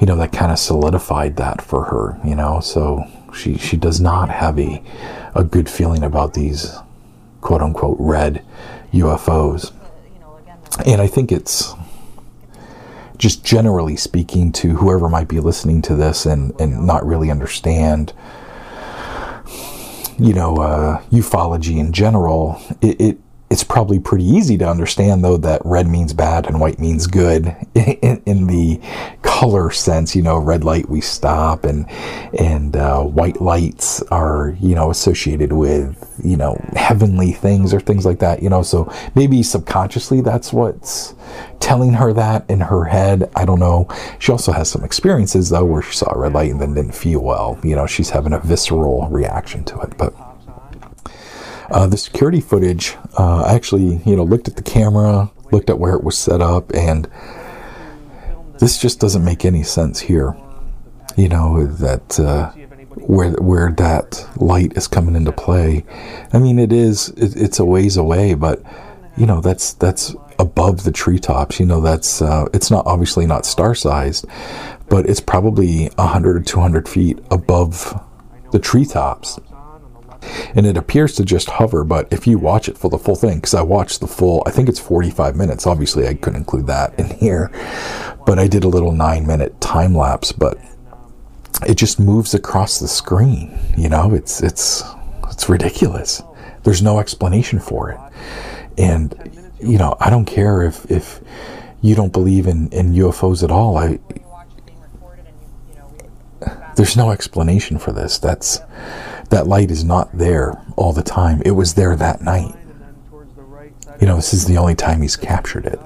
you 0.00 0.06
know, 0.06 0.16
that 0.16 0.32
kind 0.32 0.50
of 0.50 0.58
solidified 0.58 1.36
that 1.36 1.62
for 1.62 1.84
her, 1.84 2.18
you 2.24 2.34
know. 2.34 2.60
So 2.60 3.04
she, 3.32 3.56
she 3.56 3.76
does 3.76 4.00
not 4.00 4.28
have 4.28 4.58
a, 4.58 4.82
a 5.34 5.44
good 5.44 5.68
feeling 5.68 6.02
about 6.02 6.34
these 6.34 6.74
quote 7.40 7.62
unquote 7.62 7.96
red 7.98 8.44
UFOs. 8.92 9.72
And 10.86 11.00
I 11.00 11.06
think 11.06 11.32
it's 11.32 11.74
just 13.18 13.44
generally 13.44 13.96
speaking 13.96 14.50
to 14.52 14.76
whoever 14.76 15.08
might 15.08 15.28
be 15.28 15.40
listening 15.40 15.82
to 15.82 15.94
this 15.94 16.24
and, 16.24 16.58
and 16.60 16.86
not 16.86 17.06
really 17.06 17.30
understand 17.30 18.12
you 20.20 20.34
know, 20.34 20.56
uh, 20.56 21.00
ufology 21.10 21.78
in 21.78 21.92
general, 21.92 22.60
it, 22.82 23.00
it, 23.00 23.18
it's 23.50 23.64
probably 23.64 23.98
pretty 23.98 24.24
easy 24.24 24.56
to 24.56 24.68
understand 24.68 25.24
though 25.24 25.36
that 25.36 25.60
red 25.64 25.88
means 25.88 26.12
bad 26.12 26.46
and 26.46 26.60
white 26.60 26.78
means 26.78 27.08
good 27.08 27.56
in, 27.74 28.22
in 28.24 28.46
the 28.46 28.80
color 29.22 29.72
sense. 29.72 30.14
You 30.14 30.22
know, 30.22 30.38
red 30.38 30.62
light 30.62 30.88
we 30.88 31.00
stop, 31.00 31.64
and 31.64 31.90
and 32.38 32.76
uh, 32.76 33.02
white 33.02 33.40
lights 33.40 34.02
are 34.04 34.56
you 34.60 34.76
know 34.76 34.90
associated 34.90 35.52
with 35.52 36.20
you 36.22 36.36
know 36.36 36.54
heavenly 36.76 37.32
things 37.32 37.74
or 37.74 37.80
things 37.80 38.06
like 38.06 38.20
that. 38.20 38.40
You 38.40 38.50
know, 38.50 38.62
so 38.62 38.92
maybe 39.16 39.42
subconsciously 39.42 40.20
that's 40.20 40.52
what's 40.52 41.14
telling 41.58 41.94
her 41.94 42.12
that 42.12 42.48
in 42.48 42.60
her 42.60 42.84
head. 42.84 43.30
I 43.34 43.44
don't 43.44 43.60
know. 43.60 43.88
She 44.20 44.30
also 44.30 44.52
has 44.52 44.70
some 44.70 44.84
experiences 44.84 45.50
though 45.50 45.64
where 45.64 45.82
she 45.82 45.94
saw 45.94 46.12
a 46.12 46.18
red 46.18 46.34
light 46.34 46.52
and 46.52 46.60
then 46.60 46.74
didn't 46.74 46.94
feel 46.94 47.20
well. 47.20 47.58
You 47.64 47.74
know, 47.74 47.86
she's 47.86 48.10
having 48.10 48.32
a 48.32 48.38
visceral 48.38 49.08
reaction 49.08 49.64
to 49.64 49.80
it, 49.80 49.98
but. 49.98 50.14
Uh, 51.70 51.86
the 51.86 51.96
security 51.96 52.40
footage, 52.40 52.96
uh, 53.16 53.44
I 53.44 53.54
actually, 53.54 54.00
you 54.04 54.16
know, 54.16 54.24
looked 54.24 54.48
at 54.48 54.56
the 54.56 54.62
camera, 54.62 55.30
looked 55.52 55.70
at 55.70 55.78
where 55.78 55.94
it 55.94 56.02
was 56.02 56.18
set 56.18 56.40
up, 56.40 56.72
and 56.74 57.08
this 58.58 58.78
just 58.78 58.98
doesn't 58.98 59.24
make 59.24 59.44
any 59.44 59.62
sense 59.62 60.00
here. 60.00 60.36
You 61.16 61.28
know 61.28 61.66
that 61.66 62.18
uh, 62.18 62.50
where 62.94 63.30
where 63.32 63.72
that 63.72 64.28
light 64.36 64.76
is 64.76 64.88
coming 64.88 65.14
into 65.14 65.32
play. 65.32 65.84
I 66.32 66.38
mean, 66.38 66.58
it 66.58 66.72
is 66.72 67.08
it, 67.10 67.36
it's 67.36 67.58
a 67.58 67.64
ways 67.64 67.96
away, 67.96 68.34
but 68.34 68.62
you 69.16 69.26
know 69.26 69.40
that's 69.40 69.74
that's 69.74 70.14
above 70.38 70.84
the 70.84 70.92
treetops. 70.92 71.60
You 71.60 71.66
know 71.66 71.80
that's 71.80 72.20
uh, 72.20 72.46
it's 72.52 72.70
not 72.70 72.86
obviously 72.86 73.26
not 73.26 73.46
star 73.46 73.74
sized, 73.74 74.26
but 74.88 75.08
it's 75.08 75.20
probably 75.20 75.90
hundred 75.98 76.36
or 76.36 76.40
two 76.40 76.60
hundred 76.60 76.88
feet 76.88 77.18
above 77.30 78.00
the 78.50 78.58
treetops 78.58 79.38
and 80.54 80.66
it 80.66 80.76
appears 80.76 81.14
to 81.14 81.24
just 81.24 81.48
hover 81.50 81.84
but 81.84 82.12
if 82.12 82.26
you 82.26 82.38
watch 82.38 82.68
it 82.68 82.76
for 82.76 82.88
the 82.90 82.98
full 82.98 83.16
thing 83.16 83.36
because 83.36 83.54
i 83.54 83.62
watched 83.62 84.00
the 84.00 84.06
full 84.06 84.42
i 84.46 84.50
think 84.50 84.68
it's 84.68 84.80
45 84.80 85.36
minutes. 85.36 85.66
Obviously 85.66 86.06
i 86.06 86.14
couldn't 86.14 86.40
include 86.40 86.66
that 86.66 86.98
in 86.98 87.06
here 87.06 87.50
but 88.26 88.38
i 88.38 88.46
did 88.46 88.64
a 88.64 88.68
little 88.68 88.92
nine 88.92 89.26
minute 89.26 89.60
time 89.60 89.94
lapse 89.94 90.32
but 90.32 90.58
it 91.66 91.76
just 91.76 92.00
moves 92.00 92.34
across 92.34 92.78
the 92.78 92.88
screen 92.88 93.58
you 93.76 93.88
know? 93.88 94.14
It's 94.14 94.42
it's 94.42 94.82
it's 95.30 95.48
ridiculous. 95.48 96.22
There's 96.64 96.82
no 96.82 96.98
explanation 96.98 97.60
for 97.60 97.90
it. 97.90 97.98
And 98.78 99.14
you 99.62 99.78
know 99.78 99.94
i 100.00 100.08
don't 100.08 100.24
care 100.24 100.62
if 100.62 100.90
if 100.90 101.20
you 101.82 101.94
don't 101.94 102.12
believe 102.12 102.46
in 102.46 102.68
in 102.72 102.92
ufos 102.92 103.42
at 103.42 103.50
all. 103.50 103.76
I 103.76 103.98
there's 106.76 106.96
no 106.96 107.10
explanation 107.10 107.78
for 107.78 107.92
this. 107.92 108.18
That's 108.18 108.60
that 109.30 109.46
light 109.46 109.70
is 109.70 109.84
not 109.84 110.16
there 110.16 110.60
all 110.76 110.92
the 110.92 111.02
time. 111.02 111.40
It 111.44 111.52
was 111.52 111.74
there 111.74 111.96
that 111.96 112.20
night. 112.20 112.54
You 114.00 114.06
know, 114.06 114.16
this 114.16 114.32
is 114.32 114.46
the 114.46 114.56
only 114.56 114.74
time 114.74 115.02
he's 115.02 115.16
captured 115.16 115.66
it. 115.66 115.78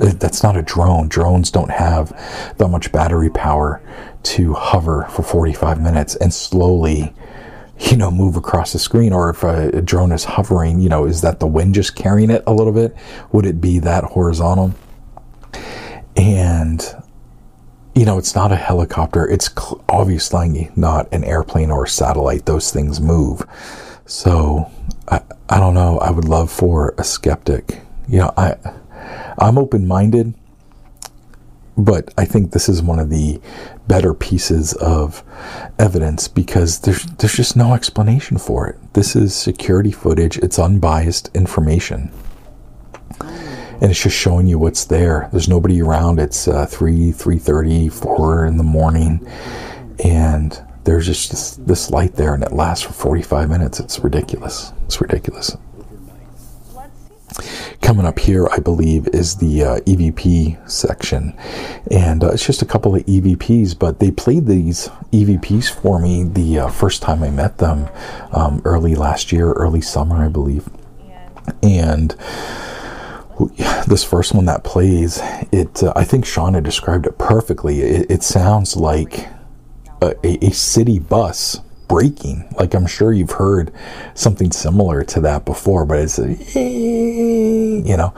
Uh, 0.00 0.12
that's 0.14 0.42
not 0.42 0.56
a 0.56 0.62
drone. 0.62 1.08
Drones 1.08 1.50
don't 1.50 1.70
have 1.70 2.10
that 2.58 2.68
much 2.68 2.90
battery 2.92 3.30
power 3.30 3.82
to 4.24 4.54
hover 4.54 5.06
for 5.10 5.22
45 5.22 5.80
minutes 5.80 6.16
and 6.16 6.32
slowly, 6.32 7.12
you 7.78 7.96
know, 7.96 8.10
move 8.10 8.36
across 8.36 8.72
the 8.72 8.78
screen. 8.78 9.12
Or 9.12 9.30
if 9.30 9.42
a, 9.42 9.68
a 9.68 9.82
drone 9.82 10.12
is 10.12 10.24
hovering, 10.24 10.80
you 10.80 10.88
know, 10.88 11.04
is 11.04 11.20
that 11.20 11.40
the 11.40 11.46
wind 11.46 11.74
just 11.74 11.94
carrying 11.94 12.30
it 12.30 12.42
a 12.46 12.52
little 12.52 12.72
bit? 12.72 12.96
Would 13.32 13.46
it 13.46 13.60
be 13.60 13.78
that 13.80 14.04
horizontal? 14.04 14.74
And 16.16 16.82
you 17.98 18.04
know, 18.04 18.16
it's 18.16 18.36
not 18.36 18.52
a 18.52 18.56
helicopter. 18.56 19.28
It's 19.28 19.50
cl- 19.52 19.84
obviously 19.88 20.70
not 20.76 21.12
an 21.12 21.24
airplane 21.24 21.72
or 21.72 21.82
a 21.82 21.88
satellite. 21.88 22.46
Those 22.46 22.70
things 22.70 23.00
move. 23.00 23.42
So 24.06 24.70
I, 25.08 25.20
I 25.48 25.58
don't 25.58 25.74
know. 25.74 25.98
I 25.98 26.12
would 26.12 26.24
love 26.24 26.48
for 26.48 26.94
a 26.96 27.02
skeptic. 27.02 27.80
You 28.08 28.20
know, 28.20 28.34
I 28.36 28.54
I'm 29.36 29.58
open 29.58 29.88
minded, 29.88 30.32
but 31.76 32.14
I 32.16 32.24
think 32.24 32.52
this 32.52 32.68
is 32.68 32.80
one 32.82 33.00
of 33.00 33.10
the 33.10 33.40
better 33.88 34.14
pieces 34.14 34.74
of 34.74 35.24
evidence 35.76 36.28
because 36.28 36.78
there's 36.78 37.02
there's 37.04 37.34
just 37.34 37.56
no 37.56 37.74
explanation 37.74 38.38
for 38.38 38.68
it. 38.68 38.76
This 38.94 39.16
is 39.16 39.34
security 39.34 39.90
footage. 39.90 40.38
It's 40.38 40.60
unbiased 40.60 41.34
information 41.34 42.12
and 43.80 43.90
it's 43.90 44.02
just 44.02 44.16
showing 44.16 44.46
you 44.46 44.58
what's 44.58 44.84
there. 44.84 45.28
There's 45.30 45.48
nobody 45.48 45.80
around. 45.80 46.18
It's 46.18 46.48
uh, 46.48 46.66
three, 46.66 47.12
three 47.12 47.38
thirty, 47.38 47.88
four 47.88 48.46
in 48.46 48.56
the 48.56 48.64
morning, 48.64 49.26
and 50.04 50.60
there's 50.84 51.06
just 51.06 51.30
this, 51.30 51.56
this 51.56 51.90
light 51.90 52.14
there, 52.14 52.34
and 52.34 52.42
it 52.42 52.52
lasts 52.52 52.84
for 52.84 52.92
forty 52.92 53.22
five 53.22 53.48
minutes. 53.48 53.78
It's 53.78 53.98
ridiculous. 54.00 54.72
It's 54.86 55.00
ridiculous. 55.00 55.56
Coming 57.80 58.06
up 58.06 58.18
here, 58.18 58.48
I 58.50 58.58
believe, 58.58 59.06
is 59.08 59.36
the 59.36 59.62
uh, 59.62 59.76
EVP 59.80 60.68
section, 60.68 61.38
and 61.90 62.24
uh, 62.24 62.30
it's 62.30 62.44
just 62.44 62.60
a 62.62 62.66
couple 62.66 62.96
of 62.96 63.06
EVPs. 63.06 63.78
But 63.78 64.00
they 64.00 64.10
played 64.10 64.46
these 64.46 64.88
EVPs 65.12 65.70
for 65.70 66.00
me 66.00 66.24
the 66.24 66.58
uh, 66.58 66.68
first 66.68 67.00
time 67.00 67.22
I 67.22 67.30
met 67.30 67.58
them, 67.58 67.88
um, 68.32 68.60
early 68.64 68.96
last 68.96 69.30
year, 69.30 69.52
early 69.52 69.80
summer, 69.80 70.16
I 70.24 70.28
believe, 70.28 70.68
and 71.62 72.14
this 73.86 74.04
first 74.04 74.34
one 74.34 74.46
that 74.46 74.64
plays, 74.64 75.20
it 75.52 75.82
uh, 75.82 75.92
I 75.94 76.04
think 76.04 76.24
Shauna 76.24 76.62
described 76.62 77.06
it 77.06 77.18
perfectly. 77.18 77.80
It, 77.80 78.10
it 78.10 78.22
sounds 78.22 78.76
like 78.76 79.28
a, 80.02 80.14
a, 80.24 80.50
city 80.50 80.98
bus 80.98 81.60
braking 81.88 82.46
Like 82.58 82.74
I'm 82.74 82.86
sure 82.86 83.12
you've 83.12 83.32
heard 83.32 83.72
something 84.14 84.52
similar 84.52 85.02
to 85.04 85.20
that 85.20 85.44
before, 85.44 85.84
but 85.86 85.98
it's 85.98 86.18
a, 86.18 86.34
you 86.60 87.96
know, 87.96 88.14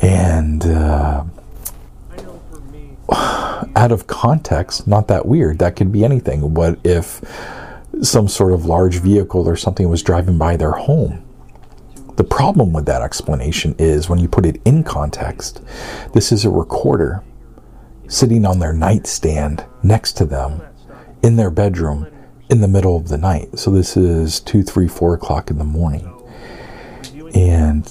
and 0.00 0.66
uh, 0.66 1.24
out 3.76 3.92
of 3.92 4.06
context, 4.06 4.86
not 4.86 5.08
that 5.08 5.26
weird. 5.26 5.58
That 5.58 5.76
could 5.76 5.92
be 5.92 6.04
anything. 6.04 6.54
What 6.54 6.78
if 6.84 7.20
some 8.02 8.28
sort 8.28 8.52
of 8.52 8.64
large 8.64 8.96
vehicle 8.96 9.48
or 9.48 9.56
something 9.56 9.88
was 9.88 10.02
driving 10.02 10.38
by 10.38 10.56
their 10.56 10.72
home? 10.72 11.22
The 12.16 12.24
problem 12.24 12.72
with 12.72 12.86
that 12.86 13.02
explanation 13.02 13.74
is 13.78 14.08
when 14.08 14.18
you 14.18 14.28
put 14.28 14.46
it 14.46 14.60
in 14.64 14.84
context, 14.84 15.62
this 16.12 16.30
is 16.30 16.44
a 16.44 16.50
recorder 16.50 17.22
sitting 18.06 18.44
on 18.44 18.58
their 18.58 18.74
nightstand 18.74 19.64
next 19.82 20.12
to 20.18 20.26
them 20.26 20.60
in 21.22 21.36
their 21.36 21.50
bedroom 21.50 22.06
in 22.50 22.60
the 22.60 22.68
middle 22.68 22.96
of 22.96 23.08
the 23.08 23.16
night. 23.16 23.58
So 23.58 23.70
this 23.70 23.96
is 23.96 24.40
two, 24.40 24.62
three, 24.62 24.88
four 24.88 25.14
o'clock 25.14 25.50
in 25.50 25.56
the 25.56 25.64
morning. 25.64 26.08
And 27.34 27.84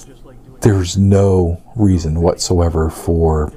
there's 0.60 0.96
no 0.96 1.60
reason 1.74 2.20
whatsoever 2.20 2.88
for 2.90 3.52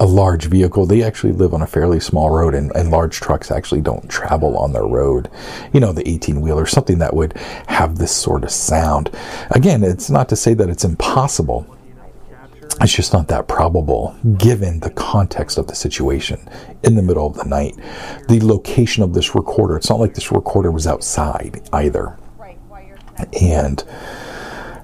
a 0.00 0.06
large 0.06 0.46
vehicle. 0.46 0.86
They 0.86 1.02
actually 1.02 1.32
live 1.32 1.54
on 1.54 1.62
a 1.62 1.66
fairly 1.66 2.00
small 2.00 2.30
road, 2.30 2.54
and, 2.54 2.70
and 2.74 2.90
large 2.90 3.20
trucks 3.20 3.50
actually 3.50 3.80
don't 3.80 4.08
travel 4.08 4.56
on 4.56 4.72
their 4.72 4.86
road. 4.86 5.30
You 5.72 5.80
know, 5.80 5.92
the 5.92 6.08
18 6.08 6.40
wheeler, 6.40 6.66
something 6.66 6.98
that 6.98 7.14
would 7.14 7.36
have 7.68 7.98
this 7.98 8.14
sort 8.14 8.44
of 8.44 8.50
sound. 8.50 9.10
Again, 9.50 9.82
it's 9.82 10.10
not 10.10 10.28
to 10.30 10.36
say 10.36 10.54
that 10.54 10.68
it's 10.68 10.84
impossible. 10.84 11.66
It's 12.80 12.94
just 12.94 13.12
not 13.12 13.28
that 13.28 13.48
probable 13.48 14.16
given 14.38 14.80
the 14.80 14.90
context 14.90 15.58
of 15.58 15.66
the 15.66 15.74
situation 15.74 16.48
in 16.82 16.96
the 16.96 17.02
middle 17.02 17.26
of 17.26 17.36
the 17.36 17.44
night. 17.44 17.76
The 18.28 18.40
location 18.40 19.02
of 19.02 19.14
this 19.14 19.34
recorder, 19.34 19.76
it's 19.76 19.90
not 19.90 20.00
like 20.00 20.14
this 20.14 20.32
recorder 20.32 20.70
was 20.70 20.86
outside 20.86 21.68
either. 21.72 22.18
And 23.40 23.84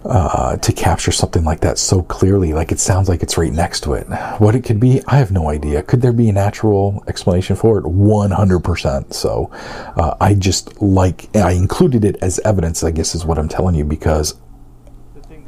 uh, 0.04 0.56
to 0.56 0.72
capture 0.72 1.12
something 1.12 1.44
like 1.44 1.60
that 1.60 1.78
so 1.78 2.02
clearly, 2.02 2.52
like 2.52 2.72
it 2.72 2.78
sounds 2.78 3.08
like 3.08 3.22
it's 3.22 3.36
right 3.36 3.52
next 3.52 3.82
to 3.82 3.94
it. 3.94 4.04
What 4.38 4.54
it 4.54 4.64
could 4.64 4.80
be, 4.80 5.02
I 5.06 5.16
have 5.16 5.32
no 5.32 5.48
idea. 5.48 5.82
Could 5.82 6.02
there 6.02 6.12
be 6.12 6.28
a 6.28 6.32
natural 6.32 7.02
explanation 7.08 7.56
for 7.56 7.78
it? 7.78 7.84
100%. 7.84 9.12
So 9.12 9.50
uh, 9.96 10.16
I 10.20 10.34
just 10.34 10.80
like, 10.80 11.34
I 11.36 11.52
included 11.52 12.04
it 12.04 12.16
as 12.22 12.38
evidence, 12.40 12.84
I 12.84 12.90
guess 12.90 13.14
is 13.14 13.24
what 13.24 13.38
I'm 13.38 13.48
telling 13.48 13.74
you, 13.74 13.84
because 13.84 14.34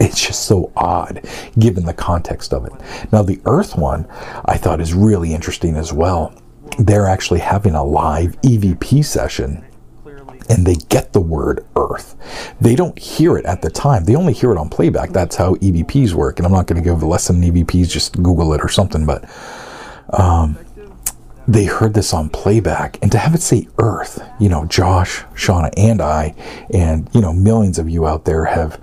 it's 0.01 0.27
just 0.27 0.47
so 0.47 0.73
odd 0.77 1.25
given 1.59 1.85
the 1.85 1.95
context 1.95 2.53
of 2.53 2.65
it. 2.65 2.73
Now, 3.13 3.23
the 3.23 3.41
Earth 3.45 3.77
one 3.77 4.07
I 4.47 4.57
thought 4.57 4.81
is 4.81 4.95
really 4.95 5.35
interesting 5.35 5.77
as 5.77 5.93
well. 5.93 6.35
They're 6.79 7.07
actually 7.07 7.41
having 7.41 7.75
a 7.75 7.85
live 7.85 8.41
EVP 8.43 9.05
session 9.05 9.65
and 10.51 10.67
they 10.67 10.75
get 10.75 11.13
the 11.13 11.21
word 11.21 11.65
Earth. 11.77 12.17
They 12.61 12.75
don't 12.75 12.99
hear 12.99 13.39
it 13.39 13.47
at 13.47 13.63
the 13.63 13.71
time. 13.71 14.05
They 14.05 14.17
only 14.17 14.33
hear 14.33 14.51
it 14.51 14.59
on 14.59 14.69
playback. 14.69 15.11
That's 15.11 15.37
how 15.37 15.55
EVPs 15.55 16.13
work. 16.13 16.39
And 16.39 16.47
I'm 16.47 16.53
not 16.53 16.67
going 16.67 16.83
to 16.83 16.87
give 16.87 17.01
a 17.03 17.07
lesson 17.07 17.43
in 17.43 17.55
EVPs, 17.55 17.89
just 17.89 18.21
Google 18.21 18.53
it 18.53 18.61
or 18.61 18.69
something. 18.69 19.07
But 19.07 19.31
um, 20.13 20.59
they 21.47 21.65
heard 21.67 21.95
this 21.95 22.13
on 22.13 22.31
playback. 22.31 22.99
And 23.01 23.13
to 23.13 23.19
have 23.19 23.35
it 23.35 23.43
say 23.43 23.69
Earth, 23.79 24.23
you 24.41 24.49
know, 24.49 24.65
Josh, 24.67 25.23
Shauna, 25.35 25.71
and 25.77 26.03
I, 26.03 26.35
and, 26.75 27.09
you 27.13 27.21
know, 27.21 27.33
millions 27.33 27.79
of 27.79 27.89
you 27.89 28.07
out 28.07 28.25
there 28.25 28.47
have 28.47 28.81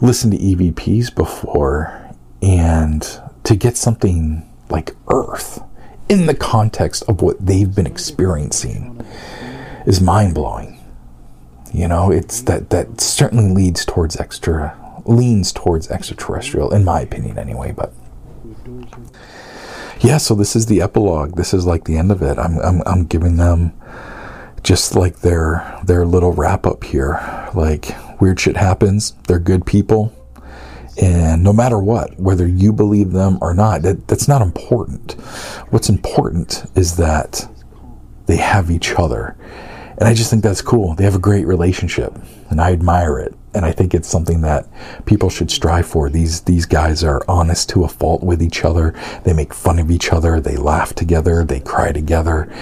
listened 0.00 0.34
to 0.34 0.38
EVPs 0.38 1.14
before. 1.14 2.00
And 2.40 3.02
to 3.42 3.56
get 3.56 3.76
something 3.76 4.48
like 4.70 4.94
Earth 5.08 5.62
in 6.08 6.26
the 6.26 6.34
context 6.34 7.02
of 7.08 7.22
what 7.22 7.44
they've 7.44 7.74
been 7.74 7.86
experiencing 7.86 9.04
is 9.86 10.00
mind 10.00 10.34
blowing. 10.34 10.80
You 11.72 11.88
know, 11.88 12.10
it's 12.10 12.42
that 12.42 12.70
that 12.70 13.00
certainly 13.00 13.52
leads 13.52 13.84
towards 13.84 14.16
extra 14.16 14.80
leans 15.06 15.52
towards 15.52 15.90
extraterrestrial, 15.90 16.72
in 16.72 16.84
my 16.84 17.00
opinion, 17.00 17.38
anyway. 17.38 17.72
But 17.72 17.92
yeah, 20.00 20.18
so 20.18 20.34
this 20.34 20.54
is 20.54 20.66
the 20.66 20.80
epilogue. 20.80 21.36
This 21.36 21.52
is 21.52 21.66
like 21.66 21.84
the 21.84 21.96
end 21.96 22.12
of 22.12 22.22
it. 22.22 22.38
I'm 22.38 22.58
I'm, 22.60 22.82
I'm 22.86 23.04
giving 23.06 23.36
them 23.36 23.72
just 24.62 24.94
like 24.94 25.20
their 25.20 25.80
their 25.84 26.06
little 26.06 26.32
wrap 26.32 26.66
up 26.66 26.84
here. 26.84 27.20
Like 27.54 27.94
weird 28.20 28.40
shit 28.40 28.56
happens. 28.56 29.14
They're 29.26 29.38
good 29.38 29.66
people. 29.66 30.12
And 31.00 31.42
no 31.42 31.52
matter 31.52 31.78
what, 31.78 32.18
whether 32.20 32.46
you 32.46 32.72
believe 32.72 33.10
them 33.10 33.38
or 33.40 33.52
not, 33.52 33.82
that, 33.82 34.06
that's 34.06 34.28
not 34.28 34.42
important. 34.42 35.12
What's 35.70 35.88
important 35.88 36.70
is 36.76 36.96
that 36.98 37.48
they 38.26 38.36
have 38.36 38.70
each 38.70 38.92
other 38.92 39.36
and 39.98 40.08
I 40.08 40.14
just 40.14 40.30
think 40.30 40.42
that's 40.42 40.62
cool. 40.62 40.94
They 40.94 41.04
have 41.04 41.14
a 41.14 41.20
great 41.20 41.46
relationship, 41.46 42.14
and 42.50 42.60
I 42.60 42.72
admire 42.72 43.18
it. 43.18 43.34
And 43.54 43.64
I 43.64 43.70
think 43.70 43.94
it's 43.94 44.08
something 44.08 44.40
that 44.40 44.66
people 45.06 45.30
should 45.30 45.48
strive 45.48 45.86
for. 45.86 46.10
These 46.10 46.40
these 46.40 46.66
guys 46.66 47.04
are 47.04 47.22
honest 47.28 47.68
to 47.70 47.84
a 47.84 47.88
fault 47.88 48.24
with 48.24 48.42
each 48.42 48.64
other. 48.64 48.94
They 49.22 49.32
make 49.32 49.54
fun 49.54 49.78
of 49.78 49.92
each 49.92 50.12
other. 50.12 50.40
They 50.40 50.56
laugh 50.56 50.92
together. 50.94 51.44
They 51.44 51.60
cry 51.60 51.92
together. 51.92 52.52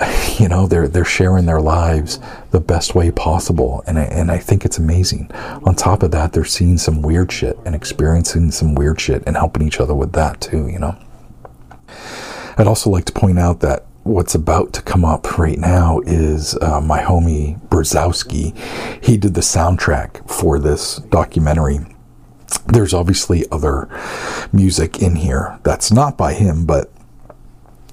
You 0.38 0.48
know, 0.48 0.66
they're 0.66 0.88
they're 0.88 1.04
sharing 1.04 1.44
their 1.44 1.60
lives 1.60 2.18
the 2.50 2.60
best 2.60 2.94
way 2.94 3.10
possible, 3.10 3.84
and 3.86 3.98
I, 3.98 4.04
and 4.04 4.30
I 4.30 4.38
think 4.38 4.64
it's 4.64 4.78
amazing. 4.78 5.30
On 5.66 5.74
top 5.74 6.02
of 6.02 6.12
that, 6.12 6.32
they're 6.32 6.46
seeing 6.46 6.78
some 6.78 7.02
weird 7.02 7.30
shit 7.30 7.58
and 7.66 7.74
experiencing 7.74 8.50
some 8.50 8.74
weird 8.74 8.98
shit 8.98 9.22
and 9.26 9.36
helping 9.36 9.66
each 9.66 9.80
other 9.80 9.94
with 9.94 10.12
that 10.12 10.40
too. 10.40 10.68
You 10.68 10.78
know. 10.78 10.96
I'd 12.56 12.66
also 12.66 12.88
like 12.88 13.04
to 13.06 13.12
point 13.12 13.38
out 13.38 13.60
that 13.60 13.84
what's 14.02 14.34
about 14.34 14.72
to 14.72 14.82
come 14.82 15.04
up 15.04 15.38
right 15.38 15.58
now 15.58 16.00
is 16.00 16.56
uh, 16.58 16.80
my 16.80 17.02
homie 17.02 17.60
Brzowski. 17.68 18.56
He 19.04 19.16
did 19.16 19.34
the 19.34 19.40
soundtrack 19.40 20.28
for 20.28 20.58
this 20.58 20.96
documentary. 20.96 21.80
There's 22.66 22.94
obviously 22.94 23.44
other 23.52 23.88
music 24.52 25.02
in 25.02 25.16
here 25.16 25.58
that's 25.62 25.92
not 25.92 26.16
by 26.16 26.34
him, 26.34 26.66
but 26.66 26.90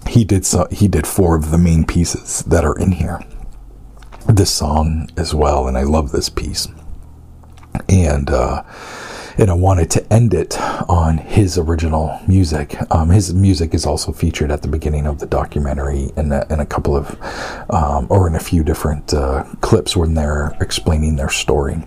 he 0.07 0.23
did 0.23 0.45
so, 0.45 0.67
he 0.71 0.87
did 0.87 1.05
four 1.05 1.35
of 1.35 1.51
the 1.51 1.57
main 1.57 1.85
pieces 1.85 2.43
that 2.43 2.63
are 2.63 2.77
in 2.77 2.93
here. 2.93 3.21
This 4.27 4.53
song 4.53 5.09
as 5.17 5.33
well, 5.33 5.67
and 5.67 5.77
I 5.77 5.83
love 5.83 6.11
this 6.11 6.29
piece. 6.29 6.67
And 7.87 8.29
uh, 8.29 8.63
and 9.37 9.51
I 9.51 9.53
wanted 9.53 9.91
to 9.91 10.13
end 10.13 10.33
it 10.33 10.59
on 10.89 11.17
his 11.19 11.57
original 11.57 12.19
music. 12.27 12.75
Um, 12.91 13.09
his 13.09 13.33
music 13.33 13.73
is 13.73 13.85
also 13.85 14.11
featured 14.11 14.51
at 14.51 14.61
the 14.63 14.67
beginning 14.67 15.05
of 15.05 15.19
the 15.19 15.27
documentary 15.27 16.11
in 16.17 16.31
a, 16.31 16.45
in 16.49 16.59
a 16.59 16.65
couple 16.65 16.95
of, 16.95 17.15
um, 17.69 18.07
or 18.09 18.27
in 18.27 18.35
a 18.35 18.39
few 18.39 18.63
different 18.63 19.13
uh, 19.13 19.43
clips 19.61 19.95
when 19.95 20.15
they're 20.15 20.55
explaining 20.59 21.15
their 21.15 21.29
story. 21.29 21.83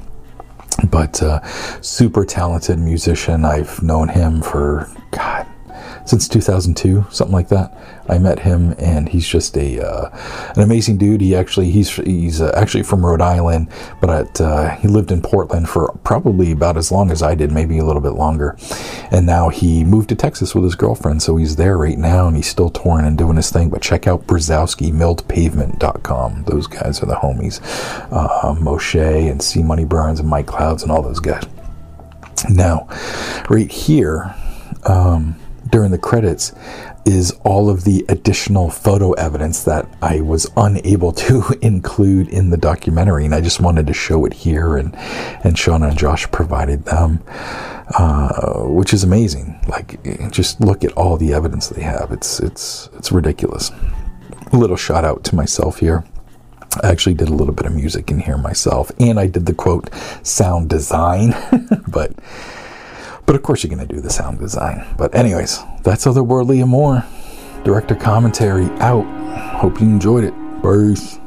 But 0.88 1.22
uh, 1.22 1.44
super 1.80 2.24
talented 2.24 2.78
musician. 2.78 3.44
I've 3.44 3.82
known 3.82 4.08
him 4.08 4.40
for 4.42 4.88
God 5.10 5.46
since 6.04 6.28
2002, 6.28 7.06
something 7.10 7.32
like 7.32 7.48
that. 7.48 7.76
I 8.08 8.18
met 8.18 8.40
him, 8.40 8.74
and 8.78 9.08
he's 9.08 9.28
just 9.28 9.56
a 9.56 9.80
uh, 9.80 10.52
an 10.56 10.62
amazing 10.62 10.98
dude. 10.98 11.20
He 11.20 11.36
actually 11.36 11.70
he's 11.70 11.94
he's 11.94 12.40
uh, 12.40 12.52
actually 12.56 12.82
from 12.82 13.06
Rhode 13.06 13.20
Island, 13.20 13.68
but 14.00 14.40
uh, 14.40 14.70
he 14.76 14.88
lived 14.88 15.12
in 15.12 15.22
Portland 15.22 15.68
for 15.68 15.92
probably 16.02 16.50
about 16.50 16.76
as 16.76 16.90
long 16.90 17.10
as 17.10 17.22
I 17.22 17.34
did, 17.34 17.52
maybe 17.52 17.78
a 17.78 17.84
little 17.84 18.02
bit 18.02 18.14
longer. 18.14 18.56
And 19.12 19.26
now 19.26 19.48
he 19.48 19.84
moved 19.84 20.08
to 20.08 20.16
Texas 20.16 20.54
with 20.54 20.64
his 20.64 20.74
girlfriend, 20.74 21.22
so 21.22 21.36
he's 21.36 21.56
there 21.56 21.78
right 21.78 21.98
now, 21.98 22.26
and 22.26 22.36
he's 22.36 22.48
still 22.48 22.70
touring 22.70 23.06
and 23.06 23.16
doing 23.16 23.36
his 23.36 23.50
thing. 23.50 23.70
But 23.70 23.82
check 23.82 24.06
out 24.06 24.26
Brzowski, 24.26 24.92
MilledPavement.com. 24.92 26.44
Those 26.44 26.66
guys 26.66 27.02
are 27.02 27.06
the 27.06 27.14
homies. 27.14 27.60
Uh, 28.10 28.54
Moshe 28.54 29.30
and 29.30 29.40
C 29.40 29.62
Money 29.62 29.84
Burns 29.84 30.18
and 30.18 30.28
Mike 30.28 30.46
Clouds 30.46 30.82
and 30.82 30.90
all 30.90 31.02
those 31.02 31.20
guys. 31.20 31.44
Now, 32.48 32.88
right 33.48 33.70
here. 33.70 34.34
Um, 34.86 35.36
during 35.70 35.90
the 35.90 35.98
credits 35.98 36.52
is 37.04 37.32
all 37.44 37.70
of 37.70 37.84
the 37.84 38.04
additional 38.08 38.70
photo 38.70 39.12
evidence 39.12 39.64
that 39.64 39.88
I 40.02 40.20
was 40.20 40.50
unable 40.56 41.12
to 41.12 41.58
include 41.62 42.28
in 42.28 42.50
the 42.50 42.56
documentary, 42.56 43.24
and 43.24 43.34
I 43.34 43.40
just 43.40 43.60
wanted 43.60 43.86
to 43.86 43.94
show 43.94 44.24
it 44.24 44.32
here. 44.32 44.76
And 44.76 44.94
and 45.44 45.56
Shauna 45.56 45.90
and 45.90 45.98
Josh 45.98 46.30
provided 46.30 46.84
them, 46.84 47.22
uh, 47.98 48.64
which 48.64 48.92
is 48.92 49.04
amazing. 49.04 49.58
Like, 49.68 50.02
just 50.30 50.60
look 50.60 50.84
at 50.84 50.92
all 50.92 51.16
the 51.16 51.32
evidence 51.32 51.68
they 51.68 51.82
have. 51.82 52.12
It's 52.12 52.40
it's 52.40 52.88
it's 52.94 53.12
ridiculous. 53.12 53.70
A 54.52 54.56
little 54.56 54.76
shout 54.76 55.04
out 55.04 55.24
to 55.24 55.34
myself 55.34 55.78
here. 55.78 56.04
I 56.82 56.88
actually 56.88 57.14
did 57.14 57.28
a 57.28 57.34
little 57.34 57.54
bit 57.54 57.66
of 57.66 57.74
music 57.74 58.10
in 58.10 58.20
here 58.20 58.36
myself, 58.36 58.92
and 59.00 59.18
I 59.18 59.26
did 59.26 59.46
the 59.46 59.54
quote 59.54 59.90
sound 60.22 60.68
design, 60.68 61.34
but 61.88 62.12
but 63.30 63.36
of 63.36 63.44
course, 63.44 63.62
you're 63.62 63.72
going 63.72 63.86
to 63.86 63.94
do 63.94 64.00
the 64.00 64.10
sound 64.10 64.40
design. 64.40 64.84
But, 64.98 65.14
anyways, 65.14 65.60
that's 65.84 66.04
Otherworldly 66.04 66.60
Amor. 66.62 67.06
Director 67.62 67.94
commentary 67.94 68.64
out. 68.80 69.04
Hope 69.60 69.80
you 69.80 69.86
enjoyed 69.86 70.24
it. 70.24 70.34
Peace. 70.64 71.19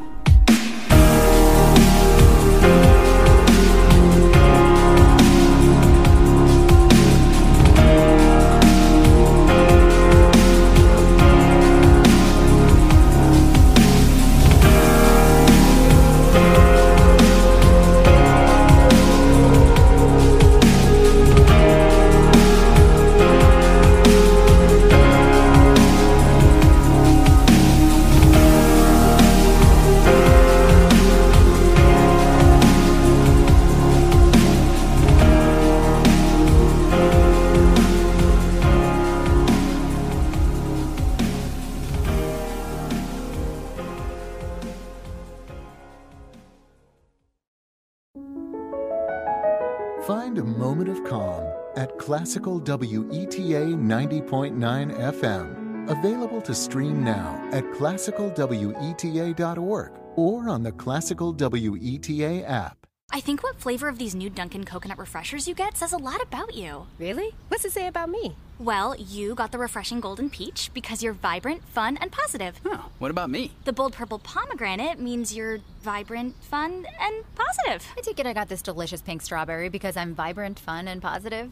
Classical 52.23 52.61
WETA 52.61 53.75
90.9 53.75 54.97
FM. 54.97 55.89
Available 55.89 56.41
to 56.43 56.55
stream 56.55 57.03
now 57.03 57.45
at 57.51 57.65
classicalweta.org 57.65 59.91
or 60.15 60.47
on 60.47 60.63
the 60.63 60.71
Classical 60.71 61.33
WETA 61.33 62.47
app. 62.47 62.77
I 63.11 63.19
think 63.19 63.43
what 63.43 63.59
flavor 63.59 63.89
of 63.89 63.97
these 63.97 64.15
new 64.15 64.29
Dunkin' 64.29 64.63
coconut 64.63 64.99
refreshers 64.99 65.49
you 65.49 65.53
get 65.53 65.75
says 65.75 65.91
a 65.91 65.97
lot 65.97 66.23
about 66.23 66.53
you. 66.53 66.87
Really? 66.97 67.35
What's 67.49 67.65
it 67.65 67.73
say 67.73 67.87
about 67.87 68.07
me? 68.07 68.37
Well, 68.57 68.95
you 68.95 69.35
got 69.35 69.51
the 69.51 69.57
refreshing 69.57 69.99
golden 69.99 70.29
peach 70.29 70.71
because 70.73 71.03
you're 71.03 71.11
vibrant, 71.11 71.67
fun, 71.67 71.97
and 71.97 72.09
positive. 72.09 72.61
Oh, 72.63 72.85
what 72.99 73.11
about 73.11 73.31
me? 73.31 73.51
The 73.65 73.73
bold 73.73 73.91
purple 73.91 74.19
pomegranate 74.19 74.97
means 74.97 75.35
you're 75.35 75.59
vibrant, 75.81 76.41
fun, 76.41 76.85
and 77.01 77.25
positive. 77.35 77.85
I 77.97 78.01
take 78.01 78.21
it 78.21 78.25
I 78.25 78.31
got 78.31 78.47
this 78.47 78.61
delicious 78.61 79.01
pink 79.01 79.21
strawberry 79.21 79.67
because 79.67 79.97
I'm 79.97 80.15
vibrant, 80.15 80.57
fun, 80.57 80.87
and 80.87 81.01
positive. 81.01 81.51